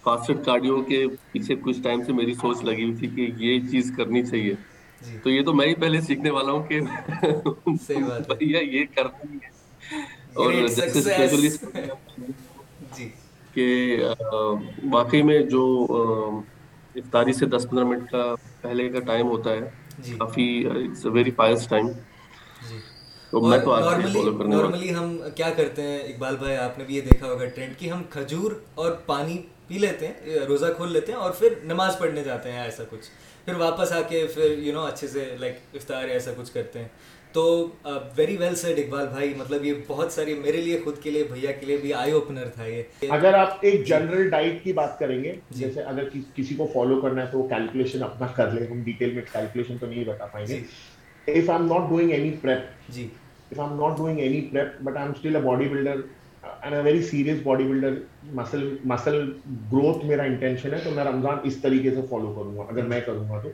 فاسٹ 0.03 0.45
کارڈیو 0.45 0.81
کے 0.87 1.05
پیچھے 1.31 1.55
کچھ 1.65 1.81
ٹائم 1.83 2.03
سے 2.05 2.13
میری 2.13 2.33
سوچ 2.41 2.63
لگی 2.65 2.83
ہوئی 2.83 2.95
تھی 2.95 3.07
کہ 3.15 3.29
یہ 3.43 3.59
چیز 3.71 3.91
کرنی 3.97 4.23
چاہیے 4.25 4.53
جی۔ 5.07 5.17
تو 5.23 5.29
یہ 5.29 5.41
تو 5.45 5.53
میں 5.53 5.67
ہی 5.67 5.73
پہلے 5.85 6.01
سیکھنے 6.01 6.29
والا 6.37 6.51
ہوں 6.51 6.63
کہ 6.69 6.79
بھیا 8.39 8.59
یہ 8.59 8.85
کرنی 8.95 9.37
ہے 9.45 9.52
جی 10.35 10.67
جو 10.93 11.01
نارملی 11.03 11.49
جی۔ 12.95 13.09
جی۔ 13.53 13.95
ہم 24.93 25.17
کیا 25.35 25.49
کرتے 25.57 25.81
ہیں 25.81 25.97
اقبال 25.99 26.37
بھائی 26.39 26.55
آپ 26.57 26.77
نے 26.77 26.83
بھی 26.87 26.95
یہ 26.95 27.01
دیکھا 27.01 27.27
ہوگا 27.31 27.45
ٹرینڈ 27.45 28.33
اور 28.75 28.91
پانی 29.05 29.41
پی 29.67 29.77
لیتے 29.79 30.11
روزہ 30.47 30.65
کھول 30.77 30.91
لیتے 30.93 31.11
ہیں 31.11 31.19
اور 31.19 31.31
نماز 31.63 31.97
پڑھنے 31.99 32.23
جاتے 32.23 32.51
ہیں 32.51 32.59
ایسا 32.61 32.83
کچھ 32.89 33.09
واپس 33.57 33.91
آ 33.91 34.01
کے 34.09 34.25
لائک 35.39 35.75
افطار 35.75 36.07
ایسا 36.09 36.31
کچھ 36.37 36.51
کرتے 36.53 36.79
ہیں 36.79 36.87
تو 37.33 37.43
ویری 38.17 38.35
ویل 38.37 38.55
سیڈ 38.55 38.79
اقبال 38.79 39.07
بھائی 39.11 39.33
مطلب 39.37 39.63
یہ 39.65 39.73
بہت 39.87 40.11
ساری 40.11 40.33
میرے 40.39 40.57
لیے 40.61 40.79
خود 40.83 40.97
کے 41.03 41.11
لیے 41.11 41.23
بھیا 41.31 41.51
کے 41.59 41.65
لیے 41.65 41.77
بھی 41.81 41.93
آئی 42.01 42.11
اوپنر 42.17 42.47
تھا 42.55 42.65
یہ 42.65 43.07
اگر 43.17 43.33
آپ 43.37 43.53
ایک 43.69 43.85
جنرل 43.87 44.29
ڈائٹ 44.29 44.61
کی 44.63 44.73
بات 44.79 44.97
کریں 44.99 45.17
گے 45.23 45.31
جی۔ 45.49 45.59
جیسے 45.63 45.83
اگر 45.93 46.09
کسی 46.35 46.55
کو 46.57 46.67
فالو 46.73 46.99
کرنا 47.01 47.21
ہے 47.21 47.27
تو 47.31 47.39
وہ 47.39 47.47
کیلکولیشن 47.49 48.03
اپنا 48.03 48.27
کر 48.35 48.51
لیں 48.51 48.67
ہم 48.71 48.81
ڈیٹیل 48.83 49.13
میں 49.15 49.21
کیلکولیشن 49.31 49.77
تو 49.77 49.87
نہیں 49.87 50.03
بتا 50.07 50.25
پائیں 50.33 50.45
گے 50.47 50.57
if 51.39 51.49
I 51.49 51.59
am 51.61 51.65
not 51.73 51.87
doing 51.89 52.11
any 52.17 52.31
prep 52.41 52.91
G 52.95 53.07
if 53.51 53.59
I 53.59 53.69
am 53.69 53.79
not 53.81 53.97
doing 53.97 54.19
any 54.19 54.41
prep 54.51 54.81
but 54.83 54.97
I 54.97 55.05
am 55.07 55.13
still 55.15 55.35
a 55.35 55.41
bodybuilder 55.69 56.01
and 56.61 56.75
a 56.75 56.81
very 56.83 57.01
serious 57.09 57.41
bodybuilder 57.67 57.99
muscle 58.41 58.69
muscle 58.93 59.21
growth 59.73 60.05
میرا 60.05 60.23
intention 60.33 60.73
ہے 60.73 60.79
تو 60.83 60.91
میں 60.95 61.03
رمضان 61.03 61.37
اس 61.47 61.57
طریقے 61.61 61.95
سے 61.95 62.01
فالو 62.09 62.33
کروں 62.37 62.55
گا 62.57 62.61
اگر 62.69 62.81
جی۔ 62.81 62.87
میں 62.87 63.01
کروں 63.05 63.27
گا 63.29 63.39
تو 63.43 63.49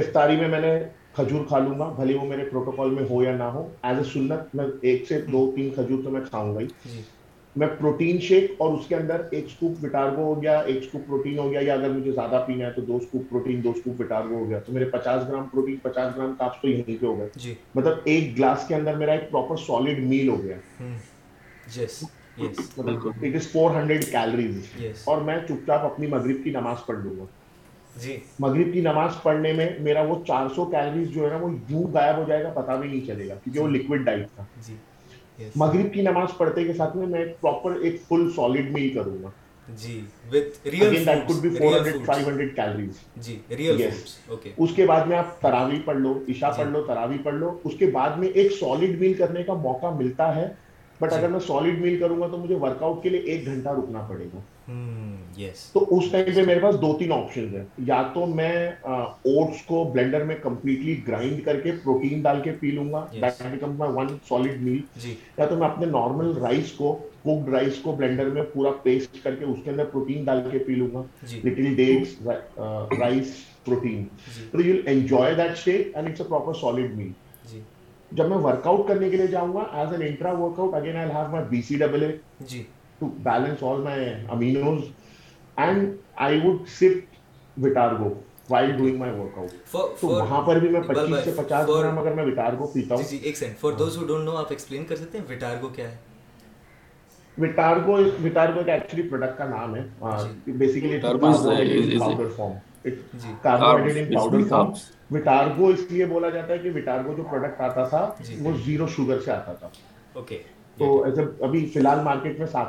افطاری 0.00 0.36
میں 0.40 0.48
میں 0.48 0.60
نے 0.60 0.76
کھجور 1.16 1.44
کھا 1.48 1.58
لوں 1.58 1.78
گا 1.78 1.88
بھلے 1.96 2.14
وہ 2.18 2.26
میرے 2.28 2.44
پروٹوکال 2.50 2.90
میں 2.90 3.02
ہو 3.10 3.22
یا 3.22 3.32
نہ 3.36 3.48
ہو 3.54 3.66
ایز 3.88 3.98
اے 3.98 4.04
سنت 4.12 4.54
میں 4.56 4.64
ایک 4.90 5.04
سے 5.08 5.20
دو 5.32 5.50
تین 5.56 5.70
کھجور 5.74 6.02
تو 6.04 6.10
میں 6.10 6.20
کھاؤں 6.28 6.54
گا 6.54 6.60
ہی 6.60 6.66
جی۔ 6.84 7.00
میں 7.60 7.66
پروٹین 7.78 8.20
شیک 8.26 8.50
اور 8.64 8.72
اس 8.74 8.86
کے 8.88 8.94
اندر 8.96 9.22
ایک 9.38 9.46
سکوپ 9.50 9.82
وٹارگو 9.84 10.22
ہو 10.24 10.40
گیا 10.42 10.58
ایک 10.60 10.84
سکوپ 10.84 11.00
پروٹین 11.08 11.38
ہو 11.38 11.50
گیا 11.50 11.60
یا 11.62 11.74
اگر 11.74 11.88
مجھے 11.92 12.12
زیادہ 12.12 12.42
پینا 12.46 12.66
ہے 12.66 12.70
تو 12.76 12.80
دو 12.82 12.98
سکوپ 13.02 13.28
پروٹین 13.30 13.62
دو 13.64 13.72
سکوپ 13.78 14.00
وٹارگو 14.00 14.38
ہو 14.38 14.48
گیا 14.48 14.58
تو 14.66 14.72
میرے 14.72 14.84
پچاس 14.90 15.26
گرام 15.28 15.44
پروٹین 15.52 15.76
پچاس 15.82 16.16
گرام 16.16 16.32
کاپس 16.38 16.60
تو 16.62 16.68
یہیں 16.68 16.82
پہ 17.00 17.06
ہو 17.06 17.16
گئے 17.18 17.28
جی۔ 17.42 17.54
مطلب 17.74 17.98
ایک 18.12 18.36
گلاس 18.38 18.66
کے 18.68 18.74
اندر 18.74 18.96
میرا 18.98 19.12
ایک 19.12 19.30
پراپر 19.30 19.56
سالڈ 19.66 19.98
میل 20.08 20.28
ہو 20.28 20.42
گیا 20.42 20.56
it 22.38 23.34
is 23.36 23.50
four 23.52 23.70
hundred 23.80 24.04
calories 24.10 24.74
اور 25.04 25.20
میں 25.22 25.36
چپ 25.48 25.66
چاپ 25.66 25.84
اپنی 25.92 26.06
مغرب 26.16 26.42
کی 26.44 26.50
نماز 26.50 26.76
پڑھ 26.86 26.98
لوں 27.04 27.14
گا 27.18 27.24
جی 28.00 28.16
مغرب 28.40 28.72
کی 28.74 28.80
نماز 28.80 29.14
پڑھنے 29.22 29.52
میں 29.52 29.68
میرا 29.86 30.00
وہ 30.08 30.14
چار 30.26 30.46
سو 30.56 30.64
کیلریز 30.70 31.08
جو 31.14 31.24
ہے 31.24 31.30
نا 31.30 31.36
وہ 31.42 31.50
یوں 31.68 31.82
غائب 31.94 32.16
ہو 32.18 32.24
جائے 32.28 32.42
گا 32.44 32.50
پتا 32.54 32.74
بھی 32.76 32.88
نہیں 32.88 33.06
چلے 33.06 33.28
گا 33.28 33.34
کیونکہ 33.44 33.60
وہ 33.60 33.66
لکوڈ 33.68 34.04
ڈائٹ 34.04 34.26
تھا 34.36 34.44
جی۔ 34.66 34.74
مغرب 35.56 35.92
کی 35.92 36.02
نماز 36.02 36.36
پڑھتے 36.36 36.64
کے 36.64 36.72
ساتھ 36.72 36.96
اس 44.56 44.70
کے 44.76 44.84
بعد 44.86 45.06
میں 45.06 45.16
آپ 45.18 45.40
تراوی 45.42 45.78
پڑھ 45.84 45.96
لو 45.98 46.12
عشاء 46.28 46.50
جی۔ 46.50 46.58
پڑھ 46.58 46.68
لو 46.68 46.82
تراوی 46.88 47.18
پڑھ 47.24 47.34
لو 47.34 47.56
اس 47.64 47.72
کے 47.78 47.86
بعد 47.94 48.16
میں 48.18 48.28
ایک 48.34 48.52
سالڈ 48.60 48.98
میل 49.00 49.14
کرنے 49.18 49.42
کا 49.42 49.54
موقع 49.68 49.90
ملتا 49.98 50.34
ہے 50.36 50.46
بٹ 51.00 51.10
جی۔ 51.12 51.16
اگر 51.16 51.28
میں 51.28 51.40
سالڈ 51.46 51.80
میل 51.80 51.98
کروں 52.00 52.20
گا 52.20 52.26
تو 52.32 52.38
مجھے 52.38 52.54
ورک 52.64 52.82
آؤٹ 52.82 53.02
کے 53.02 53.08
لیے 53.08 53.20
ایک 53.32 53.46
گھنٹہ 53.46 53.68
رکنا 53.78 54.00
پڑے 54.08 54.26
گا 54.34 54.38
تو 55.72 55.84
اس 55.98 56.10
ٹائم 56.12 56.24
پہ 56.36 56.44
میرے 56.46 56.60
پاس 56.60 56.74
دو 56.80 56.92
تین 56.98 57.12
آپشن 57.12 57.46
ہیں 57.54 57.64
یا 57.86 58.00
تو 58.14 58.24
میں 58.26 58.54
اوٹس 58.86 59.62
کو 59.66 59.82
بلینڈر 59.92 60.24
میں 60.24 60.36
کمپلیٹلی 60.42 60.96
گرائنڈ 61.06 61.44
کر 61.44 61.60
کے 61.60 61.72
پروٹین 61.84 62.20
ڈال 62.22 62.40
کے 62.44 62.52
پی 62.60 62.70
لوں 62.70 62.92
گا 62.92 63.04
جی۔ 63.12 63.20
یا 65.38 65.44
تو 65.44 65.56
میں 65.58 65.68
اپنے 65.68 65.86
نارمل 65.86 66.36
رائس 66.42 66.72
کو 66.76 66.94
کوکڈ 67.22 67.48
رائس 67.54 67.78
کو 67.82 67.92
بلینڈر 67.96 68.30
میں 68.34 68.42
پورا 68.52 68.70
پیسٹ 68.82 69.22
کر 69.24 69.34
کے 69.34 69.44
اس 69.44 69.58
کے 69.64 69.70
اندر 69.70 69.84
پروٹین 69.92 70.24
ڈال 70.24 70.40
کے 70.50 70.58
پی 70.66 70.74
لوں 70.74 70.88
گا 70.94 71.02
لٹل 71.44 71.74
ڈیز 71.74 72.14
رائس 73.00 73.34
پروٹین 73.64 74.04
تو 74.52 74.60
you 74.66 74.76
enjoy 74.92 75.34
that 75.34 75.56
shake 75.64 75.96
and 75.96 76.08
it's 76.08 76.20
a 76.20 76.26
proper 76.28 76.54
solid 76.60 76.96
meal 76.96 77.58
جب 78.16 78.28
میں 78.28 78.36
ورک 78.46 78.66
آؤٹ 78.66 78.86
کرنے 78.88 79.08
کے 79.10 79.16
لیے 79.16 79.26
جاؤں 79.26 79.52
گا 79.54 79.60
as 79.80 79.92
an 79.92 80.02
intra 80.06 80.32
workout 80.60 80.74
again 80.74 80.96
I 80.96 81.10
have 81.14 81.30
my 81.30 81.44
B 81.50 81.60
C 81.68 81.76
double 81.78 82.02
A 82.04 82.62
to 82.98 83.06
balance 83.22 83.62
all 83.72 83.80
my 83.82 84.08
aminos 84.32 84.80
سات 85.56 87.28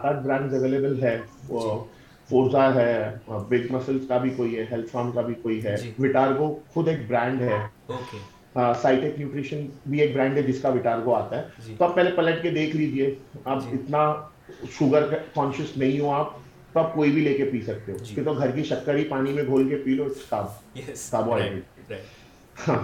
آٹھ 0.06 0.22
brand 0.24 0.54
available 0.54 1.02
ہے 1.04 1.18
Forza 2.34 2.62
uh, 2.70 2.74
ہے 2.76 2.86
بگ 3.50 3.66
مسلس 3.74 4.06
کا 4.08 4.18
بھی 4.24 4.30
کوئی 4.38 4.56
ہے 4.58 4.64
ہیلتھ 4.72 4.90
فارم 4.92 5.10
کا 5.12 5.22
بھی 5.22 5.34
کوئی 5.42 5.58
ہے 5.64 5.76
وٹارگو 6.00 6.48
خود 6.74 6.88
ایک 6.88 7.00
برانڈ 7.08 7.42
ہے 7.42 7.58
سائٹیک 8.82 9.04
ہاں، 9.10 9.18
نیوٹریشن 9.18 9.66
بھی 9.92 10.00
ایک 10.02 10.12
برانڈ 10.14 10.34
ہے 10.38 10.44
جس 10.44 10.62
کا 10.62 10.70
وٹارگو 10.74 11.14
آتا 11.16 11.38
ہے 11.38 11.42
جی. 11.66 11.74
تو 11.78 11.86
آپ 11.86 11.94
پہلے 11.96 12.10
پلٹ 12.16 12.42
کے 12.42 12.50
دیکھ 12.58 12.76
لیجئے 12.76 13.14
آپ 13.44 13.60
جی. 13.66 13.72
اتنا 13.76 14.02
شوگر 14.78 15.02
کانشیس 15.36 15.70
نہیں 15.78 16.00
ہو 16.00 16.10
آپ 16.14 16.28
تو 16.74 16.80
آپ 16.80 16.90
کوئی 16.96 17.10
بھی 17.12 17.22
لے 17.24 17.34
کے 17.38 17.44
پی 17.52 17.60
سکتے 17.68 17.92
ہو 17.92 17.98
جی. 18.04 18.14
کہ 18.16 18.22
تو 18.24 18.34
گھر 18.34 18.50
کی 18.56 18.64
شکر 18.72 18.94
ہی 18.96 19.04
پانی 19.14 19.30
میں 19.34 19.44
گھول 19.48 19.64
کے 19.70 19.78
پی 19.86 19.92
لو 19.96 20.06
کاربوہائیڈریٹ 20.30 22.68
ہاں 22.68 22.78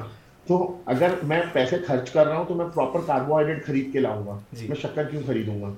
تو 0.47 0.53
اگر 0.91 1.09
میں 1.29 1.41
پیسے 1.53 1.75
خرچ 1.87 2.07
کر 2.11 2.25
رہا 2.27 2.37
ہوں 2.37 2.45
تو 2.47 2.55
میں 2.61 2.65
پراپر 2.75 2.99
کاربوہائیڈریٹ 3.07 3.59
خرید 3.65 3.87
کے 3.93 3.99
لاؤں 3.99 4.23
گا 4.27 4.35
میں 4.69 4.75
شکر 4.83 5.03
کیوں 5.11 5.21
خریدوں 5.27 5.59
گا 5.61 5.69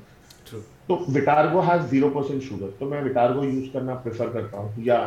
تو 0.92 0.98
Vitargo 1.16 1.60
has 1.68 1.82
zero 1.90 2.08
percent 2.14 2.44
sugar 2.44 2.70
تو 2.78 2.86
میں 2.86 3.02
وٹارگو 3.04 3.44
یوز 3.44 3.68
کرنا 3.74 3.94
پریفر 4.04 4.30
کرتا 4.30 4.58
ہوں 4.58 4.70
یا 4.86 4.98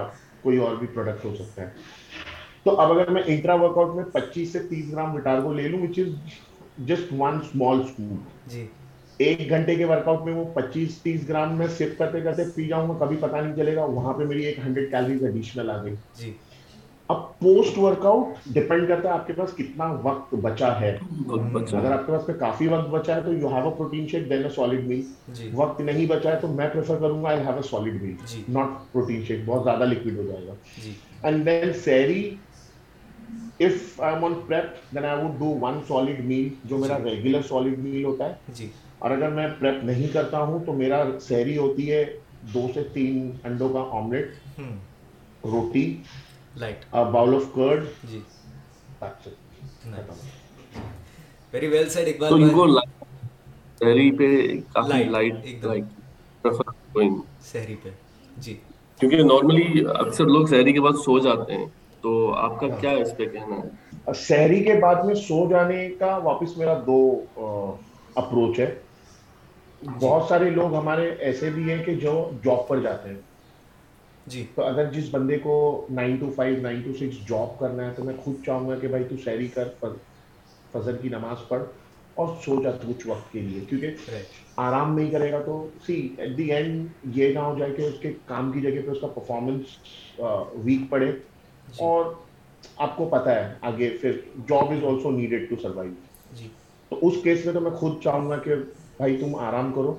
کوئی 0.42 0.58
اور 0.66 0.76
بھی 0.76 0.86
پروڈکٹ 0.94 1.24
ہو 1.24 1.34
سکتا 1.38 1.62
ہے 1.62 1.68
تو 2.64 2.78
اب 2.80 2.92
اگر 2.92 3.10
میں 3.16 3.22
انٹرا 3.34 3.54
ورک 3.62 3.76
آؤٹ 3.78 3.94
میں 3.96 4.04
پچیس 4.12 4.52
سے 4.52 4.58
تیس 4.70 4.90
گرام 4.92 5.14
وٹارگو 5.14 5.52
لے 5.54 5.68
لوں 5.68 5.80
which 5.82 5.98
is 6.06 6.86
just 6.88 7.12
one 7.18 7.38
small 7.42 7.80
scoop 7.84 8.50
جی 8.52 8.66
ایک 9.26 9.48
گھنٹے 9.48 9.74
کے 9.76 9.84
ورک 9.90 10.08
آؤٹ 10.08 10.24
میں 10.26 10.34
وہ 10.34 10.44
پچیس 10.54 10.98
تیس 11.02 11.28
گرام 11.28 11.54
میں 11.58 11.66
سیو 11.76 11.88
کرتے 11.98 12.20
کرتے 12.20 12.44
پی 12.54 12.66
جاؤں 12.68 12.88
گا 12.88 12.98
کبھی 13.04 13.16
پتہ 13.20 13.36
نہیں 13.36 13.54
چلے 13.56 13.76
گا 13.76 13.84
وہاں 13.98 14.12
پہ 14.18 14.24
میری 14.28 14.44
ایک 14.46 14.58
ہنڈریڈ 14.66 14.90
کیلریز 14.90 15.22
ایڈیشنل 15.24 15.70
آ 15.70 15.82
گئی 15.84 15.94
جی 16.20 16.32
اب 17.12 17.18
پوسٹ 17.40 17.78
ورک 17.78 18.04
آؤٹ 18.06 18.34
ڈپینڈ 18.54 18.86
کرتا 18.88 19.08
ہے 19.08 19.14
آپ 19.14 19.26
کے 19.26 19.32
پاس 19.36 19.50
کتنا 19.56 19.84
وقت 20.02 20.32
بچا 20.44 20.68
ہے 20.80 20.90
اگر 21.30 21.90
آپ 21.92 22.06
کے 22.06 22.12
پاس 22.12 22.30
کافی 22.40 22.66
وقت 22.68 22.88
بچا 22.90 23.16
ہے 23.16 23.20
تو 23.22 23.32
you 23.32 23.48
have 23.54 23.68
a 23.68 23.74
protein 23.78 24.06
shake 24.12 24.28
then 24.30 24.44
a 24.44 24.50
solid 24.54 24.86
meal 24.88 25.02
وقت 25.54 25.80
نہیں 25.80 26.06
بچا 26.10 26.30
ہے 26.32 26.38
تو 26.40 26.48
میں 26.52 26.68
پریفر 26.72 26.98
کروں 27.00 27.22
گا 27.24 27.28
I 27.28 27.40
have 27.46 27.56
a 27.56 27.68
solid 27.70 28.00
meal 28.02 28.14
not 28.56 28.92
protein 28.92 29.22
shake 29.28 29.40
بہت 29.46 29.64
زیادہ 29.64 29.84
لکوڈ 29.92 30.18
ہو 30.18 30.22
جائے 30.28 30.46
گا 30.46 30.54
اینڈ 31.26 31.36
جی۔ 31.44 31.44
Then 31.50 31.72
Siri 31.84 32.24
if 33.66 34.00
I'm 34.14 34.24
on 34.24 34.32
prep 34.46 34.94
then 34.94 35.04
I 35.04 35.22
would 35.24 35.38
do 35.38 35.54
one 35.66 35.80
solid 35.88 36.24
meal 36.32 36.48
جو 36.70 36.78
میرا 36.78 36.98
ریگولر 37.04 37.42
سالڈ 37.48 37.78
میل 37.84 38.04
ہوتا 38.04 38.28
ہے 38.28 38.52
جی۔ 38.54 38.68
اور 38.98 39.10
اگر 39.10 39.28
میں 39.38 39.46
پریپ 39.58 39.84
نہیں 39.84 40.12
کرتا 40.14 40.42
ہوں 40.42 40.64
تو 40.66 40.72
میرا 40.82 41.02
سیری 41.28 41.56
ہوتی 41.58 41.90
ہے 41.92 42.04
دو 42.54 42.66
سے 42.74 42.82
تین 42.92 43.30
انڈوں 43.44 43.68
کا 43.72 43.84
آملیٹ 43.98 44.58
روٹی 45.52 45.92
تو 46.54 47.02
آپ 62.36 62.60
کا 62.60 62.68
کیا 62.80 62.90
اس 63.00 63.16
پہ 63.16 63.26
کہنا 63.26 63.58
ہے 63.58 64.12
شہری 64.14 64.64
کے 64.64 64.72
بعد 64.80 65.02
میں 65.04 65.14
سو 65.14 65.48
جانے 65.50 65.88
کا 65.98 66.16
واپس 66.22 66.56
میرا 66.58 66.78
دو 66.86 66.98
اپروچ 68.22 68.58
ہے 68.60 68.74
بہت 70.00 70.28
سارے 70.28 70.50
لوگ 70.50 70.74
ہمارے 70.74 71.08
ایسے 71.28 71.50
بھی 71.54 71.70
ہیں 71.70 71.82
کہ 71.84 71.94
جو 72.06 72.12
جاب 72.44 72.68
پر 72.68 72.80
جاتے 72.82 73.08
ہیں 73.08 73.20
جی 74.32 74.44
تو 74.54 74.62
اگر 74.64 74.84
جس 74.92 75.08
بندے 75.14 75.38
کو 75.42 75.54
nine 75.94 76.14
to 76.20 76.30
five 76.36 76.60
nine 76.62 76.80
to 76.82 76.92
six 76.98 77.26
job 77.28 77.58
کرنا 77.58 77.86
ہے 77.86 77.92
تو 77.96 78.04
میں 78.04 78.14
خود 78.24 78.34
چاہوں 78.44 78.68
گا 78.68 78.76
کہ 78.80 78.88
بھائی 78.88 79.04
تو 79.08 79.16
سیری 79.24 79.48
کر 79.54 79.68
فضر 80.72 80.96
کی 81.02 81.08
نماز 81.08 81.46
پڑھ 81.48 81.62
اور 82.22 82.28
سو 82.44 82.62
جا 82.62 82.70
کچھ 82.86 83.06
وقت 83.06 83.32
کے 83.32 83.40
لیے 83.40 83.60
کیونکہ 83.68 84.10
آرام 84.66 84.94
نہیں 84.96 85.10
کرے 85.10 85.30
گا 85.32 85.40
تو 85.46 85.56
سی 85.86 85.94
ایٹ 86.16 86.36
دی 86.38 86.50
اینڈ 86.52 87.16
یہ 87.18 87.32
نہ 87.34 87.38
ہو 87.38 87.54
جائے 87.58 87.72
کہ 87.76 87.82
اس 87.82 87.94
کے 88.02 88.12
کام 88.26 88.50
کی 88.52 88.60
جگہ 88.60 88.84
پہ 88.86 88.90
اس 88.90 89.00
کا 89.00 89.06
پرفارمنس 89.14 90.20
ویک 90.64 90.88
پڑے 90.90 91.06
جی۔ 91.10 91.84
اور 91.84 92.04
آپ 92.86 92.96
کو 92.96 93.04
پتہ 93.12 93.28
ہے 93.30 93.52
آگے 93.70 93.88
پھر 94.00 94.16
job 94.48 94.70
is 94.72 94.84
also 94.90 95.10
needed 95.16 95.48
to 95.50 95.56
survive 95.62 96.44
تو 96.88 96.98
اس 97.08 97.14
کیس 97.24 97.44
میں 97.46 97.54
تو 97.54 97.60
میں 97.60 97.70
خود 97.80 98.00
چاہوں 98.04 98.28
گا 98.30 98.36
کہ 98.46 98.54
بھائی 98.98 99.16
تم 99.20 99.34
آرام 99.48 99.72
کرو 99.74 99.96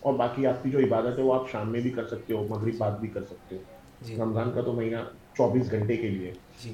اور 0.00 0.14
باقی 0.18 0.46
آپ 0.46 0.62
کی 0.62 0.70
جو 0.70 0.78
عبادت 0.78 1.18
ہے 1.18 1.22
وہ 1.24 1.34
آپ 1.34 1.50
شام 1.52 1.70
میں 1.72 1.80
بھی 1.80 1.90
کر 1.90 2.06
سکتے 2.08 2.34
ہو 2.34 2.46
مغرب 2.50 2.74
بعد 2.78 2.98
بھی 3.00 3.08
کر 3.14 3.22
سکتے 3.30 3.56
ہو 3.56 4.04
جی۔ 4.06 4.16
رمضان 4.16 4.50
کا 4.54 4.60
تو 4.62 4.72
مہینہ 4.72 4.96
چوبیس 5.36 5.70
گھنٹے 5.70 5.96
کے 5.96 6.08
لیے 6.08 6.32
جی۔ 6.62 6.72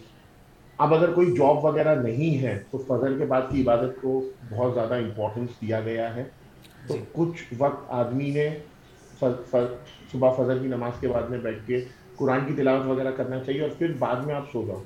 اب 0.84 0.94
اگر 0.94 1.12
کوئی 1.14 1.26
جاب 1.38 1.64
وغیرہ 1.64 1.94
نہیں 2.02 2.40
ہے 2.42 2.58
تو 2.70 2.78
فضل 2.88 3.18
کے 3.18 3.24
بعد 3.32 3.42
کی 3.50 3.60
عبادت 3.62 4.00
کو 4.00 4.20
بہت 4.50 4.74
زیادہ 4.74 4.94
امپورٹینس 5.02 5.60
دیا 5.60 5.80
گیا 5.84 6.14
ہے 6.14 6.24
تو 6.86 6.94
جی۔ 6.94 7.00
کچھ 7.12 7.44
وقت 7.58 7.90
آدمی 8.02 8.30
نے 8.34 8.48
صبح 9.20 10.32
فضل 10.38 10.58
کی 10.62 10.66
نماز 10.74 10.92
کے 11.00 11.08
بعد 11.08 11.30
میں 11.30 11.38
بیٹھ 11.42 11.66
کے 11.66 11.84
قرآن 12.16 12.44
کی 12.46 12.54
تلاوت 12.56 12.86
وغیرہ 12.86 13.10
کرنا 13.16 13.42
چاہیے 13.44 13.60
اور 13.62 13.70
پھر 13.78 13.92
بعد 13.98 14.24
میں 14.26 14.34
آپ 14.34 14.50
سو 14.52 14.64
جاؤ 14.66 14.82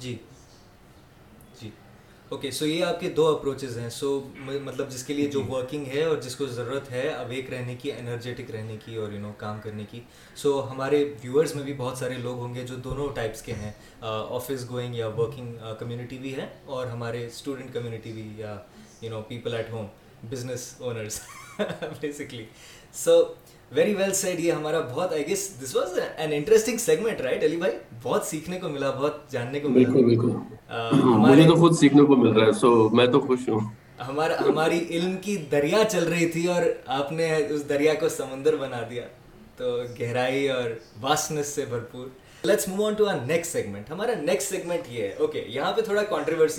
جی 0.00 0.16
اوکے 2.32 2.50
سو 2.56 2.66
یہ 2.66 2.84
آپ 2.84 2.98
کے 3.00 3.08
دو 3.10 3.26
اپروچز 3.26 3.76
ہیں 3.78 3.88
سو 3.90 4.08
مطلب 4.46 4.90
جس 4.90 5.02
کے 5.04 5.14
لیے 5.14 5.30
جو 5.30 5.42
ورکنگ 5.48 5.84
جی. 5.84 5.90
ہے 5.90 6.02
اور 6.04 6.16
جس 6.24 6.36
کو 6.36 6.46
ضرورت 6.46 6.90
ہے 6.90 7.08
اویک 7.12 7.52
رہنے 7.52 7.74
کی 7.82 7.92
انرجیٹک 7.92 8.50
رہنے 8.54 8.76
کی 8.84 8.94
اور 8.96 9.12
یو 9.12 9.18
نو 9.20 9.32
کام 9.38 9.58
کرنے 9.64 9.84
کی 9.90 10.00
سو 10.42 10.52
ہمارے 10.70 11.02
ویورز 11.22 11.54
میں 11.54 11.62
بھی 11.64 11.72
بہت 11.76 11.98
سارے 11.98 12.18
لوگ 12.22 12.38
ہوں 12.40 12.54
گے 12.54 12.62
جو 12.66 12.76
دونوں 12.84 13.08
ٹائپس 13.14 13.42
کے 13.42 13.52
ہیں 13.62 13.72
آفس 14.10 14.62
uh, 14.64 14.68
گوئنگ 14.70 14.94
یا 14.94 15.08
ورکنگ 15.18 15.56
کمیونٹی 15.80 16.16
uh, 16.16 16.20
بھی 16.22 16.34
ہے 16.36 16.46
اور 16.66 16.86
ہمارے 16.86 17.26
اسٹوڈنٹ 17.26 17.74
کمیونٹی 17.74 18.12
بھی 18.12 18.28
یا 18.36 18.56
you 19.02 19.10
know 19.10 19.22
people 19.28 19.54
at 19.54 19.70
home 19.70 19.86
business 20.30 20.72
owners 20.78 21.20
basically 22.00 22.44
so 23.04 23.22
تھوڑا 23.74 24.30
کانٹروسی 24.30 25.60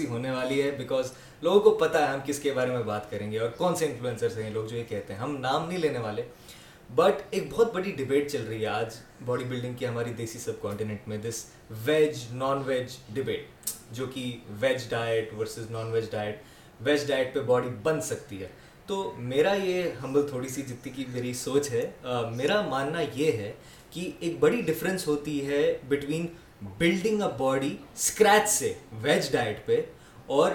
ہونے 0.07 0.31
والی 0.31 0.61
ہے 0.61 0.69
بیکاز 0.77 1.11
لوگوں 1.43 1.59
کو 1.59 1.69
پتا 1.77 1.99
ہے 2.07 2.07
ہم 2.13 2.19
کس 2.25 2.39
کے 2.39 2.51
بارے 2.53 2.71
میں 2.71 2.83
بات 2.85 3.09
کریں 3.11 3.31
گے 3.31 3.39
اور 3.39 3.49
کون 3.57 3.75
سے 3.75 3.85
انفلوئنسرس 3.85 4.37
ہیں 4.37 4.49
جو 4.53 4.65
یہ 4.71 4.83
کہتے 4.89 5.13
ہیں 5.13 5.19
ہم 5.19 5.35
نام 5.39 5.67
نہیں 5.67 5.77
لینے 5.79 5.99
والے 5.99 6.21
بٹ 6.95 7.21
ایک 7.31 7.43
بہت 7.51 7.73
بڑی 7.73 7.91
ڈبیٹ 7.97 8.31
چل 8.31 8.43
رہی 8.47 8.61
ہے 8.61 8.65
آج 8.67 8.95
باڈی 9.25 9.43
بلڈنگ 9.49 9.73
کی 9.79 9.85
ہماری 9.87 10.11
دیسی 10.13 10.39
سب 10.39 10.59
کانٹیننٹ 10.61 11.07
میں 11.07 11.17
this 11.25 11.43
veg 11.85 12.17
non 12.35 12.61
veg 12.65 12.95
debate 13.15 13.69
جو 13.97 14.05
کہ 14.13 14.23
veg 14.59 14.89
diet 14.89 15.33
versus 15.37 15.69
non 15.71 15.91
veg 15.91 16.09
diet 16.11 16.37
veg 16.87 17.07
diet 17.07 17.33
پہ 17.33 17.41
باڈی 17.49 17.69
بن 17.83 18.01
سکتی 18.09 18.41
ہے 18.41 18.47
تو 18.87 18.97
میرا 19.31 19.53
یہ 19.63 19.89
ہمبل 20.03 20.27
تھوڑی 20.29 20.47
سی 20.55 20.61
جتنی 20.71 20.91
کی 20.95 21.05
میری 21.13 21.33
سوچ 21.45 21.71
ہے 21.71 21.89
میرا 22.35 22.59
ماننا 22.69 23.01
یہ 23.21 23.31
ہے 23.41 23.51
کہ 23.91 24.09
ایک 24.19 24.39
بڑی 24.39 24.61
ڈفرینس 24.71 25.07
ہوتی 25.07 25.39
ہے 25.47 25.61
between 25.89 26.25
building 26.77 27.21
a 27.23 27.29
body 27.37 27.75
scratch 27.95 28.49
سے 28.59 28.73
ویج 29.01 29.31
ڈائٹ 29.33 29.65
پہ 29.65 29.81
اور 30.39 30.51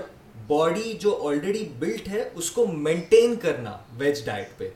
باڈی 0.49 0.93
جو 1.01 1.19
آلریڈی 1.29 1.65
بلٹ 1.79 2.09
ہے 2.09 2.29
اس 2.35 2.51
کو 2.59 2.67
مینٹین 2.89 3.35
کرنا 3.43 3.77
ویج 3.99 4.25
ڈائٹ 4.27 4.59
پہ 4.59 4.69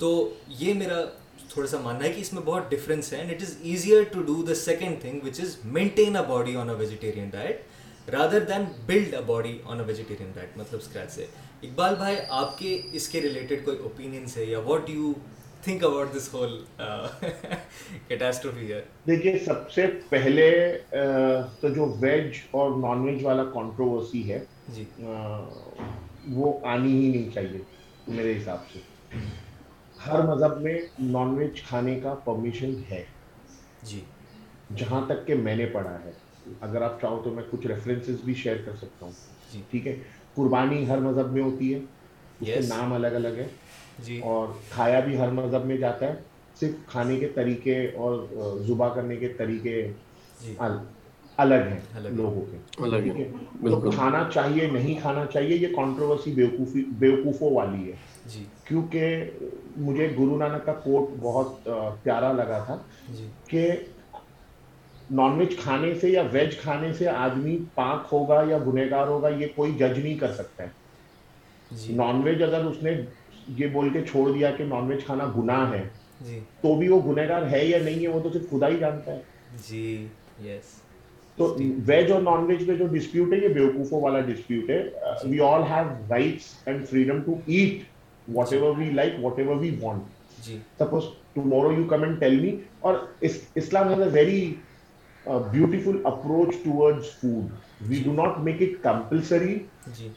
تو 0.00 0.10
یہ 0.58 0.74
میرا 0.74 1.02
تھوڑا 1.52 1.66
سا 1.68 1.78
ماننا 1.82 2.04
ہے 2.04 2.10
کہ 2.12 2.20
اس 2.20 2.32
میں 2.32 2.42
بہت 2.44 2.70
ڈفرینس 2.70 3.12
ہے 3.12 3.18
and 3.18 3.30
it 3.32 3.42
is 3.42 3.56
easier 3.70 4.02
to 4.12 4.22
do 4.26 4.42
the 4.48 4.54
second 4.54 5.00
thing 5.00 5.20
which 5.24 5.40
is 5.40 5.56
maintain 5.78 6.14
a 6.16 6.22
body 6.28 6.54
on 6.56 6.70
a 6.70 6.74
vegetarian 6.78 7.28
diet 7.32 8.10
rather 8.12 8.44
than 8.48 8.64
build 8.86 9.14
a 9.14 9.20
body 9.26 9.56
on 9.72 9.80
a 9.80 9.86
vegetarian 9.86 10.30
diet 10.34 10.56
مطلب 10.58 10.80
اسکریچ 10.84 11.10
سے 11.14 11.26
اقبال 11.62 11.94
بھائی 11.98 12.16
آپ 12.44 12.56
کے 12.58 12.80
اس 13.00 13.08
کے 13.08 13.20
ریلیٹڈ 13.22 13.64
کوئی 13.64 13.76
اوپینینس 13.90 14.36
ہے 14.36 14.44
یا 14.44 14.58
what 14.66 14.86
do 14.86 14.92
you 14.92 15.12
think 15.64 15.84
about 15.84 16.14
this 16.16 16.32
whole 16.34 16.58
catastrophe 18.08 18.72
ہے 18.72 18.80
دیکھیے 19.06 19.36
سب 19.44 19.70
سے 19.72 19.86
پہلے 20.08 20.48
تو 21.60 21.68
جو 21.74 21.92
ویج 22.00 22.38
اور 22.60 22.70
نان 22.86 23.02
ویج 23.08 23.24
والا 23.24 23.44
کانٹروورسی 23.52 24.30
ہے 24.32 24.40
جی 24.76 24.84
وہ 26.34 26.58
آنی 26.74 26.94
ہی 27.02 27.10
نہیں 27.10 27.30
چاہیے 27.34 27.58
میرے 28.08 28.36
حساب 28.38 28.68
سے 28.72 28.88
ہر 30.06 30.22
مذہب 30.28 30.60
میں 30.62 30.72
نان 31.14 31.34
ویج 31.36 31.60
کھانے 31.68 31.98
کا 32.02 32.14
پرمیشن 32.24 32.70
ہے 32.90 33.02
جی 33.88 33.98
جہاں 34.76 35.00
تک 35.06 35.26
کہ 35.26 35.34
میں 35.44 35.54
نے 35.56 35.66
پڑھا 35.72 35.96
ہے 36.04 36.10
اگر 36.68 36.82
آپ 36.82 37.00
چاہو 37.00 37.20
تو 37.24 37.30
میں 37.34 37.42
کچھ 37.50 37.66
ریفرنسز 37.66 38.20
بھی 38.24 38.34
شیئر 38.42 38.56
کر 38.66 38.76
سکتا 38.80 39.06
ہوں 39.06 39.12
جی 39.52 39.60
ٹھیک 39.70 39.86
ہے 39.86 39.94
قربانی 40.34 40.86
ہر 40.88 40.98
مذہب 41.08 41.32
میں 41.32 41.42
ہوتی 41.42 41.72
ہے 41.74 42.58
نام 42.68 42.92
الگ 42.92 43.14
الگ 43.16 43.36
ہے 43.38 43.46
جی 44.04 44.20
اور 44.30 44.48
کھایا 44.70 45.00
بھی 45.06 45.18
ہر 45.18 45.30
مذہب 45.42 45.66
میں 45.66 45.76
جاتا 45.76 46.06
ہے 46.06 46.14
صرف 46.60 46.86
کھانے 46.90 47.18
کے 47.20 47.28
طریقے 47.34 47.74
اور 48.04 48.26
زبا 48.66 48.88
کرنے 48.94 49.16
کے 49.16 49.28
طریقے 49.38 49.76
جی۔ 50.44 50.54
الگ 51.42 51.68
ہیں 52.00 52.10
لوگوں 52.16 52.40
کے 52.50 53.24
تو 53.70 53.80
کھانا 53.90 54.22
چاہیے 54.32 54.66
نہیں 54.72 55.00
کھانا 55.02 55.24
چاہیے 55.34 55.56
یہ 55.60 55.74
کانٹروورسی 55.76 56.32
بیوقوفی 56.38 56.82
بیوقوفوں 57.04 57.50
والی 57.54 57.90
ہے 57.90 57.96
جی۔ 58.32 58.44
کیونکہ 58.64 59.30
مجھے 59.88 60.08
گرو 60.18 60.36
نانک 60.38 60.64
کا 60.66 60.72
کوٹ 60.86 61.10
بہت 61.22 61.68
پیارا 62.02 62.32
لگا 62.40 62.58
تھا 62.66 62.76
جی۔ 63.18 63.26
کہ 63.50 63.62
نان 65.20 65.38
ویج 65.38 65.56
کھانے 65.62 65.94
سے 66.00 66.10
یا 66.10 66.22
ویج 66.32 66.56
کھانے 66.60 66.92
سے 66.98 67.08
آدمی 67.28 67.56
پاک 67.74 68.06
ہوگا 68.12 68.42
یا 68.50 68.58
گنہگار 68.66 69.06
ہوگا 69.12 69.28
یہ 69.38 69.46
کوئی 69.54 69.72
جج 69.84 69.98
نہیں 69.98 70.14
کر 70.24 70.32
سکتا 70.40 70.62
ہے 70.62 70.68
نان 72.02 72.20
جی۔ 72.20 72.28
ویج 72.28 72.42
اگر 72.48 72.64
اس 72.72 72.82
نے 72.88 72.94
یہ 73.62 73.66
بول 73.78 73.88
کے 73.96 74.00
چھوڑ 74.10 74.28
دیا 74.32 74.50
کہ 74.60 74.64
نان 74.76 74.86
ویج 74.92 75.04
کھانا 75.08 75.24
گناہ 75.38 75.70
ہے 75.72 75.82
تو 76.62 76.74
بھی 76.78 76.88
وہ 76.88 77.00
گنہگار 77.10 77.50
ہے 77.56 77.64
یا 77.64 77.78
نہیں 77.90 78.02
ہے 78.02 78.08
وہ 78.14 78.20
تو 78.28 78.32
صرف 78.38 78.50
خدا 78.50 78.68
ہی 78.68 78.76
جانتا 78.86 79.12
ہے 79.12 79.58
جی 79.68 79.84
یس 80.44 80.78
تو 81.40 81.46
ویج 81.86 82.10
اور 82.12 82.20
نان 82.22 82.44
ویج 82.46 82.62
میں 82.68 82.74
جو 82.76 82.86
ڈسپیوٹ 82.92 83.32
ہے 83.32 83.38
یہ 83.42 83.48
بیوقوفوں 83.54 84.00
والا 84.00 84.18
ڈسپیوٹ 84.32 84.70
ہے 84.70 84.82
we 85.28 85.38
all 85.46 85.62
have 85.70 85.84
rights 86.10 86.46
and 86.68 86.86
freedom 86.88 87.20
to 87.26 87.34
eat 87.46 87.80
whatever 88.52 88.76
we 88.78 88.90
like 88.98 89.12
whatever 89.38 89.56
we 89.60 89.70
want 89.80 90.48
suppose 90.78 91.04
tomorrow 91.34 91.70
you 91.76 91.84
come 91.90 92.02
and 92.02 92.20
tell 92.20 92.38
me 92.40 92.50
اور 92.90 92.94
Islam 93.30 93.88
has 93.90 94.02
a 94.02 94.08
very 94.12 94.52
beautiful 95.50 95.98
approach 96.12 96.54
towards 96.64 97.06
food 97.20 97.88
we 97.90 98.02
do 98.04 98.12
not 98.22 98.38
make 98.50 98.62
it 98.62 98.82
compulsory 98.84 99.58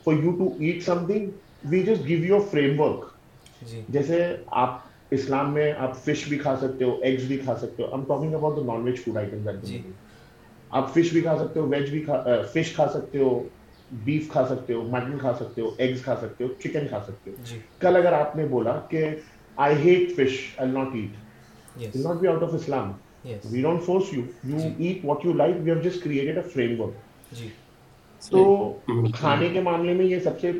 for 0.03 0.23
you 0.23 0.31
to 0.37 0.51
eat 0.59 0.83
something 1.07 1.29
we 1.71 1.81
just 1.87 2.07
give 2.07 2.25
you 2.25 2.39
framework 2.81 3.71
جیسے 3.93 4.23
آپ 4.65 4.77
اسلام 5.17 5.53
میں 5.53 5.71
آپ 5.87 5.97
fish 6.05 6.27
بھی 6.29 6.37
کھا 6.37 6.55
سکتے 6.61 6.85
ہو 6.85 6.97
eggs 7.01 7.25
بھی 7.27 7.37
کھا 7.43 7.57
سکتے 7.61 7.83
ہو 7.83 7.87
I'm 7.97 8.03
talking 8.15 8.33
about 8.35 8.55
the 8.57 8.73
non 8.73 8.83
veg 8.83 9.03
food 9.03 9.17
item 9.17 9.49
آپ 10.77 10.89
فش 10.93 11.11
بھی 11.13 11.21
کھا 11.21 11.35
سکتے 11.37 11.59
ہو 11.59 11.65
ویج 11.69 11.89
بھی 11.91 12.03
فش 12.53 12.71
کھا 12.75 12.87
سکتے 12.93 13.17
ہو 13.19 13.29
بیف 14.05 14.27
کھا 14.31 14.45
سکتے 14.49 14.73
ہو 14.73 14.81
مٹن 14.91 15.17
کھا 15.19 15.33
سکتے 15.39 15.61
ہو 15.61 15.69
ایگز 15.85 16.01
کھا 16.03 16.15
سکتے 16.21 16.43
ہو 16.43 16.47
چکن 16.63 16.87
کھا 16.89 16.99
سکتے 17.07 17.31
ہو 17.31 17.35
جی. 17.49 17.57
کل 17.79 17.95
اگر 17.95 18.13
آپ 18.19 18.35
نے 18.35 18.45
بولا 18.53 18.79
کہ 18.89 19.03
I 19.65 19.75
hate 19.83 20.15
fish 20.17 20.39
I 20.57 20.71
not 20.71 20.95
eat 21.01 21.95
not 21.95 22.15
be 22.21 22.27
out 22.27 22.43
of 22.43 22.53
Islam 22.55 22.91
we 23.51 23.61
don't 23.61 23.83
force 23.85 24.13
you 24.13 24.21
you 24.53 24.67
eat 24.77 25.05
what 25.05 25.25
you 25.25 25.33
like 25.33 25.55
we 25.63 25.71
have 25.71 25.81
just 25.89 26.03
created 26.03 26.37
a 26.37 26.43
framework 26.81 27.39
تو 28.29 28.43
کھانے 29.17 29.49
کے 29.53 29.61
معاملے 29.69 29.93
میں 29.93 30.05
یہ 30.05 30.19
سب 30.23 30.39
سے 30.41 30.51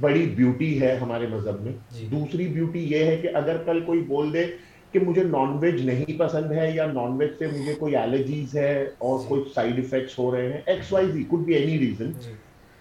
بڑی 0.00 0.26
بیوٹی 0.36 0.70
ہے 0.82 0.94
ہمارے 1.00 1.26
مذہب 1.30 1.62
میں 1.64 1.72
جی. 1.96 2.06
دوسری 2.10 2.46
بیوٹی 2.58 2.84
یہ 2.92 3.04
ہے 3.04 3.16
کہ 3.22 3.36
اگر 3.42 3.62
کل 3.66 3.80
کوئی 3.86 4.00
بول 4.12 4.32
دے 4.32 4.46
کہ 4.94 5.00
مجھے 5.06 5.22
نان 5.28 5.56
ویج 5.60 5.80
نہیں 5.86 6.18
پسند 6.18 6.50
ہے 6.56 6.70
یا 6.74 6.84
نان 6.86 7.12
ویج 7.20 7.30
سے 7.38 7.46
مجھے 7.52 7.72
کوئی 7.78 7.94
الرجیز 7.96 8.54
ہے 8.56 8.74
اور 9.06 9.18
جی۔ 9.20 9.24
کوئی 9.28 9.42
سائڈ 9.54 9.78
افیکٹس 9.78 10.18
ہو 10.18 10.30
رہے 10.34 10.52
ہیں 10.52 10.60
X 10.72 10.92
Y 10.92 11.10
Z 11.12 11.22
could 11.30 11.44
be 11.46 11.54
any 11.54 11.78
reason 11.78 12.12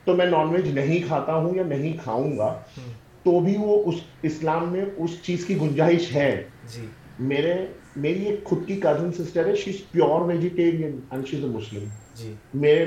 تو 0.05 0.15
میں 0.15 0.25
نان 0.31 0.49
ویج 0.55 0.67
نہیں 0.79 1.07
کھاتا 1.07 1.35
ہوں 1.35 1.55
یا 1.55 1.63
نہیں 1.67 1.95
کھاؤں 2.03 2.37
گا 2.37 2.53
تو 3.23 3.39
بھی 3.45 3.55
وہ 3.61 3.81
اس 3.91 3.95
اسلام 4.31 4.71
میں 4.71 4.83
اس 5.03 5.21
چیز 5.23 5.45
کی 5.45 5.57
گنجائش 5.61 6.11
ہے 6.15 6.31
جی۔ 6.75 6.85
میرے 7.33 7.55
میری 8.05 8.23
ایک 8.25 8.43
خود 8.49 8.65
کی 8.67 8.75
کزن 8.83 9.11
سسٹر 9.23 9.47
ہے 9.47 9.55
she 9.63 9.71
is 9.71 9.91
pure 9.91 10.27
vegetarian 10.29 10.99
and 11.11 11.27
she 11.27 11.37
is 11.37 11.43
a 11.43 11.49
Muslim 11.49 11.83
میرے 12.61 12.85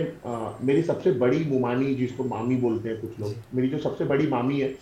میری 0.67 0.83
سب 0.87 1.03
سے 1.03 1.11
بڑی 1.19 1.43
مومانی 1.49 1.95
جس 1.99 2.11
کو 2.17 2.25
مامی 2.29 2.57
بولتے 2.65 2.89
ہیں 2.89 2.97
کچھ 3.03 3.21
لوگ 3.21 3.29
جی۔ 3.29 3.41
میری 3.53 3.69
جو 3.71 3.79
سب 3.83 3.99
سے 3.99 4.05
بڑی 4.15 4.27
مامی 4.37 4.63
ہے 4.63 4.73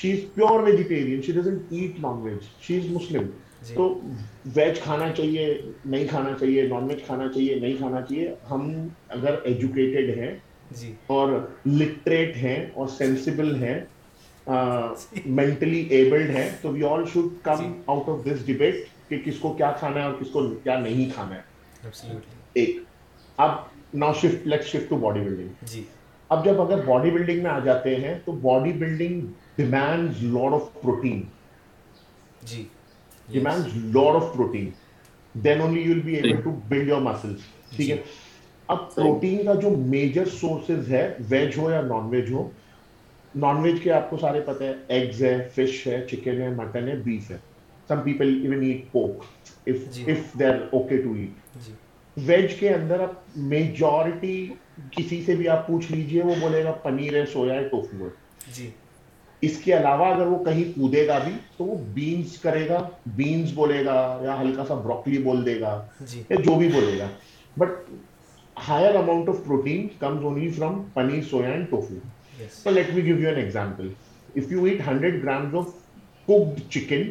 she 0.00 0.12
is 0.12 0.18
pure 0.34 0.62
vegetarian 0.70 1.22
she 1.26 1.32
doesn't 1.40 1.72
eat 1.72 2.00
non 2.02 2.20
veg 2.22 2.44
she 2.66 2.76
is 2.78 2.90
Muslim 3.02 3.26
جی۔ 3.68 3.74
تو 3.74 3.88
ویج 4.54 4.78
کھانا 4.80 5.08
چاہیے 5.16 5.46
نہیں 5.84 6.06
کھانا 6.10 6.30
چاہیے 6.40 6.62
نان 6.68 6.84
ویج 6.88 7.02
کھانا 7.06 7.26
چاہیے 7.32 7.54
نہیں 7.60 7.76
کھانا 7.78 8.00
چاہیے 8.02 8.28
ہم 8.50 8.70
اگر 9.16 9.34
ایجوکیٹڈ 9.50 10.16
ہیں 10.18 10.30
جی۔ 10.80 10.92
اور 11.16 11.32
لٹریٹ 11.66 12.36
ہیں 12.42 12.56
اور 12.74 12.88
سینسیبل 12.98 13.54
ہیں 13.62 13.78
جی۔ 13.80 14.52
ہیں 14.52 15.28
مینٹلی 15.34 15.80
ایبلڈ 15.96 16.36
تو 16.62 16.72
we 16.72 16.82
all 16.90 17.04
should 17.12 17.32
come 17.44 17.72
out 17.86 18.08
of 18.08 18.24
this 18.26 18.46
debate 18.46 18.84
کہ 19.08 19.18
کس 19.24 19.38
کو 19.40 19.52
کیا 19.56 19.70
کھانا 19.78 20.00
ہے 20.00 20.04
اور 20.06 20.14
کس 20.20 20.30
کو 20.32 20.46
کیا 20.64 20.78
نہیں 20.80 21.10
کھانا 21.14 21.36
ہے 21.36 22.18
ایک 22.60 22.78
اب 23.46 23.50
نا 24.00 24.12
shift 24.20 24.46
let 24.46 24.64
shift 24.66 24.88
to 24.88 24.96
body 25.04 25.20
building 25.20 25.80
اب 26.34 26.44
جب 26.44 26.60
اگر 26.62 26.84
باڈی 26.86 27.10
بلڈنگ 27.10 27.42
میں 27.42 27.50
آ 27.50 27.58
جاتے 27.64 27.94
ہیں 28.00 28.14
تو 28.24 28.32
body 28.42 28.72
building 28.78 29.20
demand 29.56 30.22
lot 30.22 30.52
of 30.54 30.72
protein 30.82 31.22
جی 32.50 32.64
سارے 33.44 34.00
پتےن 44.46 45.34
مٹن 46.56 46.90
ویج 52.34 52.54
کے 52.58 52.68
اندر 52.68 53.00
آپ 53.00 53.36
میجورٹی 53.50 54.34
کسی 54.96 55.22
سے 55.26 55.34
بھی 55.36 55.48
آپ 55.48 55.66
پوچھ 55.66 55.90
لیجیے 55.92 56.22
وہ 56.24 56.34
بولے 56.40 56.62
گا 56.64 56.72
پنیر 56.82 57.16
ہے 57.16 57.24
سویا 57.32 57.54
ہے 57.54 57.68
ٹوفو 57.68 58.04
ہے 58.06 58.68
اس 59.48 59.56
کے 59.64 59.72
علاوہ 59.76 60.06
اگر 60.14 60.26
وہ 60.26 60.42
کہیں 60.44 60.62
کودے 60.74 61.06
گا 61.06 61.18
بھی 61.24 61.32
تو 61.56 61.64
وہ 61.64 61.76
بینز 61.94 62.36
کرے 62.38 62.68
گا 62.68 62.78
بینز 63.16 63.52
بولے 63.54 63.84
گا 63.84 63.94
یا 64.24 64.40
ہلکا 64.40 64.64
سا 64.68 64.74
بروکلی 64.86 65.18
بول 65.22 65.44
دے 65.46 65.58
گا 65.60 65.70
جی۔ 66.00 66.22
یا 66.30 66.36
جو 66.44 66.54
بھی 66.58 66.68
بولے 66.72 66.98
گا 66.98 67.06
but 67.58 67.70
higher 68.68 68.94
amount 68.96 69.28
of 69.28 69.36
protein 69.46 69.86
comes 69.98 70.24
only 70.30 70.50
from 70.58 70.82
paneer 70.94 71.22
soya 71.30 71.48
and 71.50 71.68
tofu 71.70 72.44
so 72.62 72.70
let 72.70 72.94
me 72.94 73.04
give 73.04 73.18
you 73.20 73.28
an 73.28 73.38
example 73.42 73.88
if 74.36 74.52
you 74.52 74.64
eat 74.64 74.86
hundred 74.88 75.22
grams 75.22 75.54
of 75.58 75.72
cooked 76.26 76.70
chicken 76.72 77.08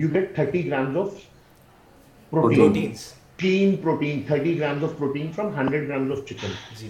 you 0.00 0.08
get 0.14 0.34
thirty 0.34 0.66
grams 0.66 0.96
of 1.00 1.14
protein 2.30 2.72
clean 3.40 3.74
protein 3.82 4.22
thirty 4.26 4.58
grams 4.58 4.84
of 4.84 4.96
protein 4.98 5.30
from 5.36 5.54
hundred 5.58 5.88
grams 5.88 6.12
of 6.18 6.24
chicken 6.28 6.88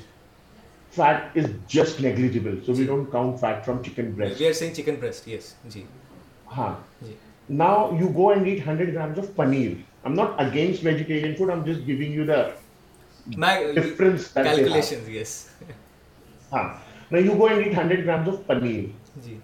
fat 0.90 1.30
is 1.36 1.48
just 1.68 2.00
negligible. 2.00 2.56
So 2.66 2.72
we 2.72 2.86
don't 2.86 3.06
count 3.10 3.40
fat 3.40 3.64
from 3.64 3.82
chicken 3.82 4.12
breast. 4.12 4.38
We 4.38 4.46
are 4.48 4.54
saying 4.54 4.74
chicken 4.74 4.96
breast, 4.96 5.26
yes. 5.26 5.54
Ji. 5.68 5.86
Haan. 6.46 6.76
Ji. 7.04 7.16
Now 7.48 7.92
you 7.98 8.08
go 8.10 8.30
and 8.30 8.46
eat 8.46 8.58
100 8.58 8.92
grams 8.92 9.18
of 9.18 9.28
paneer. 9.36 9.80
I'm 10.04 10.14
not 10.14 10.40
against 10.42 10.82
vegetarian 10.82 11.36
food, 11.36 11.50
I'm 11.50 11.64
just 11.64 11.86
giving 11.86 12.12
you 12.12 12.24
the 12.24 12.54
My, 13.36 13.72
difference. 13.72 14.28
That 14.32 14.46
calculations, 14.46 15.08
yes. 15.08 15.52
Haan. 16.50 16.78
Now 17.10 17.18
you 17.18 17.34
go 17.34 17.46
and 17.46 17.60
eat 17.66 17.74
100 17.76 18.02
grams 18.04 18.28
of 18.28 18.46
paneer. 18.46 18.90
Ji. 19.26 19.40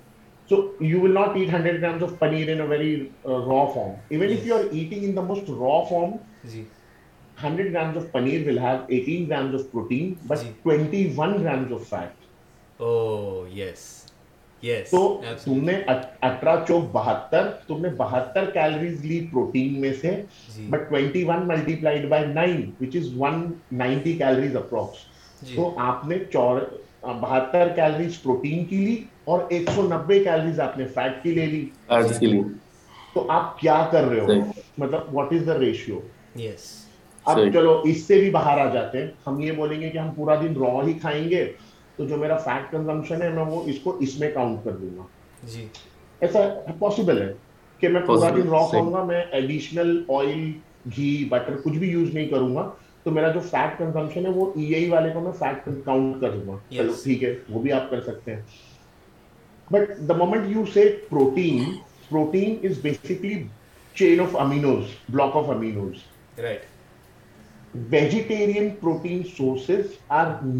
So 0.48 0.72
you 0.80 1.00
will 1.00 1.10
not 1.12 1.36
eat 1.36 1.50
100 1.52 1.80
grams 1.80 2.02
of 2.02 2.18
paneer 2.20 2.48
in 2.48 2.60
a 2.60 2.66
very 2.66 3.12
uh, 3.24 3.38
raw 3.40 3.66
form. 3.72 3.96
Even 4.10 4.30
yes. 4.30 4.40
if 4.40 4.46
you 4.46 4.54
are 4.54 4.66
eating 4.72 5.02
in 5.04 5.14
the 5.14 5.22
most 5.22 5.48
raw 5.48 5.84
form, 5.84 6.18
Ji. 6.50 6.66
Hundred 7.42 7.66
oh, 7.66 8.00
گرامینٹی 10.64 11.04
سے 28.10 28.76
لی 28.76 29.00
اور 29.28 29.40
ایک 29.50 29.68
سو 29.74 29.82
نبے 29.88 30.18
fat 30.94 31.22
کی 31.22 31.30
لے 31.34 31.46
لی 31.46 31.64
تو 33.14 33.24
آپ 33.32 33.58
کیا 33.58 33.86
کر 33.92 34.04
رہے 34.04 34.20
ہو 34.36 34.40
مطلب 34.78 35.14
واٹ 35.14 35.32
از 35.32 35.46
دا 35.46 35.58
ریشیو 35.58 36.00
اب 37.28 37.38
چلو 37.52 37.70
اس 37.90 38.02
سے 38.06 38.18
بھی 38.20 38.30
باہر 38.30 38.58
آ 38.60 38.68
جاتے 38.72 38.98
ہیں 39.00 39.06
ہم 39.26 39.38
یہ 39.40 39.52
بولیں 39.52 39.80
گے 39.80 39.88
کہ 39.90 39.98
ہم 39.98 40.12
پورا 40.14 40.34
دن 40.40 40.52
رو 40.56 40.78
ہی 40.86 40.92
کھائیں 41.00 41.30
گے 41.30 41.44
تو 41.96 42.04
جو 42.06 42.16
میرا 42.16 42.36
فیٹ 42.44 42.70
کنزمپشن 42.72 43.22
ہے 43.22 43.28
میں 43.34 43.44
وہ 43.44 43.62
اس 43.62 43.74
اس 43.84 44.12
کو 44.12 44.18
میں 44.20 44.30
کاؤنٹ 44.34 44.64
کر 44.64 44.76
دوں 44.80 44.90
گا 44.98 45.02
جی۔ 45.52 45.66
ایسا 46.26 46.38
پاسبل 46.78 47.20
ہے 47.22 47.32
کہ 47.78 47.88
میں 47.94 48.00
پورا 48.06 48.28
دن 48.36 48.48
رو 48.50 48.64
کھاؤں 48.70 48.92
گا 48.92 49.02
میں 49.04 49.22
ایڈیشنل 49.40 49.96
آئل 50.18 50.44
گھی 50.96 51.08
بٹر 51.30 51.56
کچھ 51.64 51.78
بھی 51.78 51.88
یوز 51.90 52.14
نہیں 52.14 52.28
کروں 52.28 52.54
گا 52.56 52.68
تو 53.02 53.10
میرا 53.18 53.30
جو 53.32 53.40
فیٹ 53.50 53.76
کنزمپشن 53.78 54.26
ہے 54.26 54.30
وہ 54.36 54.46
ای 54.56 54.72
آئی 54.74 54.88
والے 54.90 55.10
کو 55.14 55.20
میں 55.26 55.32
فیٹ 55.38 55.68
کاؤنٹ 55.84 56.20
کر 56.20 56.30
دوں 56.30 56.52
گا 56.52 56.56
چلو 56.74 56.92
ٹھیک 57.02 57.24
ہے 57.24 57.34
وہ 57.48 57.62
بھی 57.62 57.72
آپ 57.80 57.90
کر 57.90 58.00
سکتے 58.06 58.34
ہیں 58.34 58.42
but 59.72 59.96
the 60.08 60.14
moment 60.22 60.56
you 60.56 60.64
say 60.74 60.88
protein 61.10 61.72
protein 62.08 62.54
is 62.70 62.78
basically 62.82 63.42
chain 63.98 64.20
of 64.20 64.36
aminos 64.46 64.94
block 65.08 65.36
of 65.36 65.50
aminos 65.56 66.40
right 66.42 66.74
ویجیروٹیز 67.90 68.70
bulk 68.80 69.04
veg 69.04 69.26
سورسام 69.36 70.52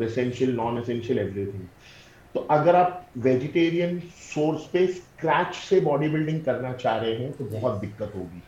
نسینشیل 0.00 1.46
تو 2.32 2.44
اگر 2.54 2.74
آپ 2.74 2.98
ویجیٹیر 3.24 3.84
باڈی 5.84 6.08
بلڈنگ 6.08 6.40
کرنا 6.44 6.72
چاہ 6.72 7.02
رہے 7.02 7.14
ہیں 7.16 7.30
تو 7.38 7.44
بہت 7.52 7.82
دقت 7.82 8.14
ہوگی 8.14 8.38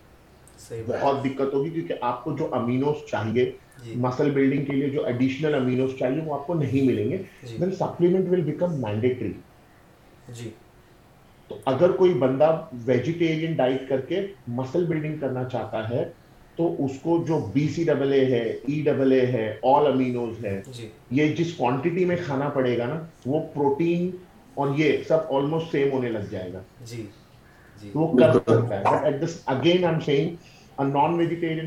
بہت 0.86 1.24
دقت 1.24 1.54
ہوگی 1.54 1.70
کیونکہ 1.70 1.94
آپ 2.10 2.22
کو 2.24 2.36
جو 2.38 2.48
امینوز 2.54 2.96
چاہیے 3.10 3.50
مسل 3.96 4.24
جی۔ 4.24 4.30
بلڈنگ 4.30 4.64
کے 4.64 4.72
لیے 4.72 4.88
جو 4.90 5.04
ایڈیشنل 5.06 5.54
امینوز 5.54 5.90
چاہیے 5.98 6.20
وہ 6.24 6.34
آپ 6.34 6.46
کو 6.46 6.54
نہیں 6.54 6.86
ملیں 6.86 7.10
گے 7.10 7.16
then 7.60 7.70
supplement 7.78 8.28
will 8.32 8.40
become 8.44 8.80
mandatory 8.82 9.32
جی 10.40 10.50
تو 11.48 11.56
اگر 11.70 11.90
کوئی 11.96 12.12
بندہ 12.18 12.50
ویجیٹیرین 12.86 13.52
ڈائٹ 13.60 13.88
کر 13.88 14.00
کے 14.08 14.20
مسل 14.58 14.84
بلڈنگ 14.88 15.16
کرنا 15.20 15.44
چاہتا 15.52 15.88
ہے 15.90 16.04
تو 16.56 16.74
اس 16.84 16.98
کو 17.02 17.22
جو 17.28 17.38
بی 17.52 17.66
سی 17.74 17.84
ڈبل 17.84 18.12
اے 18.12 18.24
ہے 18.30 18.40
ای 18.50 18.80
ڈبل 18.86 19.12
اے 19.12 19.24
ہے 19.32 19.44
آل 19.74 19.86
امینوز 19.92 20.44
ہے 20.44 20.60
یہ 21.18 21.32
جس 21.38 21.52
کوانٹٹی 21.56 22.04
میں 22.04 22.16
کھانا 22.26 22.48
پڑے 22.54 22.76
گا 22.78 22.86
نا 22.86 23.00
وہ 23.26 23.40
پروٹین 23.54 24.10
اور 24.60 24.76
یہ 24.78 25.02
سب 25.08 25.32
آلموسٹ 25.36 25.72
سیم 25.72 25.92
ہونے 25.92 26.08
لگ 26.08 26.30
جائے 26.30 26.52
گا 26.52 26.60
جی, 26.90 27.02
جی۔ 27.82 27.90
وہ 27.94 28.06
کر 28.16 28.32
سکتا 28.32 28.80
ہے 28.80 29.10
again 29.20 29.84
I 29.84 29.94
am 29.94 30.00
seeing 30.06 30.36
industry 30.80 31.64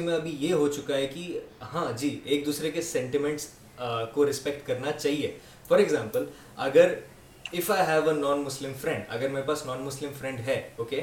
میں 0.00 0.16
سینٹیمنٹ 2.82 3.40
کو 4.14 4.24
ریسپیکٹ 4.26 4.66
کرنا 4.66 4.90
چاہیے 4.92 5.30
فار 5.72 5.78
ایگزامپل 5.80 6.24
اگر 6.64 6.90
if 7.58 7.70
I 7.70 7.82
have 7.90 8.08
a 8.10 8.14
non 8.16 8.40
Muslim 8.44 8.72
friend 8.80 9.04
اگر 9.14 9.28
میرے 9.32 9.42
پاس 9.46 9.64
نان 9.66 9.78
مسلم 9.82 10.10
فرینڈ 10.18 10.40
ہے 10.46 10.60
اوکے 10.78 11.00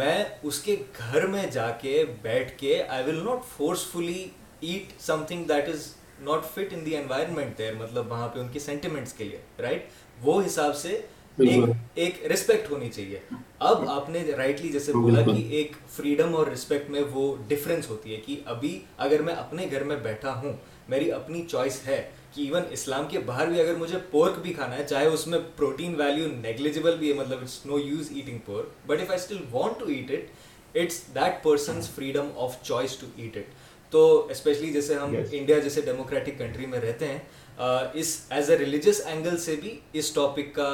میں 0.00 0.24
اس 0.50 0.58
کے 0.60 0.74
گھر 0.98 1.26
میں 1.34 1.46
جا 1.52 1.70
کے 1.80 2.02
بیٹھ 2.22 2.50
کے 2.58 2.82
I 2.96 3.04
will 3.06 3.22
not 3.24 3.44
forcefully 3.56 4.26
eat 4.70 4.92
something 5.28 5.44
that 5.48 5.68
is 5.68 5.86
not 6.30 6.44
fit 6.54 6.72
in 6.76 6.84
the 6.86 6.96
environment 6.96 7.56
there 7.58 7.74
مطلب 7.82 8.10
وہاں 8.12 8.28
پہ 8.34 8.40
ان 8.40 8.48
کے 8.52 8.58
سینٹیمنٹس 8.66 9.12
کے 9.20 9.24
لیے 9.24 9.38
رائٹ 9.62 9.86
وہ 10.22 10.40
حساب 10.46 10.76
سے 10.76 11.00
ایک 12.02 12.20
رسپیکٹ 12.32 12.70
ہونی 12.70 12.88
چاہیے 12.94 13.18
اب 13.70 13.88
آپ 13.90 14.10
نے 14.10 14.24
رائٹلی 14.38 14.68
جیسے 14.72 14.92
بولا 15.02 15.20
کہ 15.32 15.40
ایک 15.58 15.76
فریڈم 15.96 16.34
اور 16.36 16.46
رسپیکٹ 16.52 16.90
میں 16.90 17.02
وہ 17.12 17.34
ڈفرینس 17.48 17.88
ہوتی 17.90 18.14
ہے 18.16 18.20
کہ 18.26 18.40
ابھی 18.56 18.78
اگر 19.06 19.22
میں 19.28 19.34
اپنے 19.44 19.66
گھر 19.70 19.84
میں 19.92 19.96
بیٹھا 20.02 20.38
ہوں 20.42 20.52
میری 20.88 21.12
اپنی 21.22 21.42
چوائس 21.50 21.80
ہے 21.86 22.02
کہ 22.34 22.40
ایون 22.40 22.62
اسلام 22.72 23.06
کے 23.10 23.18
باہر 23.26 23.48
بھی 23.48 23.60
اگر 23.60 23.74
مجھے 23.76 23.98
پورک 24.10 24.38
بھی 24.42 24.52
کھانا 24.54 24.76
ہے 24.78 24.84
چاہے 24.88 25.06
اس 25.06 25.26
میں 25.26 25.38
پروٹین 25.56 25.94
ویلیو 26.00 26.28
نیگلیجیبل 26.40 26.96
بھی 26.98 27.08
ہے 27.08 27.14
مطلب 27.18 27.38
it's 27.42 27.56
it's 27.58 27.66
no 27.66 27.78
use 27.78 28.10
eating 28.14 28.50
but 28.86 28.98
I 28.98 29.14
still 29.14 29.40
want 29.50 29.78
to 29.80 29.84
to 29.86 29.90
eat 29.92 30.10
eat 30.10 30.30
it 30.74 31.16
it 31.16 31.44
that 31.54 31.86
freedom 31.94 32.28
of 32.44 32.62
choice 32.62 32.96
تو 33.90 34.00
اسپیشلی 34.30 34.70
جیسے 34.72 34.94
ہم 34.94 35.14
انڈیا 35.38 35.58
جیسے 35.58 35.80
ڈیموکریٹک 35.84 36.38
کنٹری 36.38 36.66
میں 36.74 36.80
رہتے 36.80 37.06
ہیں 37.08 37.18
اس 38.00 38.16
ایز 38.32 38.50
اے 38.50 38.56
ریلیجیس 38.58 39.00
اینگل 39.06 39.36
سے 39.44 39.56
بھی 39.62 39.78
اس 40.02 40.10
ٹاپک 40.14 40.54
کا 40.54 40.68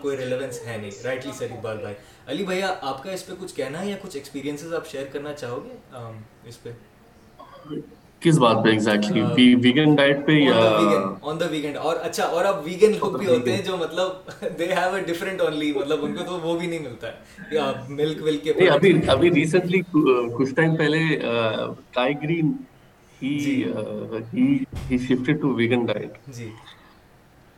کوئی 0.00 0.16
ریلیونس 0.16 0.60
ہے 0.66 0.76
نہیں 0.76 1.02
رائٹلی 1.04 1.32
سر 1.38 1.50
اقبال 1.56 1.78
بھائی 1.82 1.94
علی 2.34 2.44
بھیا 2.52 2.74
آپ 2.90 3.02
کا 3.04 3.10
اس 3.12 3.26
پہ 3.26 3.32
کچھ 3.40 3.54
کہنا 3.54 3.80
ہے 3.82 3.90
یا 3.90 3.96
کچھ 4.02 4.16
ایکسپیرینسز 4.16 4.74
آپ 4.74 4.88
شیئر 4.90 5.04
کرنا 5.12 5.32
چاہو 5.42 5.60
گے 5.64 6.08
اس 6.48 6.62
پہ 6.62 6.70
کس 8.24 8.36
بات 8.38 8.62
پہ 8.64 8.68
ایگزیکٹلی 8.68 9.52
ویگن 9.62 9.94
ڈائٹ 9.94 10.24
پہ 10.26 10.32
یا 10.32 10.60
آن 11.30 11.40
دا 11.40 11.46
ویگن 11.50 11.76
اور 11.88 11.96
اچھا 12.02 12.24
اور 12.36 12.44
اب 12.50 12.62
ویگن 12.64 12.92
لوگ 13.00 13.16
بھی 13.18 13.26
ہوتے 13.26 13.54
ہیں 13.56 13.62
جو 13.64 13.76
مطلب 13.76 14.30
they 14.58 14.66
have 14.66 14.94
a 14.94 15.00
different 15.06 15.40
only 15.46 15.70
مطلب 15.72 16.04
ان 16.04 16.14
کو 16.16 16.24
تو 16.28 16.38
وہ 16.42 16.56
بھی 16.60 16.66
نہیں 16.66 16.78
ملتا 16.86 17.06
ہے 17.08 17.54
یا 17.56 17.70
ملک 17.88 18.22
ول 18.26 18.36
کے 18.44 18.52
ابھی 18.76 19.02
ابھی 19.14 19.30
ریسنٹلی 19.34 19.80
کچھ 20.36 20.54
ٹائم 20.54 20.76
پہلے 20.76 20.98
ٹائی 21.94 22.14
green 22.22 22.52
he 23.22 23.34
he 24.34 24.56
he 24.90 24.98
shifted 25.08 25.40
to 25.40 25.52
vegan 25.60 25.84
diet 25.92 26.16
جی 26.36 26.48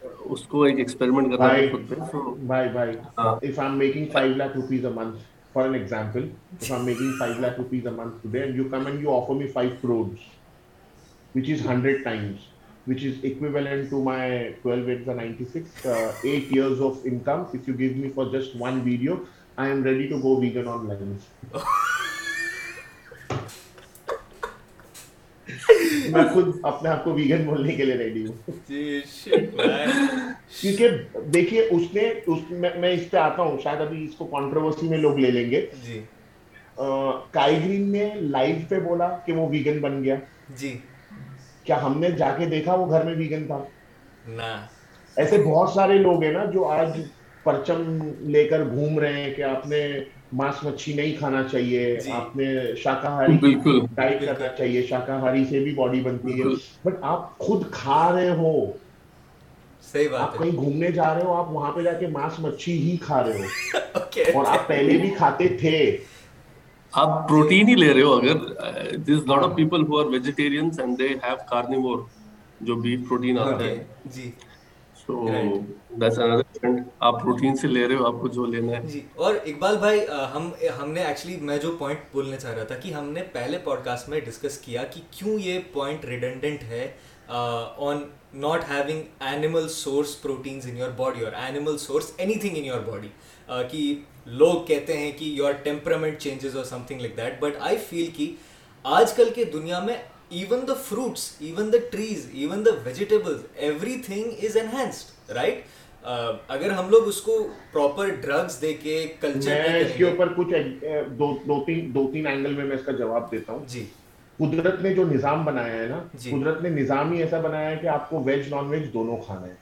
اس 0.03 0.43
کو 0.55 0.63
ایک 0.63 0.79
ایکسپیریمنٹ 0.85 1.31
کرنا 1.33 1.53
ہے 1.55 1.69
خود 1.73 1.89
پہ 1.89 2.01
سو 2.13 2.35
بھائی 2.53 2.69
بھائی 2.73 2.97
if 3.17 3.59
I'm 3.67 3.77
making 3.79 4.07
5 4.19 4.35
lakh 4.43 4.57
rupees 4.57 4.87
a 4.87 4.91
month 4.95 5.23
for 5.53 5.69
an 5.69 5.75
example 5.75 6.27
if 6.61 6.71
I'm 6.79 6.85
making 6.87 7.13
5 7.25 7.41
lakh 7.45 7.59
rupees 7.61 7.87
a 7.87 7.91
month 8.05 8.23
today 8.23 8.41
and 8.43 8.57
you 8.59 8.65
come 8.71 8.87
and 8.87 9.03
you 9.05 9.17
offer 9.21 9.35
me 9.43 9.47
5 9.59 9.71
crores 9.83 10.35
which 11.37 11.49
which 11.49 11.59
is 11.59 11.67
is 11.69 12.03
100 12.03 12.05
times, 12.05 12.45
equivalent 13.31 13.83
to 13.91 13.97
to 13.97 14.05
my 14.05 14.55
12, 14.63 15.17
96, 15.17 15.87
uh, 15.87 16.15
years 16.25 16.81
of 16.87 17.05
income. 17.11 17.43
If 17.57 17.69
you 17.69 17.75
give 17.81 17.97
me 18.03 18.09
for 18.17 18.25
just 18.35 18.57
one 18.67 18.79
video, 18.85 19.21
I 19.59 19.69
am 19.73 19.83
ready 19.91 20.09
go 20.13 20.33
vegan 20.45 20.71
میں 32.81 32.93
اس 32.93 33.11
پہ 33.11 33.17
آتا 33.19 33.43
ہوں 33.43 33.59
شاید 33.63 33.81
ابھی 33.81 34.03
اس 34.05 34.17
کو 34.19 34.41
لوگ 35.03 35.19
لے 35.19 35.31
لیں 35.31 35.51
گے 35.51 35.65
کیا 41.67 41.83
ہم 41.83 41.99
نے 42.01 42.11
جا 42.19 42.29
کے 42.39 42.47
دیکھا 42.47 42.75
وہ 42.75 42.89
گھر 42.91 43.05
میں 43.05 43.15
ویگن 43.19 43.47
تھا 43.47 43.63
ایسے 45.23 45.39
بہت 45.47 45.69
سارے 45.75 45.99
لوگ 45.99 46.23
ہیں 46.23 46.33
نا 46.33 46.45
جو 46.53 46.65
آج 46.69 47.01
پرچم 47.43 47.83
لے 48.35 48.45
کر 48.49 48.65
گھوم 48.69 48.99
رہے 48.99 49.23
ہیں 49.23 49.33
کہ 49.35 49.43
آپ 49.51 49.67
نے 49.73 49.81
ماس 50.39 50.63
مچھی 50.65 50.93
نہیں 50.95 51.13
کھانا 51.19 51.43
چاہیے 51.51 51.85
جی۔ 52.05 52.11
آپ 52.13 52.37
نے 52.37 52.45
شاکاہاری 52.83 53.37
ڈائٹ 53.97 54.21
کرنا 54.25 54.49
چاہیے 54.59 54.83
شاکاہاری 54.89 55.45
سے 55.51 55.61
بھی 55.65 55.75
باڈی 55.75 56.01
بنتی 56.03 56.39
ہے 56.41 56.45
بٹ 56.85 56.95
آپ 57.13 57.29
خود 57.45 57.63
کھا 57.73 58.01
رہے 58.15 58.31
ہو 58.43 58.53
آپ 60.19 60.39
کہیں 60.39 60.51
گھومنے 60.57 60.91
جا 60.93 61.13
رہے 61.15 61.23
ہو 61.25 61.35
آپ 61.37 61.51
وہاں 61.55 61.71
پہ 61.73 61.83
جا 61.83 61.93
کے 62.01 62.07
ماس 62.13 62.39
مچھی 62.41 62.73
ہی 62.89 62.97
کھا 63.05 63.23
رہے 63.27 63.39
ہو 63.39 64.35
اور 64.39 64.47
آپ 64.55 64.67
پہلے 64.69 64.97
بھی 65.01 65.11
کھاتے 65.19 65.49
تھے 65.61 65.77
Uh, 67.01 67.11
جو 67.29 67.37
جی. 72.83 72.95
پوائنٹ 73.09 74.13
جی. 74.15 74.27
uh, 74.99 75.03
بولنا 82.13 82.37
چاہ 82.37 82.53
رہا 82.53 82.65
تھا 82.65 82.77
کہ 82.83 82.89
ہم 82.95 83.07
نے 83.11 83.23
پہلے 83.33 83.57
پوڈ 83.65 83.81
کاسٹ 83.85 84.05
میں 84.09 84.21
ڈسکس 84.27 84.57
کیا 84.65 84.83
کہ 84.95 85.01
کیوں 85.19 85.39
یہ 85.41 85.55
پوائنٹ 85.73 86.05
ریڈینڈینٹ 86.13 86.63
ہے 86.71 86.85
uh, 87.31 87.61
لوگ 94.41 94.65
کہتے 94.67 94.97
ہیں 94.99 95.11
کہ 95.19 95.25
یور 95.35 95.53
ٹیمپرامنٹ 95.63 96.19
چینجز 96.21 96.57
اور 96.57 96.65
something 96.87 97.01
like 97.01 97.17
that 97.17 97.39
but 97.41 97.57
I 97.69 97.77
feel 97.89 98.11
کہ 98.17 98.31
آج 98.99 99.13
کل 99.15 99.29
کے 99.35 99.45
دنیا 99.53 99.81
میں 99.85 99.95
even 100.39 100.67
the 100.69 100.75
fruits 100.89 101.31
even 101.49 101.73
the 101.73 101.79
trees 101.91 102.27
even 102.35 102.65
the 102.67 102.71
vegetables 102.85 103.43
everything 104.07 104.45
is 104.49 104.57
enhanced 104.63 105.31
right 105.37 105.63
اگر 106.57 106.71
ہم 106.71 106.91
لوگ 106.91 107.09
اس 107.09 107.21
کو 107.27 107.37
پراپر 107.73 108.09
ڈرگس 108.23 108.61
دے 108.63 108.73
کے 108.83 108.97
کلچر 109.21 109.63
میں 109.73 109.81
اس 109.85 109.97
کے 109.97 110.05
اوپر 110.09 110.33
کچھ 110.37 110.53
دو 111.19 111.63
تین 111.67 111.91
دو 111.95 112.07
تین 112.13 112.27
اینگل 112.27 112.55
میں 112.57 112.65
میں 112.65 112.77
اس 112.77 112.85
کا 112.87 112.93
جواب 112.99 113.31
دیتا 113.33 113.53
ہوں 113.53 113.65
جی 113.69 113.85
قدرت 114.39 114.81
نے 114.83 114.95
جو 114.95 115.05
نظام 115.15 115.45
بنایا 115.45 115.81
ہے 115.83 115.87
نا 115.89 116.03
جی۔ 116.23 116.31
قدرت 116.31 116.61
نے 116.63 116.69
نظام 116.83 117.13
ہی 117.13 117.21
ایسا 117.23 117.41
بنایا 117.41 117.71
ہے 117.71 117.77
کہ 117.83 117.87
آپ 117.97 118.09
کو 118.11 118.23
ویج 118.25 118.49
نان 118.55 118.67
ویج 118.71 118.93
دونوں 118.93 119.17
کھانا 119.27 119.47
ہے 119.47 119.55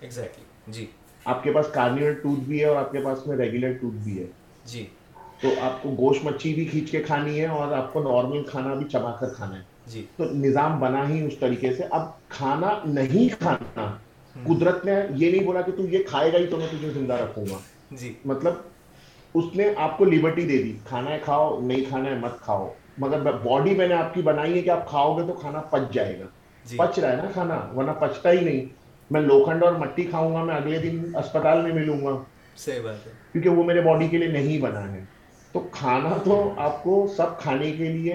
ایگزیکٹلی 0.00 0.72
جی 0.74 0.86
آپ 1.28 1.42
کے 1.42 1.52
پاس 1.52 1.66
کارنور 1.72 2.10
ٹوتھ 2.22 2.40
بھی 2.48 2.60
ہے 2.60 2.64
اور 2.66 2.76
آپ 2.76 2.92
کے 2.92 2.98
پاس 3.04 3.26
میں 3.26 3.36
ریگولر 3.36 3.72
ٹوتھ 3.80 3.94
بھی 4.04 4.18
ہے 4.18 4.26
جی 4.70 4.84
تو 5.42 5.48
آپ 5.66 5.82
کو 5.82 5.90
گوشت 5.98 6.24
مچھی 6.24 6.52
بھی 6.54 6.64
کھینچ 6.64 6.90
کے 6.90 7.02
کھانی 7.02 7.40
ہے 7.40 7.46
اور 7.58 7.72
آپ 7.76 7.92
کو 7.92 8.02
نارمل 8.02 8.42
کھانا 8.50 8.74
بھی 8.74 8.88
چبا 8.92 9.12
کر 9.20 9.28
کھانا 9.36 9.56
ہے 9.58 9.62
جی 9.92 10.04
تو 10.16 10.24
نظام 10.32 10.78
بنا 10.80 11.08
ہی 11.08 11.20
اس 11.26 11.38
طریقے 11.40 11.72
سے 11.76 11.84
اب 11.98 12.06
کھانا 12.36 12.70
نہیں 12.98 13.40
کھانا 13.42 13.88
قدرت 14.44 14.84
نے 14.84 14.92
یہ 15.16 15.30
نہیں 15.30 15.44
بولا 15.44 15.60
کہ 15.60 15.80
یہ 15.90 16.02
کھائے 16.08 16.32
گا 16.32 16.38
ہی 16.38 16.46
تو 16.50 16.56
میں 16.56 16.66
تجھے 16.72 16.90
زندہ 16.94 17.14
رکھوں 17.22 17.44
گا 17.50 17.56
جی 18.00 18.12
مطلب 18.24 18.52
اس 19.38 19.54
نے 19.56 19.66
آپ 19.86 19.96
کو 19.98 20.04
لبرٹی 20.04 20.44
دے 20.46 20.62
دی 20.62 20.76
کھانا 20.88 21.10
ہے 21.10 21.18
کھاؤ 21.24 21.58
نہیں 21.60 21.84
کھانا 21.88 22.10
ہے 22.10 22.14
مت 22.20 22.40
کھاؤ 22.44 22.68
مگر 23.00 23.30
باڈی 23.44 23.74
میں 23.74 23.86
نے 23.88 23.94
آپ 23.94 24.14
کی 24.14 24.22
بنائی 24.22 24.56
ہے 24.56 24.62
کہ 24.62 24.70
آپ 24.70 24.88
کھاؤ 24.88 25.16
گے 25.18 25.26
تو 25.26 25.32
کھانا 25.40 25.60
پچ 25.70 25.92
جائے 25.92 26.18
گا 26.18 26.24
جی۔ 26.70 26.76
پچ 26.78 26.98
رہا 26.98 27.10
ہے 27.10 27.16
نا 27.16 27.30
کھانا 27.32 27.58
ورنہ 27.74 27.90
پچتا 28.00 28.30
ہی 28.30 28.40
نہیں 28.44 28.64
میں 29.12 29.20
لوکھنڈ 29.20 29.62
اور 29.64 29.72
مٹی 29.78 30.04
کھاؤں 30.10 30.34
گا 30.34 30.42
میں 30.44 30.54
اگلے 30.56 30.78
دن 30.82 30.98
اسپتال 31.22 31.60
میں 31.62 31.72
ملوں 31.80 32.04
گا 32.04 32.10
صحیح 32.58 32.80
بات 32.84 33.06
ہے 33.06 33.10
کیونکہ 33.32 33.48
وہ 33.58 33.64
میرے 33.64 33.80
باڈی 33.86 34.06
کے 34.08 34.18
لیے 34.18 34.28
نہیں 34.36 34.60
بنا 34.60 34.90
ہے 34.92 35.00
تو 35.52 35.60
کھانا 35.72 36.10
تو 36.24 36.36
آپ 36.68 36.82
کو 36.84 36.94
سب 37.16 37.38
کھانے 37.40 37.70
کے 37.78 37.88
لیے 37.96 38.14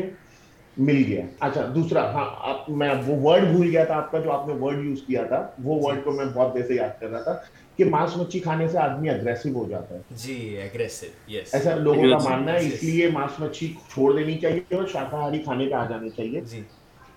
مل 0.90 1.04
گیا 1.08 1.22
اچھا 1.46 1.62
دوسرا 1.76 2.02
ہاں 2.14 2.22
آپ 2.26 2.30
آپ 2.50 2.60
آپ 2.62 2.70
میں 2.70 2.88
میں 2.88 2.96
وہ 3.06 3.14
وہ 3.14 3.22
ورڈ 3.22 3.26
ورڈ 3.26 3.44
ورڈ 3.46 3.56
بھول 3.56 3.68
گیا 3.76 3.84
تھا 3.84 4.00
تھا 4.12 4.20
تھا 4.20 4.32
کا 4.32 4.46
جو 4.48 4.70
نے 4.70 4.88
یوز 4.88 5.02
کیا 5.08 5.24
جی۔ 5.24 6.02
کو 6.04 6.12
بہت 6.36 6.54
دیر 6.56 6.68
سے 6.68 6.76
یاد 6.76 7.00
کر 7.00 7.10
رہا 7.10 7.34
کہ 7.78 7.86
ماس 7.96 8.18
مچھی 8.18 8.40
کھانے 8.48 8.68
سے 8.68 8.78
آدمی 8.80 9.10
اگریسو 9.10 9.50
ہو 9.58 9.66
جاتا 9.70 9.96
ہے 9.96 10.16
جی 10.24 10.38
اگریسو 10.62 11.06
ایسا 11.40 11.76
لوگوں 11.88 12.10
کا 12.12 12.18
ماننا 12.30 12.54
ہے 12.54 12.68
اس 12.68 12.84
لیے 12.84 13.10
ماس 13.20 13.40
مچھی 13.40 13.74
چھوڑ 13.94 14.12
دینی 14.18 14.38
چاہیے 14.46 14.76
اور 14.76 14.86
شاکاہاری 14.94 15.40
کھانے 15.50 15.68
پہ 15.72 15.76
آ 15.76 15.84
جانے 15.90 16.10
چاہیے 16.18 16.42
جی 16.52 16.62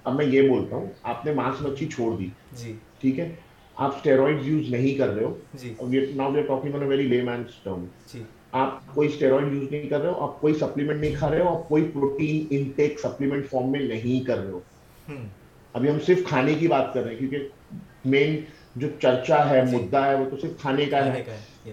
اب 0.05 0.14
میں 0.16 0.26
یہ 0.26 0.49
بولتا 0.49 0.76
ہوں 0.76 0.87
آپ 1.14 1.24
نے 1.26 1.33
ماس 1.43 1.61
مچھی 1.66 1.89
چھوڑ 1.95 2.14
دی 2.18 2.28
جی 2.62 2.74
ٹھیک 3.01 3.18
ہے 3.20 3.28
آپ 3.83 3.93
اسٹیرائڈ 3.97 4.39
یوز 4.47 4.68
نہیں 4.70 4.97
کر 4.99 5.09
رہے 5.14 5.24
ہو 5.24 5.87
ویری 6.89 7.03
لے 7.09 7.20
مین 7.24 7.43
ٹرم 7.62 7.85
آپ 8.62 8.95
کوئی 8.95 9.09
اسٹیرائڈ 9.09 9.55
یوز 9.55 9.70
نہیں 9.70 9.89
کر 9.89 10.01
رہے 10.01 10.09
ہو 10.09 10.24
آپ 10.26 10.39
کوئی 10.41 10.55
سپلیمنٹ 10.61 11.01
نہیں 11.01 11.14
کھا 11.18 11.31
رہے 11.31 11.41
ہو 11.41 11.49
آپ 11.55 11.68
کوئی 11.68 11.87
پروٹین 11.93 12.45
انٹیک 12.57 12.99
سپلیمنٹ 13.03 13.49
فارم 13.51 13.70
میں 13.72 13.81
نہیں 13.81 14.24
کر 14.26 14.39
رہے 14.39 14.51
ہو 14.51 15.14
ابھی 15.72 15.91
ہم 15.91 15.99
صرف 16.07 16.18
کھانے 16.28 16.55
کی 16.61 16.68
بات 16.74 16.93
کر 16.95 17.03
رہے 17.03 17.14
ہیں 17.14 17.18
کیونکہ 17.18 18.09
مین 18.14 18.37
جو 18.83 18.89
چرچا 19.03 19.39
ہے 19.51 19.62
جی۔ 19.70 19.76
مدعا 19.76 20.05
ہے 20.09 20.14
وہ 20.18 20.28
تو 20.31 20.37
صرف 20.43 20.61
کھانے 20.61 20.85
کا 20.91 21.05
ہے 21.12 21.22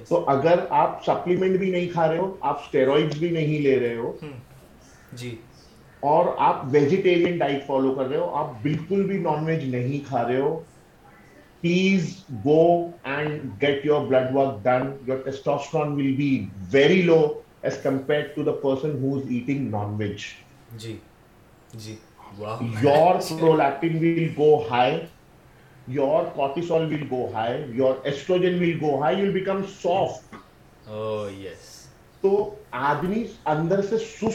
تو 0.09 0.23
اگر 0.35 0.59
آپ 0.83 1.03
سپلیمنٹ 1.05 1.57
بھی 1.59 1.71
نہیں 1.71 1.89
کھا 1.93 2.07
رہے 2.11 2.17
ہو 2.17 2.33
آپ 2.51 2.61
اسٹیرائڈ 2.65 3.17
بھی 3.17 3.29
نہیں 3.31 3.59
لے 3.63 3.77
رہے 3.79 3.95
ہو 3.97 4.13
جی 5.23 5.35
اور 6.13 6.25
آپ 6.47 6.63
ویجیٹیرین 6.71 7.37
ڈائٹ 7.37 7.65
فالو 7.67 7.93
کر 7.95 8.07
رہے 8.09 8.17
ہو 8.17 8.31
آپ 8.43 8.53
بالکل 8.63 9.03
بھی 9.11 9.17
نان 9.29 9.45
ویج 9.45 9.63
نہیں 9.75 10.07
کھا 10.09 10.27
رہے 10.27 10.39
ہو 10.39 10.59
please 11.63 12.13
go 12.45 12.59
and 13.11 13.41
get 13.61 13.85
your 13.85 14.05
blood 14.07 14.35
work 14.35 14.63
done 14.63 14.81
your test 15.07 15.47
will 15.75 15.95
be 16.17 16.39
very 16.71 17.01
low 17.01 17.17
as 17.61 17.77
compare 17.83 18.39
will 23.41 24.27
go 24.37 24.55
high 24.71 24.97
your 25.97 26.23
estrogen 28.03 28.59
will 28.59 28.77
go 28.81 28.97
high 29.01 29.29
become 29.33 29.61
soft 29.81 30.35
تو 32.21 32.37
آدمی 32.91 33.23
اندر 33.53 33.81
سے 33.89 34.25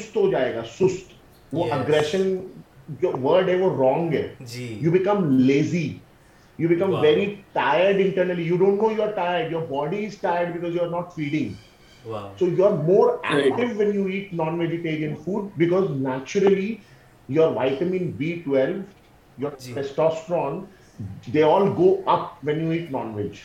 وہ 3.23 3.41
رونگ 3.79 4.13
ہے 4.15 4.29
You 6.63 6.69
become 6.71 7.01
very 7.03 7.45
tired 7.55 8.01
internally. 8.01 8.45
You 8.45 8.57
don't 8.57 8.81
know 8.81 8.91
you're 8.91 9.13
tired. 9.13 9.51
Your 9.51 9.63
body 9.63 10.05
is 10.05 10.17
tired 10.17 10.53
because 10.55 10.77
you're 10.77 10.91
not 10.91 11.17
feeding. 11.17 11.57
Wow. 12.05 12.35
So 12.37 12.47
you're 12.47 12.77
more 12.77 13.09
active 13.25 13.79
when 13.79 13.93
you 13.93 14.07
eat 14.09 14.33
non-vegetarian 14.33 15.17
food, 15.25 15.51
because 15.57 15.91
naturally 15.91 16.81
your 17.29 17.51
vitamin 17.53 18.13
B12, 18.21 18.85
your 19.39 19.51
testosterone, 19.51 20.69
they 21.29 21.43
all 21.43 21.69
go 21.73 22.05
up 22.07 22.39
when 22.43 22.65
you 22.65 22.73
eat 22.81 22.93
non-veg. 22.93 23.39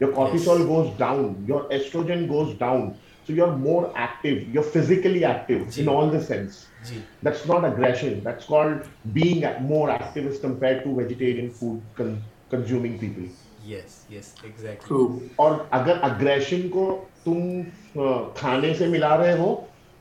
Your 0.00 0.12
cortisol 0.12 0.66
goes 0.74 0.96
down. 0.96 1.44
Your 1.46 1.68
estrogen 1.68 2.28
goes 2.28 2.54
down. 2.54 2.90
اگر 3.30 3.90
aggression 16.02 16.68
کو 16.68 16.86
تم 17.24 17.60
کھانے 18.34 18.74
سے 18.78 18.86
ملا 18.88 19.16
رہے 19.16 19.36
ہو 19.38 19.54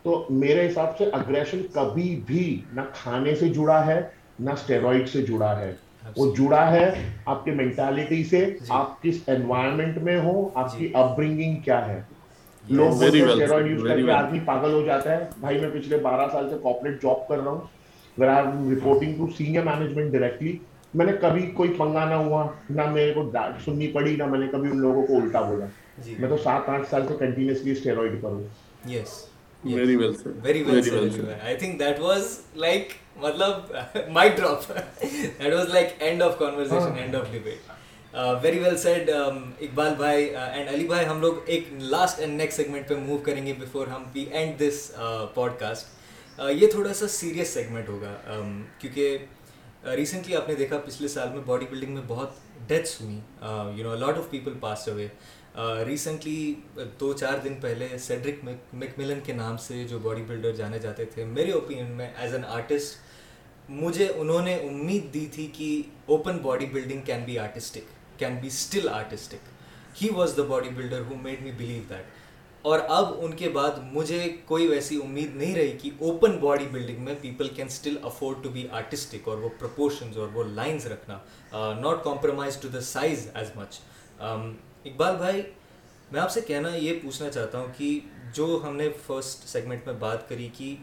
تو 0.03 0.23
میرے 0.29 0.67
حساب 0.67 0.97
سے 0.97 1.09
اگریشن 1.13 1.61
کبھی 1.73 2.15
بھی 2.27 2.59
نہ 2.73 2.81
کھانے 2.93 3.35
سے 3.39 3.49
جڑا 3.53 3.85
ہے 3.87 3.99
نہ 4.45 4.51
اسٹیروڈ 4.51 5.07
سے 5.09 5.21
جڑا 5.25 5.55
ہے 5.59 5.71
وہ 6.17 6.33
جڑا 6.35 6.69
ہے 6.71 6.89
آپ 7.31 7.43
کے 7.45 7.51
مینٹالٹی 7.55 8.23
سے 8.29 8.39
جی۔ 8.45 8.73
آپ 8.79 9.01
کس 9.01 9.17
اینوائرمنٹ 9.29 9.97
میں 10.03 10.17
ہو 10.21 10.47
آپ 10.61 10.77
کی 10.77 10.87
اپبرنگ 10.93 11.37
جی۔ 11.41 11.51
کیا 11.63 11.85
ہے 11.87 11.99
لوگ 12.71 14.09
آدمی 14.09 14.39
پاگل 14.45 14.73
ہو 14.73 14.81
جاتا 14.85 15.11
ہے 15.11 15.23
بھائی 15.39 15.59
میں 15.59 15.69
پچھلے 15.73 15.97
بارہ 16.09 16.27
سال 16.31 16.49
سے 16.49 16.55
کارپوریٹ 16.63 17.01
جاب 17.03 17.27
کر 17.27 17.37
رہا 17.37 17.51
ہوں 17.51 17.61
where 18.17 18.75
reporting 18.75 19.17
to 19.17 19.27
senior 19.37 19.63
management 19.65 20.11
directly 20.11 20.51
میں 20.93 20.97
میں 21.05 21.05
نے 21.05 21.11
نے 21.11 21.17
کبھی 21.21 21.41
کبھی 21.41 21.51
کوئی 21.55 21.69
پنگا 21.77 22.03
نہ 22.05 22.09
نہ 22.09 22.15
نہ 22.15 22.29
ہوا 22.29 22.89
میرے 22.93 23.13
کو 23.13 23.21
کو 23.23 23.29
ڈانٹ 23.33 23.61
سننی 23.65 23.87
پڑی 23.91 24.15
ان 24.21 24.77
لوگوں 24.81 25.21
الٹا 25.21 25.41
بولا 25.41 25.65
میں 26.19 26.29
تو 26.29 26.37
سات 26.43 26.69
آٹھ 26.69 26.87
سال 26.89 27.07
سے 27.07 27.13
کنٹینیوسلی 27.19 27.71
اسٹیرائڈ 27.71 28.21
پر 28.21 28.29
ہوں 32.09 32.89
مطلب 33.21 34.09
my 34.13 34.29
drop 34.35 34.67
that 34.69 35.53
was 35.53 35.73
like 35.73 35.87
and 35.99 36.03
and 36.09 36.21
of 36.23 36.31
of 36.31 36.39
conversation 36.39 37.77
very 38.13 38.59
well 38.59 38.75
said 38.77 39.09
Iqbal 39.15 39.93
بھائی 39.97 40.23
اینڈ 40.35 40.69
علی 40.69 40.85
بھائی 40.87 41.05
ہم 41.07 41.21
لوگ 41.21 41.33
ایک 41.49 41.67
لاسٹ 41.91 42.19
اینڈ 42.19 42.33
نیکسٹ 42.41 42.57
سیگمنٹ 42.57 42.87
پہ 42.87 42.95
موو 43.05 43.17
کریں 43.23 43.45
گے 43.45 43.53
بفور 43.59 43.87
ہم 43.87 44.03
we 44.13 44.23
end 44.39 44.59
this 44.59 44.91
pod 45.33 45.51
cost 45.59 46.39
یہ 46.53 46.67
تھوڑا 46.71 46.93
سا 46.93 47.07
سیریس 47.17 47.53
سیگمنٹ 47.53 47.89
ہوگا 47.89 48.13
کیونکہ 48.79 49.17
ریسنٹلی 49.97 50.35
آپ 50.35 50.49
نے 50.49 50.55
دیکھا 50.55 50.77
پچھلے 50.85 51.07
سال 51.07 51.29
میں 51.33 51.39
باڈی 51.45 51.65
بلڈنگ 51.69 51.93
میں 51.93 52.01
بہت 52.07 52.33
ڈیتھس 52.67 52.99
ہوئیں 53.01 53.19
you 53.77 53.83
know 53.89 53.95
lot 54.05 54.17
of 54.17 54.29
people 54.31 54.57
passed 54.61 54.87
ہوئے 54.87 55.07
ریسنٹلی 55.85 56.53
دو 56.99 57.13
چار 57.19 57.37
دن 57.43 57.55
پہلے 57.61 57.87
سیڈرک 58.07 58.43
میک 58.73 58.99
ملن 58.99 59.19
کے 59.25 59.33
نام 59.39 59.57
سے 59.67 59.83
جو 59.89 59.99
باڈی 60.03 60.21
بلڈر 60.27 60.55
جانے 60.55 60.79
جاتے 60.85 61.05
تھے 61.13 61.25
میرے 61.25 61.51
اوپینین 61.51 61.91
میں 61.97 62.09
ایز 62.21 62.33
این 62.35 62.45
آرٹسٹ 62.59 63.69
مجھے 63.79 64.07
انہوں 64.17 64.41
نے 64.45 64.55
امید 64.69 65.13
دی 65.13 65.25
تھی 65.31 65.47
کہ 65.57 65.71
open 66.11 66.37
body 66.43 66.65
building 66.73 67.01
can 67.05 67.23
be 67.25 67.39
artistic 67.39 67.99
can 68.21 68.35
be 68.41 68.47
still 68.47 68.87
artistic 68.93 69.47
he 70.03 70.09
was 70.15 70.33
the 70.37 70.43
body 70.49 70.69
builder 70.75 70.99
who 71.09 71.15
made 71.21 71.41
me 71.43 71.51
believe 71.57 71.81
that 71.89 72.19
اور 72.71 72.79
اب 72.95 73.13
ان 73.25 73.31
کے 73.35 73.47
بعد 73.49 73.77
مجھے 73.93 74.19
کوئی 74.45 74.67
ویسی 74.67 74.95
امید 75.03 75.35
نہیں 75.35 75.55
رہی 75.55 75.71
کہ 75.81 75.89
اوپن 76.07 76.37
باڈی 76.41 76.65
بلڈنگ 76.71 76.99
میں 77.05 77.13
people 77.21 77.47
can 77.55 77.67
still 77.71 77.95
afford 78.09 78.43
to 78.43 78.49
be 78.57 78.65
artistic 78.81 79.27
اور 79.29 79.37
وہ 79.43 79.49
پرپورشنز 79.59 80.17
اور 80.17 80.27
وہ 80.33 80.43
لائنز 80.49 80.85
رکھنا 80.91 81.17
not 81.79 82.03
compromise 82.03 82.57
to 82.61 82.67
the 82.73 82.81
size 82.95 83.27
as 83.33 83.49
much 83.55 83.79
Iqbal 84.19 85.15
بھائی 85.23 85.41
میں 86.11 86.21
آپ 86.21 86.31
سے 86.31 86.41
کہنا 86.47 86.75
یہ 86.75 86.99
پوچھنا 87.03 87.29
چاہتا 87.29 87.59
ہوں 87.59 87.67
کہ 87.77 87.99
جو 88.35 88.59
ہم 88.65 88.75
نے 88.75 88.89
فرسٹ 89.05 89.47
سیگمنٹ 89.47 89.85
میں 89.87 89.93
بات 89.99 90.27
کری 90.29 90.47
کہ 90.57 90.73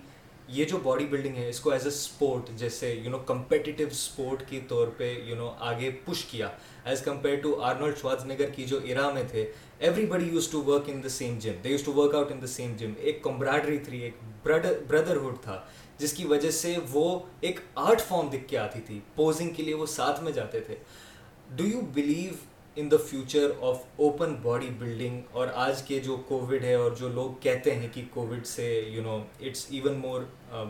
یہ 0.57 0.65
جو 0.65 0.79
باڈی 0.83 1.05
بلڈنگ 1.07 1.37
ہے 1.37 1.49
اس 1.49 1.61
کو 1.61 1.71
ایز 1.73 1.83
اے 1.83 1.89
اسپورٹ 1.89 2.51
جیسے 2.59 2.93
یو 2.95 3.11
نو 3.11 3.19
کمپیٹیو 3.31 3.87
اسپورٹ 3.91 4.43
کے 4.51 4.61
طور 4.69 4.89
پہ 4.97 5.13
یو 5.27 5.37
نو 5.37 5.51
آگے 5.73 5.91
پش 6.07 6.25
کیا 6.31 6.49
as 6.87 7.01
compare 7.05 7.37
to 7.43 7.55
Arnold 7.65 7.97
Schwarzenegger 8.27 8.51
کی 8.55 8.65
جو 8.67 8.79
ایرا 8.85 9.09
میں 9.15 9.23
تھے 9.31 9.45
everybody 10.07 10.25
used 10.33 10.49
to 10.49 10.63
work 10.67 10.89
in 10.93 11.03
the 11.05 11.09
same 11.09 11.39
gym 11.43 11.53
they 11.65 11.69
used 11.71 11.83
to 11.85 11.93
work 11.95 12.15
out 12.15 12.31
in 12.33 12.41
the 12.43 12.47
same 12.47 12.75
gym 12.79 12.93
ایک 13.03 13.23
کمبراڈری 13.23 13.79
تھری 13.85 14.01
ایک 14.03 14.17
بردرہڈ 14.43 15.35
تھا 15.43 15.61
جس 15.99 16.13
کی 16.13 16.27
وجہ 16.27 16.51
سے 16.61 16.77
وہ 16.93 17.19
ایک 17.49 17.61
آرٹ 17.87 18.01
فارم 18.09 18.29
دکھ 18.33 18.49
کے 18.49 18.59
آتی 18.59 18.81
تھی 18.87 19.01
پوزنگ 19.15 19.53
کے 19.55 19.63
لیے 19.63 19.75
وہ 19.75 19.87
ساتھ 19.97 20.23
میں 20.25 20.33
جاتے 20.33 20.61
تھے 20.67 20.77
do 21.57 21.67
you 21.67 21.81
believe 21.95 22.35
in 22.81 22.91
the 22.91 22.97
future 23.09 23.51
of 23.69 23.79
open 24.01 24.35
body 24.43 24.69
building 24.79 25.21
اور 25.37 25.49
آج 25.67 25.83
کے 25.87 25.99
جو 26.01 26.17
کووڈ 26.29 26.63
ہے 26.65 26.75
اور 26.75 26.91
جو 26.99 27.09
لوگ 27.15 27.31
کہتے 27.41 27.75
ہیں 27.75 27.89
کہ 27.93 28.03
کووڈ 28.15 28.45
سے 28.47 28.67
you 28.89 29.03
know 29.03 29.17
it's 29.41 29.67
even 29.71 29.97
more 30.01 30.21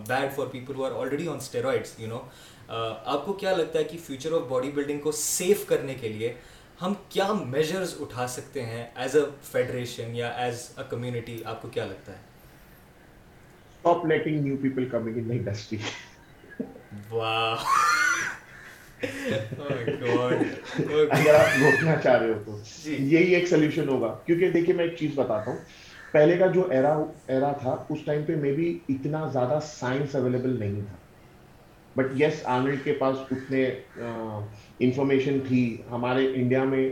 bad 0.09 0.35
for 0.37 0.47
people 0.53 0.75
who 0.75 0.85
are 0.85 0.93
already 1.01 1.29
on 1.29 1.37
steroids 1.37 1.95
you 1.99 2.09
know 2.09 2.21
آپ 2.69 3.25
کو 3.27 3.33
کیا 3.33 3.55
لگتا 3.57 3.79
ہے 3.79 3.85
کہ 3.91 3.99
فیوچر 4.07 4.33
آف 4.37 4.41
باڈی 4.49 4.71
بلڈنگ 4.75 4.99
کو 5.01 5.13
سیف 5.19 5.65
کرنے 5.67 5.95
کے 6.01 6.09
لیے 6.09 6.33
ہم 6.83 6.93
کیا 7.11 7.33
میجرز 7.47 7.95
اٹھا 8.01 8.27
سکتے 8.29 8.65
ہیں 8.65 8.85
ایز 9.03 9.17
اے 9.17 9.23
فیڈریشن 9.51 10.15
یا 10.17 10.29
ایز 10.45 10.69
اے 10.79 10.85
کمیونٹی 10.89 11.39
آپ 11.53 11.63
کو 11.63 11.69
کیا 11.77 11.85
لگتا 11.87 12.13
ہے 12.13 12.27
کیونکہ 24.27 24.73
میں 24.75 24.85
ایک 24.85 24.97
چیز 24.99 25.11
بتاتا 25.15 25.51
ہوں 25.51 25.57
پہلے 26.13 26.37
کا 26.39 26.47
جو 26.55 26.69
تھا 27.27 27.75
اتنا 28.89 29.27
زیادہ 29.33 29.59
سائنس 29.73 30.15
اویلیبل 30.17 30.59
نہیں 30.59 30.81
تھا 30.89 30.98
بٹ 31.99 32.07
یس 32.21 32.41
آمر 32.55 32.75
کے 32.83 32.93
پاس 32.99 33.17
اتنے 33.37 33.63
انفارمیشن 33.97 35.39
تھی 35.47 35.63
ہمارے 35.91 36.27
انڈیا 36.41 36.63
میں 36.75 36.89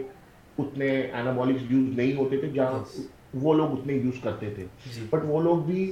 اتنے 0.59 0.87
اینابولکس 1.01 1.71
یوز 1.71 1.97
نہیں 1.99 2.17
ہوتے 2.17 2.39
تھے 2.41 2.49
جہاں 2.55 2.83
وہ 3.43 3.55
لوگ 3.55 3.73
اتنے 3.79 3.93
یوز 3.95 4.21
کرتے 4.23 4.51
تھے 4.55 4.65
بٹ 5.11 5.25
وہ 5.29 5.43
لوگ 5.43 5.59
بھی 5.67 5.85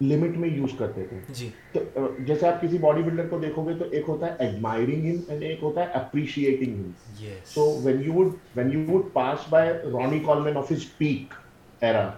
لمٹ 0.00 0.36
میں 0.38 0.48
یوز 0.54 0.70
کرتے 0.78 1.04
تھے 1.08 1.48
تو 1.72 2.06
جیسے 2.26 2.46
آپ 2.48 2.62
کسی 2.62 2.78
باڈی 2.86 3.02
بلڈر 3.02 3.28
کو 3.30 3.38
دیکھو 3.42 3.66
گے 3.68 3.74
تو 3.78 3.84
ایک 3.90 4.08
ہوتا 4.08 4.26
ہے 4.26 4.34
ایڈمائرنگ 4.46 5.08
ہم 5.10 5.16
اینڈ 5.28 5.42
ایک 5.50 5.62
ہوتا 5.62 5.80
ہے 5.80 5.86
اپریشیٹنگ 6.00 6.80
ہم 6.82 7.36
so 7.54 7.70
when 7.84 8.02
you 8.06 8.28
when 8.56 8.72
you 8.72 8.84
would 8.94 9.12
pass 9.12 9.48
by 9.50 9.70
Ronnie 9.98 10.18
Coleman 10.26 10.56
of 10.64 10.72
his 10.72 10.86
peak 10.98 11.34
era 11.84 12.08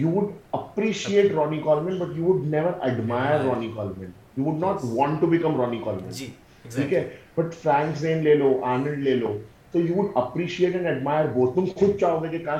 you 0.00 0.10
would 0.16 0.30
appreciate 0.62 1.32
Ronnie 1.34 1.60
Coleman 1.64 1.98
but 2.04 2.16
you 2.18 2.24
would 2.24 2.46
never 2.54 2.72
admire 2.88 3.40
Ronnie 3.44 3.70
Coleman 3.76 4.10
you 4.36 4.44
you 4.44 4.52
not 4.58 4.84
want 4.96 5.20
to 5.20 5.26
become 5.26 5.62
ٹھیک 6.74 6.92
ہے 6.92 7.08
but 7.36 7.54
Frank 7.62 7.96
زین 7.98 8.22
لے 8.24 8.34
لے 8.34 9.14
لو 9.14 9.26
لو 9.28 9.36
تو 9.72 9.78
appreciate 10.20 10.74
and 10.74 10.86
admirer 10.86 11.26
تم 11.54 11.64
اب 12.02 12.56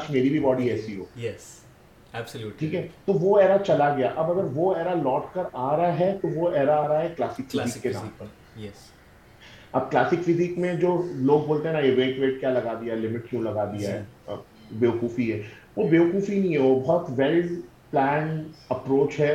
میں 10.56 10.74
جو 10.80 10.96
لوگ 11.16 11.46
بولتے 11.46 11.68
ہیں 11.68 11.72
نا 11.74 11.80
یہ 11.86 11.94
ویٹ 11.96 12.18
ویٹ 12.18 12.40
کیا 12.40 12.50
لگا 12.50 12.72
دیا 12.80 12.94
لمٹ 12.94 13.28
کیوں 13.30 13.42
لگا 13.42 13.64
دیا 13.72 13.92
ہے 13.94 14.34
بیوقوفی 14.72 15.32
ہے 15.32 15.40
وہ 15.76 15.88
بیوقوفی 15.88 16.38
نہیں 16.40 16.52
ہے 16.52 16.58
وہ 16.60 16.74
بہت 16.80 17.08
ویل 17.16 17.54
پلان 17.90 18.28
اپروچ 18.70 19.18
ہے 19.20 19.34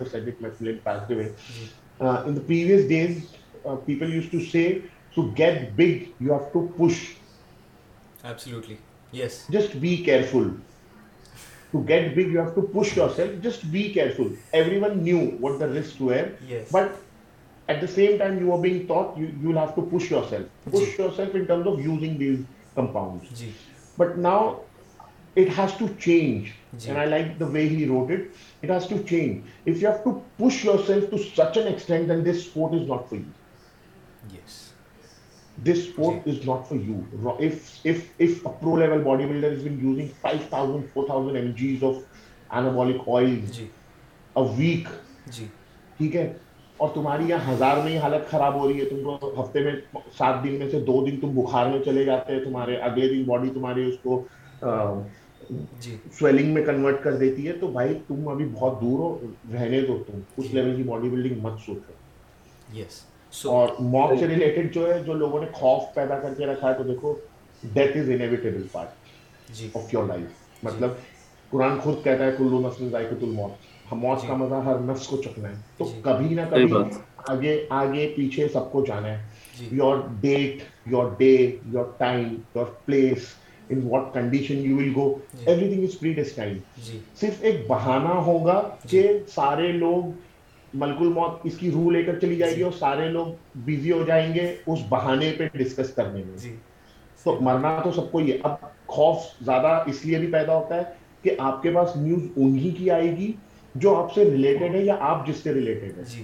بٹ 24.00 24.16
ناؤ 24.22 24.52
تمہاری 25.38 26.36
یہاں 47.28 47.40
ہزار 47.50 47.76
میں 47.84 47.94
سات 50.16 50.36
دن 50.44 50.54
میں 50.58 50.66
سے 50.70 50.78
دو 50.86 50.96
دن 51.06 51.14
تم 51.20 51.30
بخار 51.42 51.66
میں 51.66 51.78
چلے 51.84 52.02
جاتے 52.04 52.32
ہیں 52.34 52.40
تمہارے 52.44 52.76
اگلے 52.76 53.06
دن 53.14 53.22
باڈی 53.28 53.48
تمہاری 53.54 53.82
اس 53.88 53.94
کو 54.02 54.12
سویلنگ 56.10 56.44
جی۔ 56.44 56.52
میں 56.52 56.64
کنورٹ 56.64 57.02
کر 57.02 57.16
دیتی 57.18 57.46
ہے 57.48 57.52
تو 57.60 57.66
بھائی 57.72 57.94
تم 58.08 58.28
ابھی 58.28 58.44
بہت 58.54 58.80
دور 58.80 58.98
ہو 58.98 59.16
رہنے 59.52 59.80
دو 59.86 59.96
تم 60.06 60.18
اس 60.36 60.52
لیول 60.54 60.70
جی۔ 60.70 60.76
کی 60.82 60.88
باڈی 60.88 61.08
بلڈنگ 61.10 61.40
مت 61.42 61.58
سوچو 61.66 63.50
اور 63.52 63.68
موت 63.92 64.18
سے 64.20 64.26
ریلیٹڈ 64.28 64.72
جو 64.74 64.92
ہے 64.92 64.98
جو 65.06 65.12
لوگوں 65.14 65.40
نے 65.40 65.46
خوف 65.54 65.94
پیدا 65.94 66.18
کر 66.20 66.34
کے 66.38 66.46
رکھا 66.46 66.68
ہے 66.68 66.74
تو 66.78 66.82
دیکھو 66.84 67.14
death 67.72 67.96
is 67.96 68.08
inevitable 68.10 68.66
part 68.72 69.76
of 69.76 69.92
your 69.94 70.04
life 70.08 70.64
مطلب 70.64 70.90
قرآن 71.50 71.78
خود 71.82 72.02
کہتا 72.04 72.24
ہے 72.24 72.30
کلو 72.38 72.60
نسل 72.66 72.88
ذائقۃ 72.90 73.22
الموت 73.22 73.92
موت 73.92 74.22
جی۔ 74.22 74.28
کا 74.28 74.34
مزہ 74.36 74.54
ہر 74.64 74.78
نفس 74.90 75.06
کو 75.08 75.16
چکنا 75.22 75.48
ہے 75.48 75.54
تو 75.76 75.84
کبھی 76.04 76.34
نہ 76.34 76.40
کبھی 76.50 76.74
آگے 77.32 77.58
آگے 77.80 78.08
پیچھے 78.16 78.48
سب 78.52 78.70
کو 78.72 78.84
جانا 78.86 79.08
ہے 79.18 79.68
your 79.76 79.96
date 80.20 80.62
your 80.90 81.10
day 81.18 81.34
your 81.72 81.84
time 81.98 82.28
your 82.54 82.66
place 82.84 83.34
in 83.72 83.80
what 83.90 84.12
condition 84.14 84.58
you 84.68 84.76
will 84.76 84.92
go 84.96 85.06
everything 85.68 85.82
is 85.84 85.98
predestined 86.14 86.80
صرف 87.20 87.42
ایک 87.50 87.66
بہانہ 87.68 88.14
ہوگا 88.28 88.60
جی۔ 88.84 88.98
کہ 89.02 89.08
سارے 89.34 89.72
لوگ 89.72 90.10
ملک 90.78 91.00
الموت 91.00 91.40
اس 91.46 91.56
کی 91.58 91.70
روح 91.74 91.90
لے 91.92 92.02
کر 92.04 92.18
چلی 92.20 92.36
جائے 92.36 92.50
گی 92.52 92.56
جی۔ 92.56 92.62
اور 92.62 92.72
سارے 92.78 93.08
لوگ 93.10 93.26
بزی 93.66 93.92
ہو 93.92 94.02
جائیں 94.06 94.32
گے 94.34 94.46
اس 94.66 94.78
بہانے 94.88 95.32
پہ 95.38 95.48
ڈسکس 95.58 95.92
کرنے 95.96 96.22
میں 96.28 96.36
جی۔ 96.42 96.54
تو 97.24 97.38
مرنا 97.44 97.78
تو 97.84 97.90
سب 97.92 98.10
کو 98.10 98.20
یہ 98.20 98.38
اب 98.48 98.54
خوف 98.96 99.22
زیادہ 99.44 99.78
اس 99.90 100.04
لیے 100.04 100.18
بھی 100.18 100.26
پیدا 100.32 100.56
ہوتا 100.56 100.76
ہے 100.76 100.82
کہ 101.22 101.34
آپ 101.48 101.62
کے 101.62 101.70
پاس 101.74 101.96
نیوز 101.96 102.26
انہی 102.44 102.70
کی 102.78 102.90
آئے 102.98 103.10
گی 103.16 103.32
جو 103.84 103.94
آپ 103.96 104.12
سے 104.14 104.24
ریلیٹڈ 104.30 104.74
ہے 104.74 104.80
یا 104.84 104.94
آپ 105.08 105.26
جس 105.26 105.42
سے 105.42 105.52
ریلیٹڈ 105.54 105.98
ہے 105.98 106.22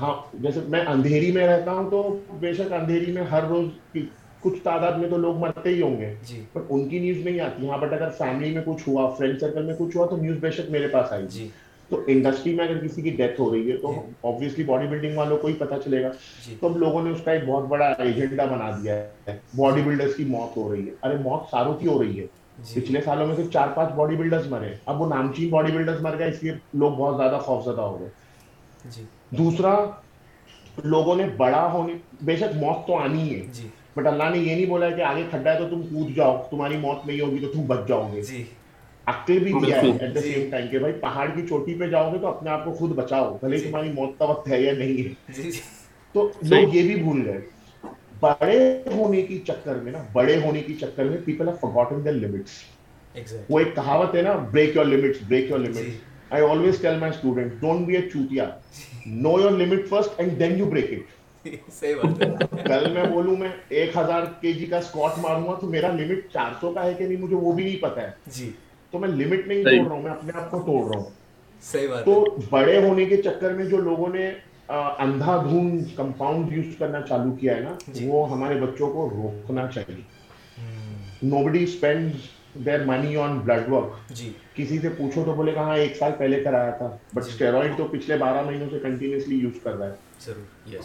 ہاں 0.00 0.12
جیسے 0.42 0.60
میں 0.74 0.80
اندھیری 0.88 1.30
میں 1.32 1.46
رہتا 1.46 1.72
ہوں 1.76 1.90
تو 1.90 2.18
بے 2.40 2.52
شک 2.54 2.72
اندھیری 2.72 3.12
میں 3.12 3.22
ہر 3.30 3.46
روز 3.48 3.96
کچھ 4.44 4.54
تعداد 4.62 4.98
میں 4.98 5.08
تو 5.10 5.16
لوگ 5.18 5.36
مرتے 5.40 5.68
ہی 5.74 5.80
ہوں 5.82 5.96
گے 5.98 6.12
جی۔ 6.28 6.42
پر 6.52 6.62
ان 6.68 6.88
کی 6.88 6.98
نیوز 7.00 7.24
نہیں 7.24 7.40
آتی 7.40 7.68
ہاں 7.68 7.76
بٹ 7.78 7.92
اگر 7.92 8.08
فیملی 8.18 8.50
میں 8.54 8.62
کچھ 8.64 8.88
ہوا 8.88 9.08
فرینڈ 9.18 9.40
سرکل 9.40 9.62
میں 9.66 9.74
کچھ 9.78 9.96
ہوا 9.96 10.06
تو 10.08 10.16
نیوز 10.22 10.36
بے 10.40 10.50
شک 10.56 10.70
میرے 10.70 10.88
پاس 10.92 11.12
آئی 11.12 11.26
جی 11.34 11.48
تو 11.88 12.00
انڈسٹری 12.14 12.54
میں 12.54 12.64
اگر 12.64 12.78
کسی 12.86 13.02
کی 13.02 13.10
ڈیتھ 13.16 13.40
ہو 13.40 13.50
رہی 13.52 13.70
ہے 13.70 13.76
تو 13.82 13.90
آبویسلی 14.28 14.64
باڈی 14.64 14.86
بلڈنگ 14.86 15.16
والوں 15.18 15.38
کو 15.42 15.48
ہی 15.48 15.54
پتا 15.58 15.78
چلے 15.84 16.02
گا 16.02 16.08
جی۔ 16.46 16.54
تو 16.60 16.66
ہم 16.68 16.76
لوگوں 16.80 17.02
نے 17.02 17.10
اس 17.10 17.20
کا 17.24 17.32
ایک 17.32 17.42
بہت 17.46 17.66
بڑا 17.68 17.86
ایجنڈا 18.06 18.44
بنا 18.54 18.70
دیا 18.82 18.96
ہے 19.26 19.36
باڈی 19.58 19.82
بلڈرز 19.86 20.14
کی 20.16 20.24
موت 20.34 20.56
ہو 20.56 20.70
رہی 20.72 20.86
ہے 20.88 20.92
ارے 21.02 21.16
موت 21.22 21.50
ساروں 21.50 21.74
کی 21.80 21.86
ہو 21.88 22.02
رہی 22.02 22.20
ہے 22.20 22.26
جی۔ 22.58 22.80
پچھلے 22.80 23.00
سالوں 23.04 23.26
میں 23.26 23.36
صرف 23.36 23.50
چار 23.52 23.68
پانچ 23.74 23.94
باڈی 23.96 24.16
بلڈرز 24.16 24.46
مرے 24.50 24.72
اب 24.86 25.00
وہ 25.00 25.06
نامچین 25.14 25.48
باڈی 25.50 25.72
بلڈرز 25.72 26.00
مر 26.02 26.18
گئے 26.18 26.28
اس 26.30 26.42
لیے 26.42 26.52
لوگ 26.74 26.90
بہت 26.98 27.16
زیادہ 27.16 27.38
خوف 27.44 27.64
زدہ 27.64 27.80
ہو 27.82 28.00
گئے 28.00 29.02
دوسرا 29.38 29.74
لوگوں 30.84 31.14
نے 31.16 31.26
بڑا 31.36 31.66
ہونے 31.72 31.92
بے 32.28 32.36
شک 32.36 32.56
موت 32.62 32.86
تو 32.86 32.96
آنی 32.98 33.32
ہے 33.34 33.42
بٹ 33.96 34.06
اللہ 34.06 34.30
نے 34.32 34.38
یہ 34.38 34.54
نہیں 34.54 34.66
بولا 34.66 34.88
کہ 34.96 35.02
آگے 35.08 35.22
کھڈا 35.30 35.52
ہے 35.52 35.58
تو 35.58 35.68
تم 35.70 35.82
کود 35.92 36.14
جاؤ 36.16 36.36
تمہاری 36.50 36.76
موت 36.76 37.06
نہیں 37.06 37.20
ہوگی 37.20 37.38
تو 37.40 37.48
تم 37.52 37.66
بچ 37.66 37.86
جاؤ 37.88 38.06
گے 38.14 38.22
جی۔ 38.28 38.42
عقل 39.12 39.38
بھی 39.44 39.52
دیا 39.66 39.80
ہے 39.82 39.88
ایٹ 39.90 40.14
دا 40.14 40.20
سیم 40.20 40.50
ٹائم 40.50 40.66
کہ 40.70 40.78
بھائی 40.78 40.92
پہاڑ 41.00 41.26
کی 41.34 41.46
چوٹی 41.48 41.74
پہ 41.78 41.86
جاؤ 41.90 42.10
گے 42.12 42.18
تو 42.18 42.26
اپنے 42.26 42.50
آپ 42.50 42.64
کو 42.64 42.72
خود 42.80 42.90
بچاؤ 43.00 43.32
بھلے 43.40 43.58
جی۔ 43.58 43.66
تمہاری 43.68 43.90
موت 43.94 44.18
کا 44.18 44.24
وقت 44.30 44.48
ہے 44.48 44.60
یا 44.62 44.72
نہیں 44.78 45.08
ہے 45.08 45.42
جی، 45.42 45.50
تو 46.12 46.28
لوگ 46.42 46.74
یہ 46.74 46.86
بھی 46.92 46.94
بھول 47.02 47.22
گئے 47.28 47.40
بڑے 48.20 48.58
ہونے 48.94 49.22
کی 49.22 49.38
چکر 49.46 49.74
میں 49.82 49.92
نا 49.92 50.02
بڑے 50.12 50.36
ہونے 50.44 50.60
کی 50.66 50.74
چکر 50.80 51.04
میں 51.08 51.16
people 51.24 51.48
are 51.48 51.54
forgotten 51.60 52.04
their 52.04 52.14
limits 52.14 53.40
وہ 53.50 53.58
ایک 53.58 53.74
کہاوت 53.74 54.14
ہے 54.14 54.22
نا 54.22 54.34
break 54.52 54.76
your 54.76 54.84
limits 54.86 55.22
break 55.28 55.50
your 55.50 55.58
limits 55.58 56.32
I 56.34 56.42
always 56.50 56.80
tell 56.82 56.98
my 56.98 57.12
student 57.16 57.52
don't 57.60 57.86
be 57.86 57.96
a 57.96 58.02
چوتیا 58.12 58.46
know 59.06 59.34
your 59.40 59.50
limit 59.58 59.88
first 59.88 60.20
and 60.20 60.38
then 60.38 60.56
you 60.58 60.70
break 60.70 60.90
it 60.92 61.00
کل 62.66 62.90
میں 62.92 63.04
بولوں 63.12 63.36
میں 63.36 63.48
ایک 63.68 63.96
ہزار 63.96 64.22
کے 64.40 64.52
جی 64.52 64.66
کا 64.66 64.76
اسکوٹ 64.78 65.18
ماروں 65.22 65.46
گا 65.48 65.54
تو 65.60 65.66
میرا 65.70 65.88
لمٹ 65.96 66.32
چار 66.32 66.52
سو 66.60 66.72
کا 66.74 66.84
ہے 66.84 66.94
کہ 66.98 67.06
نہیں 67.06 67.20
مجھے 67.20 67.36
وہ 67.36 67.52
بھی 67.52 67.64
نہیں 67.64 67.78
پتا 67.82 68.02
ہے 68.02 68.10
جی 68.36 68.50
تو 68.90 68.98
میں 68.98 69.08
لمٹ 69.08 69.46
نہیں 69.48 69.62
توڑ 69.64 69.84
رہا 69.86 69.94
ہوں 69.94 70.02
میں 70.02 70.10
اپنے 70.10 70.32
آپ 70.40 70.50
کو 70.50 70.58
توڑ 70.66 70.82
رہا 70.88 71.00
ہوں 71.00 71.10
صحیح 71.72 71.88
بات 71.88 72.04
تو 72.04 72.24
بڑے 72.50 72.78
ہونے 72.88 73.04
کے 73.10 73.16
چکر 73.22 73.52
میں 73.58 73.64
جو 73.70 73.76
لوگوں 73.90 74.08
نے 74.14 74.30
اندھا 75.04 75.36
دھون 75.48 75.76
کمپاؤنڈ 75.96 76.52
یوز 76.56 76.74
کرنا 76.78 77.00
چالو 77.08 77.32
کیا 77.40 77.56
ہے 77.56 77.60
نا 77.62 77.72
جی۔ 77.94 78.06
وہ 78.08 78.28
ہمارے 78.30 78.54
بچوں 78.60 78.90
کو 78.92 79.08
روکنا 79.14 79.66
چاہیے 79.74 80.00
no 81.22 81.42
buddy 81.44 81.62
spend 81.64 82.12
their 82.66 82.84
money 82.86 83.16
on 83.24 83.38
blood 83.44 83.68
work 83.72 84.16
کسی 84.56 84.78
سے 84.78 84.88
پوچھو 84.96 85.24
تو 85.26 85.34
بولے 85.36 85.54
گا 85.54 85.62
ہاں 85.68 85.76
ایک 85.76 85.96
سال 85.96 86.12
پہلے 86.18 86.40
کرایا 86.44 86.70
تھا 86.80 86.96
بٹ 87.14 87.22
اسٹیرائڈ 87.26 87.70
جی۔ 87.70 87.76
تو 87.78 87.86
پچھلے 87.96 88.16
بارہ 88.26 88.42
مہینوں 88.46 88.68
سے 88.70 88.78
کنٹینیوسلی 88.88 89.38
یوز 89.38 89.62
کر 89.64 89.76
رہا 89.78 89.92
ہے 90.28 90.82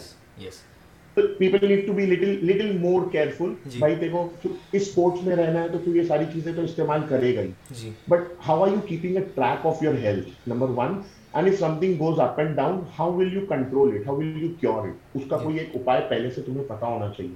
people 1.14 1.66
need 1.68 1.86
to 1.86 1.92
be 1.92 2.04
little 2.06 2.38
little 2.46 2.76
more 2.78 3.08
careful 3.12 3.52
بھائی 3.78 3.94
دیکھو 4.00 4.22
اس 4.44 4.50
اس 4.50 4.80
اسپورٹس 4.90 5.22
میں 5.26 5.36
رہنا 5.36 5.58
ہے 5.58 5.64
ہے 5.64 5.68
تو 5.68 5.78
تو 5.84 5.90
یہ 5.94 6.00
یہ 6.00 6.06
ساری 6.08 6.24
چیزیں 6.32 6.52
استعمال 6.62 7.00
کرے 7.08 7.34
گا 7.36 7.40
ہی 7.40 7.48
ہی 7.82 7.90
but 8.08 8.20
how 8.46 8.60
how 8.62 8.64
how 8.64 8.64
are 8.64 8.68
you 8.68 8.72
you 8.72 8.80
you 8.80 8.86
keeping 8.88 9.16
a 9.16 9.22
track 9.34 9.66
of 9.66 9.82
your 9.82 9.94
health 10.02 10.48
number 10.48 10.68
one 10.76 10.86
and 10.96 11.02
and 11.34 11.48
if 11.48 11.58
something 11.80 11.98
goes 11.98 12.20
up 12.20 12.40
down 12.56 12.78
will 13.16 13.36
will 13.36 13.44
control 13.48 13.96
it 13.96 14.08
it 14.08 14.60
cure 14.60 14.88
کا 15.30 15.36
کوئی 15.38 15.58
ایک 15.58 15.68
ایک 15.72 15.76
اپائے 15.82 16.06
پہلے 16.10 16.28
سے 16.30 16.34
سے 16.34 16.42
تمہیں 16.46 16.64
پتا 16.68 16.86
ہونا 16.86 17.10
چاہیے 17.16 17.34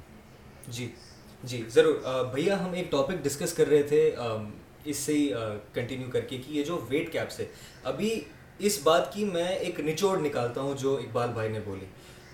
جی 0.69 0.87
جی 1.53 1.63
ضرور 1.75 2.25
بھیا 2.35 2.61
ہم 2.65 2.75
ٹاپک 2.91 3.25
ڈسکس 3.25 3.53
کر 3.53 3.65
کر 3.65 3.71
رہے 3.71 3.83
تھے 3.83 5.19
کنٹینیو 5.75 6.11
کے 6.13 6.39
کہ 6.47 6.63
جو 6.67 6.79
ویٹ 6.91 7.13
کیپس 7.13 7.41
ابھی 7.93 8.19
اس 8.69 8.79
بات 8.83 9.13
کی 9.13 9.25
میں 9.33 9.47
ایک 9.49 9.81
نچوڑ 9.89 10.17
نکالتا 10.23 10.61
ہوں 10.61 10.75
جو 10.83 10.97
اقبال 11.05 11.31
بھائی 11.35 11.49
نے 11.53 11.61
بولی 11.65 11.85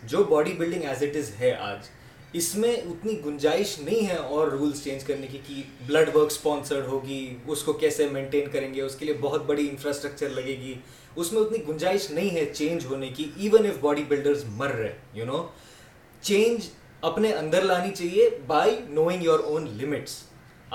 جو 0.09 0.23
body 0.29 0.53
building 0.59 0.85
as 0.89 1.03
it 1.03 1.17
is 1.17 1.31
ہے 1.41 1.51
آج 1.61 1.89
اس 2.39 2.55
میں 2.57 2.73
اتنی 2.75 3.13
گنجائش 3.25 3.79
نہیں 3.79 4.07
ہے 4.09 4.17
اور 4.17 4.49
رولز 4.49 4.83
چینج 4.85 5.03
کرنے 5.05 5.27
کی 5.31 5.39
کہ 5.47 5.63
بلڈ 5.87 6.15
ورک 6.15 6.31
اسپانسرڈ 6.31 6.87
ہوگی 6.87 7.19
اس 7.55 7.63
کو 7.63 7.73
کیسے 7.83 8.07
مینٹین 8.13 8.49
کریں 8.53 8.73
گے 8.75 8.83
اس 8.83 8.95
کے 8.99 9.05
لیے 9.07 9.15
بہت 9.21 9.45
بڑی 9.47 9.69
انفراسٹرکچر 9.69 10.29
لگے 10.35 10.57
گی 10.61 10.75
اس 11.17 11.33
میں 11.33 11.41
اتنی 11.43 11.59
گنجائش 11.69 12.11
نہیں 12.11 12.31
ہے 12.37 12.45
چینج 12.53 12.87
ہونے 12.91 13.09
کی 13.17 13.31
ایون 13.37 13.65
ایف 13.67 13.79
باڈی 13.81 14.05
بلڈرز 14.09 14.45
مر 14.57 14.71
رہے 14.79 14.93
یو 15.15 15.25
نو 15.27 15.47
چینج 16.21 16.69
اپنے 17.11 17.33
اندر 17.35 17.63
لانی 17.65 17.91
چاہیے 17.95 18.29
by 18.47 18.77
knowing 18.89 19.23
your 19.25 19.39
own 19.45 19.69
limits 19.83 20.23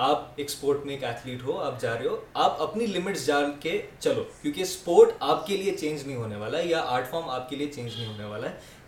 آپ 0.10 0.26
ایک 0.36 0.48
اسپورٹ 0.50 0.86
میں 0.86 0.94
ایک 0.94 1.04
ایتھلیٹ 1.04 1.44
ہو 1.44 1.60
آپ 1.64 1.80
جا 1.82 1.94
رہے 1.98 2.08
ہو 2.08 2.16
آپ 2.46 2.62
اپنی 2.62 2.86
لمٹس 2.86 3.26
جان 3.26 3.52
کے 3.62 3.82
چلو 4.00 4.24
کیونکہ 4.42 4.62
اسپورٹ 4.62 5.12
آپ 5.34 5.46
کے 5.48 5.58
لیے 5.58 5.76
چینج 5.80 6.06
نہیں 6.08 6.16
ہونے 6.16 6.36
والا 6.36 6.58
ہے 6.58 6.66
یا 6.68 6.82
آرٹ 6.96 7.10
فارم 7.12 7.30
آپ 7.36 7.50
کے 7.50 7.56
لیے 7.56 7.68
چینج 7.76 7.96
نہیں 7.98 8.08
ہونے 8.08 8.24
والا 8.30 8.50
ہے 8.50 8.56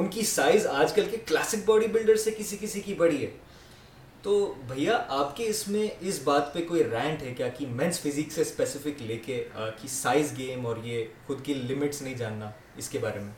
ان 0.00 0.06
کی 0.10 0.22
سائز 0.24 0.66
آج 0.72 0.92
کل 0.94 1.06
کے 1.10 1.16
کلاسک 1.28 1.64
باڈی 1.68 1.86
بلڈر 1.92 2.16
سے 2.24 2.30
کسی 2.38 2.56
کسی 2.60 2.80
کی 2.80 2.94
بڑی 2.98 3.22
ہے 3.24 3.30
تو 4.22 4.36
بھیا 4.72 4.96
آپ 5.20 5.36
کے 5.36 5.46
اس 5.48 5.66
میں 5.68 5.86
اس 6.08 6.20
بات 6.24 6.52
پہ 6.54 6.62
کوئی 6.68 6.82
رینٹ 6.92 7.22
ہے 7.22 7.32
کیا 7.36 7.48
کہ 7.56 7.66
مینس 7.80 7.98
فزیک 8.00 8.32
سے 8.32 8.40
اسپیسیفک 8.40 9.02
لے 9.06 9.16
کے 9.24 9.42
کہ 9.80 9.88
سائز 9.94 10.32
گیم 10.38 10.66
اور 10.66 10.76
یہ 10.84 11.04
خود 11.26 11.42
کی 11.44 11.54
لمٹس 11.68 12.00
نہیں 12.02 12.14
جاننا 12.22 12.50
اس 12.82 12.88
کے 12.88 12.98
بارے 13.02 13.18
میں 13.24 13.30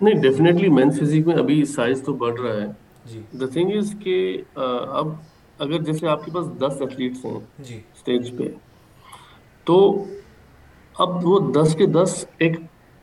نہیں 0.00 0.20
ڈیفینیٹلی 0.22 0.68
مینس 0.80 0.98
فزیک 1.00 1.26
میں 1.26 1.36
ابھی 1.42 1.64
سائز 1.74 2.02
تو 2.06 2.12
بڑھ 2.24 2.40
رہا 2.40 2.60
ہے 2.62 2.66
جی 3.12 3.20
دا 3.40 3.46
تھنگ 3.52 3.76
از 3.76 3.94
کہ 4.04 4.16
اب 5.00 5.12
اگر 5.64 5.82
جیسے 5.82 6.08
آپ 6.16 6.24
کے 6.24 6.32
پاس 6.34 6.46
دس 6.60 6.80
ایتھلیٹس 6.80 7.24
ہیں 7.24 7.38
جی 7.68 7.80
اسٹیج 7.94 8.32
پہ 8.38 8.48
تو 9.66 9.78
اب 11.04 11.24
وہ 11.26 11.38
دس 11.52 11.74
کے 11.78 11.86
دس 11.98 12.24
ایک 12.44 12.56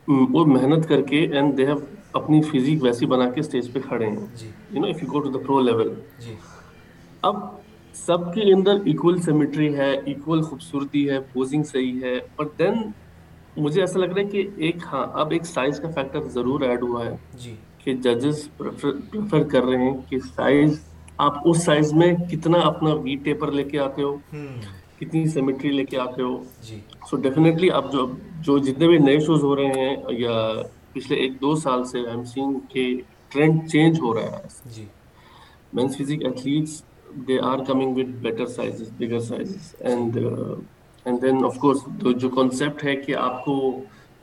وہ 0.08 0.46
محنت 0.46 0.88
کر 0.88 1.02
کے 1.10 1.20
اینڈ 1.38 1.58
دے 1.58 1.66
ہیو 1.66 1.76
اپنی 2.20 2.42
فزیک 2.50 2.84
ویسی 2.84 3.06
بنا 3.12 3.30
کے 3.34 3.40
اسٹیج 3.40 3.72
پہ 3.74 3.80
کھڑے 3.88 4.06
ہیں 4.08 4.26
you 4.72 4.82
know 4.82 4.88
if 4.88 5.04
you 5.04 5.12
go 5.12 5.20
to 5.20 5.30
the 5.32 5.40
pro 5.46 5.60
level 5.64 5.94
اب 7.30 7.36
سب 7.96 8.34
کے 8.34 8.42
اندر 8.54 8.78
ایکول 8.92 9.22
سیمیٹری 9.22 9.74
ہے 9.76 9.90
ایکول 9.94 10.42
خوبصورتی 10.44 11.10
ہے 11.10 11.20
پوزنگ 11.34 11.64
صحیح 11.72 12.02
ہے 12.04 12.18
بٹ 12.38 12.58
دین 12.60 12.74
مجھے 13.58 13.82
ایسا 13.82 14.00
لگ 14.00 14.08
رہا 14.12 14.22
ہے 14.22 14.26
کہ 14.32 14.48
ایک 14.66 14.84
ہاں 14.92 15.06
اب 15.22 15.32
ایک 15.32 15.46
سائز 15.46 15.80
کا 15.80 15.90
فیکٹر 15.96 16.28
ضرور 16.34 16.62
ایڈ 16.70 16.84
ہوا 16.84 17.06
ہے 17.06 17.16
جی۔ 17.44 17.56
کہ 17.84 17.94
ججز 18.04 18.48
پریفر 18.58 19.44
کر 19.52 19.64
رہے 19.64 19.84
ہیں 19.90 19.94
کہ 20.10 20.20
سائز 20.36 20.80
آپ 21.26 21.40
اس 21.50 21.64
سائز 21.66 21.94
میں 21.94 22.12
کتنا 22.32 22.60
اپنا 22.68 22.94
وی 23.04 23.16
ٹیپر 23.24 23.52
لے 23.52 23.64
کے 23.70 23.80
آتے 23.80 24.04
ہو 24.04 24.16
کتنی 25.00 25.26
سیمیٹری 25.30 25.72
لے 25.72 25.86
کے 25.86 25.98
آتے 26.00 26.22
ہو 26.22 26.38
سو 27.10 27.18
ڈیفینیٹلی 27.26 27.70
آپ 27.82 27.92
جو 27.94 28.06
جو 28.46 28.58
جتنے 28.66 28.88
بھی 28.88 28.98
نئے 29.00 29.20
شوز 29.26 29.44
ہو 29.44 29.56
رہے 29.56 29.80
ہیں 29.82 29.96
یا 30.20 30.34
پچھلے 30.94 31.16
ایک 31.22 31.40
دو 31.42 31.56
سال 31.60 31.84
سے 31.92 32.00
ایم 32.10 32.24
سین 32.34 32.58
کے 32.70 32.86
ٹرینڈ 33.34 33.70
چینج 33.72 34.00
ہو 34.04 34.14
رہا 34.14 34.38
ہے 34.38 34.72
جی 34.76 34.86
men's 35.78 35.96
physique 35.98 36.26
athletes 36.26 36.82
they 37.28 37.40
are 37.50 37.64
coming 37.68 37.96
with 37.98 38.10
better 38.26 38.46
sizes 38.56 38.90
bigger 38.98 39.20
sizes 39.28 39.74
and 39.92 40.18
and 40.18 41.22
then 41.22 41.44
of 41.46 41.58
course 41.62 41.86
جو 42.24 42.30
کانسیپٹ 42.36 42.84
ہے 42.86 42.96
کہ 43.06 43.16
آپ 43.30 43.44
کو 43.46 43.56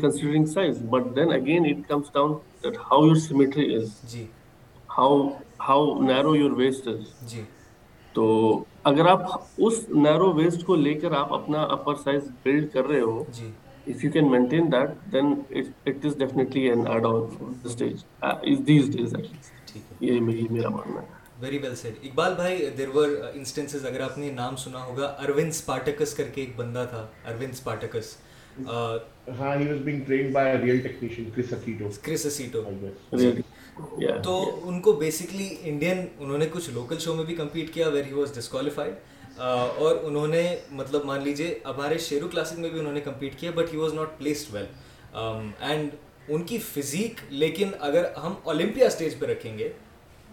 کرائز 0.00 0.82
بلڈ 0.90 1.16
کر 12.72 12.84
رہے 12.86 13.00
ہو 13.00 13.16
جیٹینیٹلی 13.86 16.66
uh, 18.24 18.34
یہ 20.00 20.68
ویری 21.42 21.58
ویل 21.62 21.74
سیڈ 21.76 21.94
اقبال 22.06 22.34
بھائی 22.36 22.68
دیر 22.78 22.88
ور 22.94 23.08
انسٹنسز 23.34 23.86
اگر 23.86 24.00
آپ 24.00 24.18
نے 24.18 24.30
نام 24.32 24.56
سنا 24.64 24.82
ہوگا 24.84 25.06
اروند 25.24 25.48
اسپارٹکس 25.48 26.12
کر 26.14 26.24
کے 26.34 26.40
ایک 26.40 26.50
بندہ 26.56 26.84
تھا 26.90 27.06
اروند 27.30 27.52
اسپارٹکس 27.52 28.14
تو 34.24 34.36
ان 34.68 34.80
کو 34.82 34.92
بیسکلی 35.02 35.48
انڈین 35.70 36.06
انہوں 36.18 36.38
نے 36.38 36.46
کچھ 36.52 36.70
لوکل 36.74 36.98
شو 37.04 37.14
میں 37.14 37.24
بھی 37.24 37.34
کمپیٹ 37.36 37.74
کیا 37.74 37.88
ویر 37.92 38.04
ہی 38.06 38.12
واز 38.14 38.34
ڈسکوالیفائڈ 38.38 39.38
اور 39.48 39.96
انہوں 40.02 40.26
نے 40.36 40.46
مطلب 40.82 41.04
مان 41.06 41.22
لیجیے 41.24 41.54
ہمارے 41.64 41.98
شیرو 42.08 42.28
کلاسک 42.32 42.58
میں 42.58 42.70
بھی 42.70 42.78
انہوں 42.80 42.92
نے 42.92 43.00
کمپیٹ 43.04 43.38
کیا 43.40 43.50
but 43.54 43.72
he 43.72 43.78
was 43.78 43.94
not 43.94 44.18
placed 44.18 44.54
well 44.54 45.54
and 45.70 45.94
ان 46.36 46.42
کی 46.52 46.58
فزیک 46.72 47.20
لیکن 47.44 47.70
اگر 47.90 48.10
ہم 48.22 48.34
اولمپیا 48.52 48.86
اسٹیج 48.86 49.18
پہ 49.18 49.26
رکھیں 49.32 49.56
گے 49.58 49.72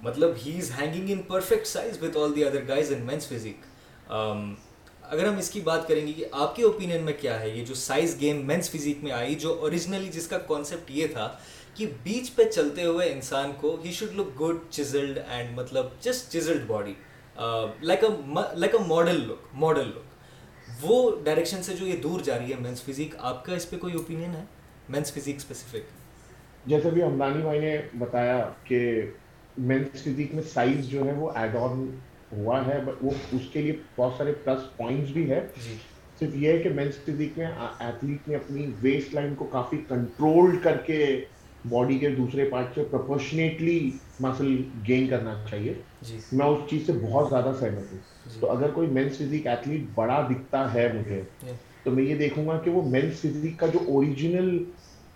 مطلب 0.03 0.33
he 0.45 0.57
is 0.57 0.71
hanging 0.81 1.09
in 1.11 1.21
perfect 1.27 1.65
size 1.67 2.01
with 2.03 2.17
all 2.17 2.35
the 2.35 2.43
other 2.45 2.61
guys 2.67 2.91
in 2.93 3.01
men's 3.05 3.27
physique 3.27 3.65
اگر 4.11 5.25
ہم 5.27 5.37
اس 5.37 5.49
کی 5.51 5.61
بات 5.61 5.87
کریں 5.87 6.05
گے 6.07 6.13
کہ 6.17 6.25
آپ 6.43 6.55
کے 6.55 6.63
اوپینین 6.63 7.01
میں 7.03 7.13
کیا 7.21 7.39
ہے 7.39 7.49
یہ 7.49 7.65
جو 7.65 7.73
سائز 7.81 8.19
گیم 8.19 8.45
مینس 8.47 8.69
فزک 8.71 9.03
میں 9.03 9.11
آئی 9.11 9.35
جو 9.45 9.53
اوریجنلی 9.61 10.09
جس 10.17 10.27
کا 10.33 10.37
کانسیپٹ 10.53 10.91
یہ 10.95 11.07
تھا 11.13 11.27
کہ 11.75 11.85
بیچ 12.03 12.33
پہ 12.35 12.43
چلتے 12.51 12.83
ہوئے 12.85 13.11
انسان 13.13 13.51
کو 13.61 13.75
he 13.85 13.91
should 13.99 14.13
look 14.19 14.39
good 14.41 14.57
chiseled 14.69 15.19
and 15.27 15.57
مطلب 15.57 15.87
just 16.03 16.31
chiseled 16.33 16.65
body 16.67 16.93
like 17.89 18.03
a 18.03 18.09
model 18.87 19.21
look 19.27 19.53
model 19.63 19.87
look 19.95 20.81
وہ 20.83 20.97
ڈائریکشن 21.23 21.63
سے 21.63 21.73
جو 21.79 21.87
یہ 21.87 21.95
دور 22.03 22.19
جا 22.25 22.37
رہی 22.37 22.51
ہے 22.51 22.57
مینس 22.59 22.83
فزک 22.83 23.15
آپ 23.31 23.45
کا 23.45 23.53
اس 23.55 23.69
پہ 23.69 23.77
کوئی 23.79 23.93
اوپینین 24.01 24.35
ہے 24.35 24.43
مینس 24.89 25.17
اسپیسیفک 25.25 25.97
جیسے 26.69 26.89
بھی 26.91 27.01
بھائی 27.17 27.59
نے 27.59 27.77
بتایا 27.99 28.39
کہ 28.63 28.79
فزیک 29.57 30.33
میں 30.35 30.43
سائز 30.53 30.87
جو 30.89 31.05
ہے 31.05 31.13
وہ 31.17 31.29
ایڈ 31.37 31.55
ہوا 32.31 32.59
ہے 32.65 32.79
میں 32.85 32.93
اس 33.11 33.53
چیز 33.53 33.95
سے 33.95 33.95
بہت 33.95 34.75
زیادہ 47.29 47.51
سہمت 47.59 47.91
ہوں 47.91 47.99
جی۔ 48.25 48.39
تو 48.39 48.51
اگر 48.51 48.71
کوئی 48.73 48.87
مینس 48.87 49.17
فزیک 49.17 49.47
ایتھلیٹ 49.47 49.81
بڑا 49.95 50.21
دکھتا 50.29 50.73
ہے 50.73 50.87
مجھے 50.97 51.21
جی۔ 51.43 51.51
تو 51.83 51.91
میں 51.91 52.03
یہ 52.03 52.15
دیکھوں 52.17 52.45
گا 52.47 52.57
کہ 52.63 52.71
وہ 52.71 52.81
فزیک 53.21 53.57
کا 53.59 53.67
جو 53.73 53.79
اوریجنل 53.93 54.57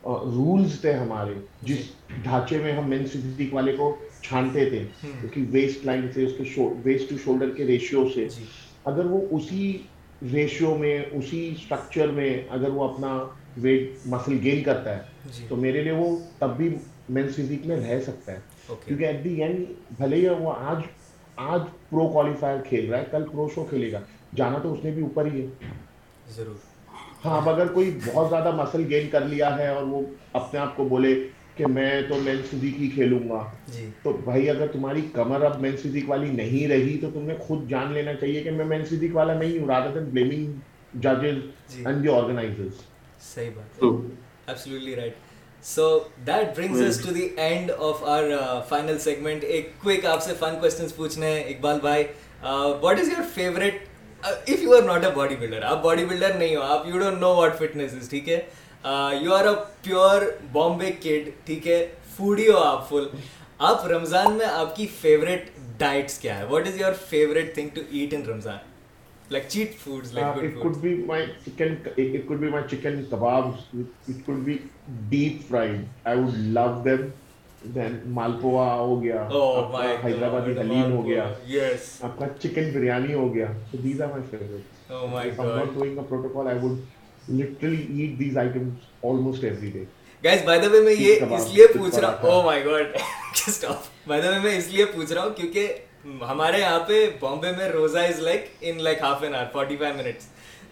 رولز 0.07 0.79
تھے 0.81 0.93
ہمارے 0.93 1.33
جس 1.61 1.77
جی۔ 1.77 2.21
ڈھانچے 2.23 2.57
میں 2.63 2.71
ہم 2.77 2.93
فزیک 3.13 3.53
والے 3.53 3.75
کو 3.77 3.95
چھانتے 4.27 4.65
تھے 4.69 4.83
اس 5.23 5.31
کی 5.33 5.43
ویسٹ 5.51 5.85
لائن 5.85 6.07
سے 6.13 6.23
اس 6.25 6.33
کے 6.37 6.61
ویسٹ 6.83 7.09
ٹو 7.09 7.15
شولڈر 7.23 7.49
کے 7.55 7.65
ریشیو 7.67 8.05
سے 8.13 8.27
جی۔ 8.35 8.45
اگر 8.91 9.05
وہ 9.11 9.19
اسی 9.37 9.71
ریشیو 10.33 10.73
میں 10.79 10.97
اسی 11.19 11.39
سٹرکچر 11.63 12.11
میں 12.19 12.29
اگر 12.57 12.69
وہ 12.77 12.83
اپنا 12.89 13.17
ویٹ 13.61 13.97
مسل 14.13 14.37
گین 14.43 14.63
کرتا 14.63 14.95
ہے 14.97 15.29
جی۔ 15.37 15.45
تو 15.49 15.55
میرے 15.65 15.83
لیے 15.83 15.91
وہ 16.01 16.15
تب 16.39 16.55
بھی 16.57 16.69
مینس 17.15 17.35
فزیک 17.35 17.65
میں 17.67 17.77
رہ 17.79 18.01
سکتا 18.05 18.31
ہے 18.31 18.75
کیونکہ 18.85 19.03
ایٹ 19.05 19.23
دی 19.23 19.33
اینڈ 19.43 19.65
بھلے 19.97 20.17
یا 20.17 20.31
وہ 20.39 20.53
آج 20.73 20.81
آج 21.51 21.61
پرو 21.89 22.07
کوالیفائر 22.13 22.61
کھیل 22.69 22.89
رہا 22.91 22.97
ہے 22.99 23.03
کل 23.11 23.23
پرو 23.31 23.47
شو 23.55 23.63
کھیلے 23.69 23.91
گا 23.91 23.99
جانا 24.37 24.57
تو 24.63 24.73
اس 24.73 24.83
نے 24.83 24.91
بھی 24.91 25.01
اوپر 25.03 25.25
ہی 25.33 25.41
ہے 25.41 25.69
ضرور 26.35 26.71
ہاں 27.25 27.35
اب 27.41 27.49
اگر 27.49 27.67
کوئی 27.73 27.91
بہت 28.05 28.29
زیادہ 28.29 28.51
مسل 28.55 28.85
گین 28.89 29.07
کر 29.11 29.25
لیا 29.27 29.57
ہے 29.57 29.67
اور 29.75 29.83
وہ 29.87 30.01
اپنے 30.39 30.59
آپ 30.59 30.75
کو 30.77 30.85
بولے 30.87 31.13
کہ 31.57 31.67
میں 31.73 32.01
تو 32.09 32.15
مین 32.23 32.41
فزیک 32.49 32.79
ہی 32.81 32.87
کھیلوں 32.93 33.19
گا 33.29 33.41
جی. 33.73 33.89
تو 34.03 34.11
بھائی 34.23 34.49
اگر 34.49 34.67
تمہاری 34.73 35.01
کمر 35.13 35.43
اب 35.45 35.59
مین 35.61 35.75
فزیک 35.83 36.09
والی 36.09 36.29
نہیں 36.35 36.67
رہی 36.67 36.97
تو 37.01 37.09
تمہیں 37.13 37.37
خود 37.47 37.67
جان 37.69 37.91
لینا 37.93 38.13
چاہیے 38.21 38.41
کہ 38.43 38.51
میں 38.51 38.65
مین 38.65 38.83
فزیک 38.91 39.15
والا 39.15 39.33
نہیں 39.39 39.59
ہوں 39.59 39.67
رادر 39.67 39.99
دین 39.99 40.09
بلیمنگ 40.13 40.99
ججز 41.03 41.77
اینڈ 41.85 42.03
دی 42.03 42.09
آرگنائزرز 42.13 42.81
صحیح 43.35 43.49
بات 43.55 43.83
absolutely 43.83 44.95
right 44.95 45.31
so 45.65 45.87
that 46.27 46.57
brings 46.57 46.81
us 46.87 46.99
to 47.05 47.13
the 47.15 47.27
end 47.49 47.71
of 47.77 48.01
our 48.13 48.41
final 48.69 48.97
segment 48.99 49.43
ایک 49.55 49.69
کوئک 49.83 50.05
آپ 50.13 50.23
سے 50.23 50.33
فن 50.39 50.59
کوسچنز 50.61 50.95
پوچھنے 50.95 51.29
ہیں 51.33 51.43
اقبال 51.43 51.79
بھائی 51.81 52.03
what 52.81 52.99
is 52.99 53.07
your 53.11 53.23
favourite 53.33 53.91
if 54.31 54.61
you 54.63 54.75
are 54.77 54.81
not 54.85 55.05
a 55.05 55.11
body 55.15 55.35
builder 55.39 55.61
آپ 55.67 55.83
باڈی 55.83 56.05
بلڈر 56.05 56.33
نہیں 56.37 56.55
ہو 56.55 56.61
آپ 56.73 56.87
you 56.87 56.99
don't 56.99 57.19
know 57.21 57.33
what 57.35 57.57
fitness 57.59 57.93
is 58.01 58.09
ٹھیک 58.09 58.29
ہے 58.29 58.39
you 58.85 59.33
are 59.33 59.45
a 59.47 59.51
pure 59.83 60.21
Bombay 60.51 60.91
kid 61.03 61.29
ٹھیک 61.45 61.67
ہے 61.67 61.85
فوڈی 62.15 62.47
ہو 62.47 62.57
آپ 62.63 62.87
فل 62.89 63.05
آپ 63.67 63.85
رمضان 63.87 64.33
میں 64.37 64.45
آپ 64.45 64.75
کی 64.75 64.87
فیوریٹ 65.01 65.49
ڈائٹس 65.79 66.17
کیا 66.19 66.37
ہے 66.37 66.43
what 66.49 66.67
is 66.67 66.79
your 66.79 66.93
favourite 67.09 67.53
thing 67.55 67.69
to 67.73 67.81
eat 67.91 68.13
in 68.13 68.23
Ramzan 68.29 68.57
like 69.31 69.43
cheat 69.49 69.77
foods 69.83 70.13
like 70.13 70.37
good 70.37 70.53
food 70.53 70.63
could 70.75 70.77
be 70.81 70.93
my 71.11 71.25
chicken 71.45 71.73
it 71.85 72.17
could 72.27 72.39
be 72.39 72.49
my 72.49 72.63
chicken 72.75 73.03
kebab 73.11 73.47
it 73.73 74.25
could 74.25 74.41
be 74.45 74.57
deep 75.09 75.47
fried 75.49 75.83
I 76.07 76.19
would 76.19 76.37
love 76.57 76.67
them 76.83 77.71
then 77.75 77.95
malpua 78.15 78.65
ہو 78.73 79.01
گیا 79.03 79.25
حیدرآبادی 80.03 80.59
حلیم 80.59 80.91
ہو 80.95 81.05
گیا 81.05 81.29
آپ 82.07 82.17
کا 82.19 82.27
chicken 82.43 82.69
biryani 82.73 83.13
ہو 83.13 83.33
گیا 83.35 83.45
تو 83.71 83.77
these 83.83 84.01
are 84.01 84.07
my 84.17 84.23
favourite 84.31 84.71
Oh 84.95 85.05
my 85.11 85.21
If 85.27 85.37
God. 85.37 85.47
I'm 85.51 85.59
not 85.59 85.69
doing 85.75 85.93
a 86.01 86.03
protocol, 86.07 86.47
I 86.53 86.53
would 86.63 86.73
ہمارے 87.29 88.21
بامبے 97.19 97.51
میں 97.57 97.67
روزاف 97.69 99.23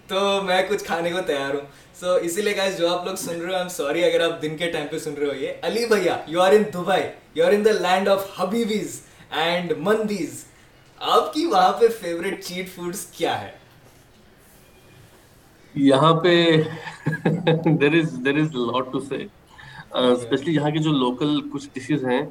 تو 0.08 0.22
میں 0.43 0.62
کچھ 0.70 0.84
کھانے 0.84 1.12
کو 1.12 1.20
تیار 1.28 1.54
ہوں 1.54 1.60
سو 1.99 2.14
اسی 2.30 2.41
لیے 2.41 2.60
آپ 2.89 3.06
لوگ 3.08 3.16
سوری 3.76 4.04
اگر 4.04 4.22
آپ 4.30 4.41
دن 4.41 4.58
کے 4.58 4.70
ٹائم 4.72 4.88
پہ 4.91 4.97
سن 4.99 5.14
رہے 5.18 5.28
ہو 5.28 5.34
یہ 5.43 5.64
علی 5.70 5.86
بھیا 5.93 6.18
you 6.28 6.41
are 6.41 6.52
in 6.54 6.64
Dubai 6.74 7.02
you 7.36 7.45
are 7.45 7.52
in 7.54 7.66
the 7.66 7.72
land 7.88 8.10
of 8.10 8.26
habibis 8.39 8.99
and 9.45 9.74
mandis 9.88 10.43
آپ 11.18 11.34
کی 11.34 11.45
وہاں 11.56 11.72
پہ 11.80 11.88
فیوریٹ 12.02 12.45
فوڈ 12.76 12.95
کیا 13.16 13.39
ہے 13.41 13.49
یہاں 15.76 16.13
پہ 16.24 16.36
there 17.26 18.01
there 18.26 18.36
is 18.38 18.38
is 18.45 18.55
lot 18.55 18.91
to 18.91 18.99
see 18.99 19.17
especially 19.99 20.53
یہاں 20.55 20.69
کے 20.72 20.80
جو 20.84 20.91
لوکل 20.91 21.39
کچھ 21.53 21.67
ڈشیز 21.76 22.03
ہیں 22.05 22.22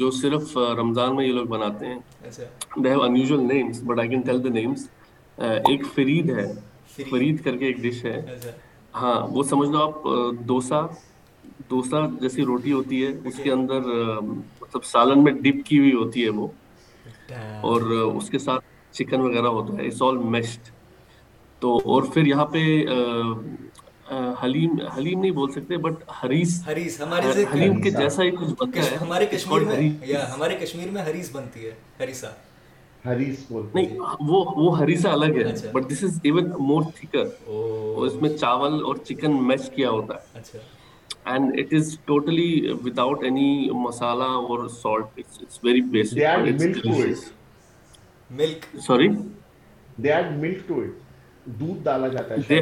جو 0.00 0.10
صرف 0.10 0.56
uh, 0.58 0.74
رمضان 0.78 1.14
میں 1.16 1.24
یہ 1.26 1.32
لوگ 1.32 1.46
بناتے 1.46 1.86
ہیں 1.86 1.98
اچھا. 2.24 3.34
uh, 4.34 5.58
ایک 5.70 5.82
فرید 5.94 6.30
ہے 6.38 6.46
فرید 7.10 7.42
کر 7.44 7.56
کے 7.56 7.66
ایک 7.66 7.76
ڈش 7.82 8.04
ہے 8.04 8.16
اچھا. 8.34 8.50
ہاں 9.00 9.14
وہ 9.32 9.42
سمجھ 9.50 9.68
لو 9.70 9.82
آپ 9.82 10.08
ڈوسا 10.46 10.80
uh, 11.96 12.20
جیسی 12.20 12.44
روٹی 12.44 12.72
ہوتی 12.72 13.04
ہے 13.04 13.10
اس 13.28 13.40
کے 13.42 13.50
اندر 13.52 13.88
مطلب 14.22 14.84
سالن 14.84 15.24
میں 15.24 15.32
ڈپ 15.32 15.64
کی 15.66 15.78
ہوئی 15.78 15.92
ہوتی 15.92 16.24
ہے 16.24 16.30
وہ 16.40 16.46
اور 17.68 17.80
اس 18.14 18.30
کے 18.30 18.38
ساتھ 18.38 18.64
چکن 18.98 19.20
وغیرہ 19.20 19.48
ہوتا 19.58 19.78
ہے 19.78 19.86
اٹس 19.86 20.02
آل 20.08 20.16
میشڈ 20.36 20.73
تو 21.64 21.76
اور 21.92 22.02
پھر 22.14 22.26
یہاں 22.26 22.44
پہ 22.54 22.60
حلیم 24.42 24.74
نہیں 25.20 25.30
بول 25.36 25.50
سکتے 25.52 25.76
بٹ 25.84 26.02
حلیم 27.52 27.80
کے 27.82 27.90
جیسا 27.90 28.22
ہی 28.22 28.30
کچھ 28.40 28.80
الگ 35.10 35.38
ہے 35.38 35.70
بٹ 35.72 35.88
دس 35.90 36.04
ایون 36.22 36.50
مور 36.68 36.84
اور 37.14 38.06
اس 38.06 38.16
میں 38.20 38.30
جی 51.46 51.74
ڈالیس 51.84 52.60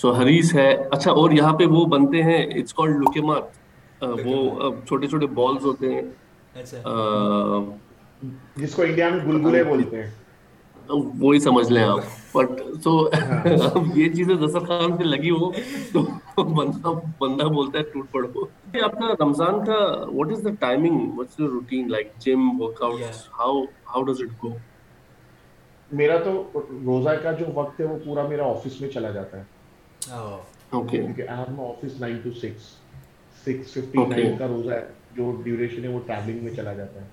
سو 0.00 0.12
ہریس 0.20 0.54
ہے 0.54 0.72
اچھا 0.92 1.10
اور 1.10 1.30
یہاں 1.32 1.52
پہ 1.58 1.64
وہ 1.70 1.84
بنتے 1.96 2.22
ہیں 2.22 2.46
وہ 4.24 4.70
چھوٹے 4.86 5.06
چھوٹے 5.06 5.26
بالز 5.40 5.64
ہوتے 5.64 5.92
ہیں 5.94 6.02
اچھا۔ 6.60 7.70
جس 8.56 8.74
کو 8.74 8.82
انڈیا 8.82 9.08
میں 9.08 9.18
گلگلے 9.26 9.62
بولتے 9.64 10.02
ہیں 10.02 10.08
وہی 10.92 11.38
سمجھ 11.40 11.70
لیں 11.72 11.82
آپ 11.84 11.98
ہاں۔ 11.98 12.06
بٹ 12.34 12.60
سو 12.82 12.92
یہ 13.94 14.08
چیزیں 14.14 14.34
زسر 14.46 14.64
خان 14.66 14.96
سے 14.96 15.04
لگی 15.04 15.30
ہو 15.30 15.50
تو 15.92 16.02
بندہ 16.54 16.88
بندہ 17.20 17.44
بولتا 17.54 17.78
ہے 17.78 17.82
ٹوٹ 17.92 18.10
پڑو 18.12 18.44
کا 18.72 19.12
رمضان 19.20 19.64
کا 19.64 19.78
what 20.14 20.32
is 20.32 20.44
the 20.44 20.50
timing 20.60 21.18
what 21.18 21.40
is 21.40 21.40
routine 21.50 21.90
like 21.92 22.12
gym 22.26 22.48
workout 22.82 23.02
how 23.38 23.60
how 23.94 24.02
does 24.10 24.22
it 24.22 24.42
go 24.42 24.54
میرا 26.00 26.18
تو 26.24 26.42
روزہ 26.84 27.14
کا 27.22 27.32
جو 27.38 27.46
وقت 27.54 27.80
ہے 27.80 27.84
وہ 27.86 27.98
پورا 28.04 28.26
میرا 28.28 28.44
آفس 28.50 28.80
میں 28.80 28.88
چلا 28.90 29.10
جاتا 29.10 29.38
ہے 29.38 30.12
oh. 30.14 30.86
کا 34.38 34.46
روزہ 34.48 34.70
ہے 34.72 34.84
جو 35.16 35.30
ڈیوریشن 35.44 35.84
ہے 35.84 35.88
وہ 35.88 36.00
ٹریولنگ 36.06 36.44
میں 36.44 36.54
چلا 36.56 36.72
جاتا 36.72 37.00
ہے 37.00 37.06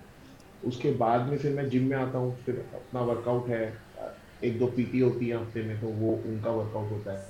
اس 0.68 0.78
کے 0.82 0.92
بعد 0.98 1.20
میں 1.30 1.38
پھر 1.42 1.54
میں 1.56 1.64
جم 1.74 1.84
میں 1.90 1.98
آتا 1.98 2.18
ہوں 2.18 2.32
پھر 2.46 2.56
اپنا 2.76 3.02
ورک 3.10 3.28
آؤٹ 3.34 3.48
ہے 3.50 3.70
ایک 4.48 4.60
دو 4.60 4.68
پی 4.76 4.84
ٹی 4.92 5.02
ہوتی 5.02 5.30
ہے 5.32 5.36
ہفتے 5.36 5.62
میں 5.66 5.76
تو 5.82 5.88
وہ 6.00 6.16
ان 6.30 6.38
کا 6.44 6.52
ورک 6.56 6.76
آؤٹ 6.76 6.92
ہوتا 6.92 7.14
ہے 7.14 7.26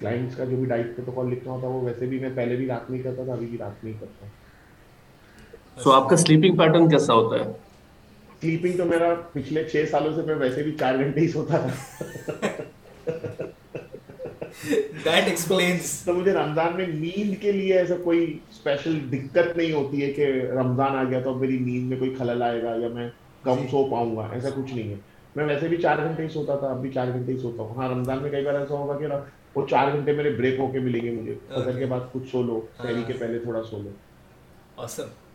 کلائنٹس 0.00 0.36
کا 0.36 0.44
جو 0.44 0.56
بھی 0.56 0.64
ڈائٹ 0.72 0.86
پروٹوکال 0.96 1.30
لکھنا 1.30 1.52
ہوتا 1.52 1.66
ہے 1.66 1.72
وہ 1.72 1.80
ویسے 1.84 2.06
بھی 2.12 2.18
میں 2.20 2.30
پہلے 2.36 2.56
بھی 2.56 2.66
رات 2.68 2.90
میں 2.90 2.98
کرتا 3.02 3.24
تھا 3.24 3.32
ابھی 3.32 3.46
بھی 3.50 3.58
رات 3.60 3.84
میں 3.84 3.92
کرتا 4.00 4.24
ہوں 4.26 5.80
سو 5.84 5.92
آپ 5.92 6.08
کا 6.10 6.16
سلیپنگ 6.24 6.56
پیٹرن 6.58 6.88
کیسا 6.90 7.14
ہوتا 7.20 7.44
ہے 7.44 7.52
سلیپنگ 8.40 8.76
تو 8.78 8.84
میرا 8.94 9.14
پچھلے 9.32 9.64
چھ 9.72 9.84
سالوں 9.90 10.12
سے 10.16 10.22
میں 10.32 10.34
ویسے 10.40 10.62
بھی 10.62 10.74
چار 10.80 10.98
گھنٹے 11.04 11.20
ہی 11.20 11.28
سوتا 11.36 11.66
تھا 11.66 12.50
رمضان 14.66 16.74
میں 16.76 16.86
کوئی 21.98 22.12
خلل 22.18 22.42
آئے 22.42 22.62
گا 22.62 22.74
یا 22.80 22.88
میں 22.88 23.08
کم 23.42 23.56
جی. 23.56 23.66
سو 23.70 23.84
پاؤں 23.90 24.12
گا 24.16 24.24
ایسا 24.32 24.48
کچھ 24.56 24.70
نہیں 24.74 24.88
ہے 24.90 24.96
میں 25.36 25.44
ویسے 25.46 25.66
بھی 25.68 25.76
چار 25.82 25.96
گھنٹے 26.04 26.22
ہی 26.22 26.28
سوتا 26.32 26.56
تھا 26.56 26.66
اب 26.70 26.80
بھی 26.82 26.90
چار 26.94 27.06
گھنٹے 27.14 27.32
ہی 27.32 27.38
سوتا 27.38 27.62
ہوں 27.62 27.74
ہاں 27.76 27.88
رمضان 27.88 28.18
میں 28.22 28.30
کئی 28.30 28.44
بار 28.44 28.54
ایسا 28.60 28.74
ہوگا 28.74 28.94
کہ 28.98 29.06
وہ 29.54 29.66
چار 29.70 29.86
گھنٹے 29.92 30.12
میرے 30.16 30.30
بریک 30.36 30.58
ہو 30.60 30.66
کے 30.72 30.78
ملیں 30.86 31.02
گے 31.02 31.10
مجھے 31.20 31.34
کچھ 32.12 32.28
سو 32.32 32.42
لو 32.42 32.60
ہاں. 32.80 32.92
پہلے 33.18 33.38
تھوڑا 33.38 33.62
سو 33.70 33.76
اوسم 34.76 35.08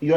جی۔ 0.00 0.06
جی۔ 0.06 0.14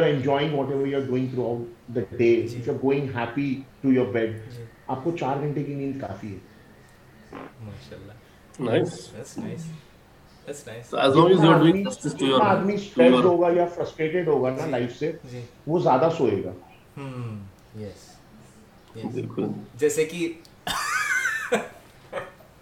لائف 8.59 8.87
جی۔ 9.35 9.51
سے 14.99 15.11
وہ 15.67 15.79
زیادہ 15.79 16.09
سوئے 16.17 16.41
گا 16.43 16.51
بالکل 18.95 19.45
جیسے 19.79 20.03
کہ 20.11 20.27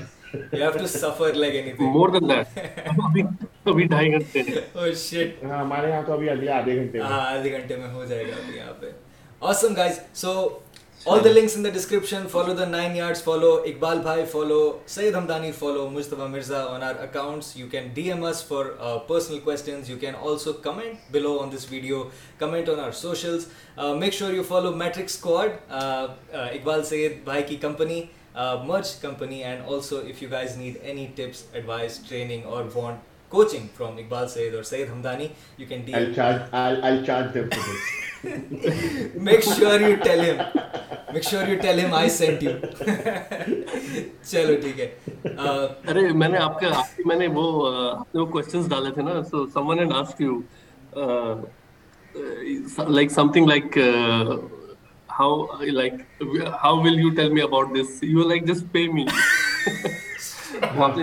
Mirza 0.52 1.10
personal 19.06 19.86
make 23.98 24.12
sure 24.14 24.32
you 24.34 24.42
follow 24.48 24.70
metric 24.76 25.26
Iqbal 25.68 26.84
Syed 26.84 27.18
بھائی 27.24 27.42
کی 27.48 27.56
کمپنی 27.60 28.02
مرچ 28.34 28.94
کمپنی 29.00 29.42
چلو 44.24 44.60
ٹھیک 44.64 44.80
ہے 44.80 44.90
how 55.18 55.30
like 55.80 55.96
how 56.62 56.72
will 56.84 56.98
you 57.04 57.14
tell 57.18 57.30
me 57.38 57.42
about 57.48 57.72
this 57.76 58.00
you 58.02 58.16
will 58.18 58.28
like 58.32 58.46
just 58.50 58.66
pay 58.76 58.84
me 58.96 59.06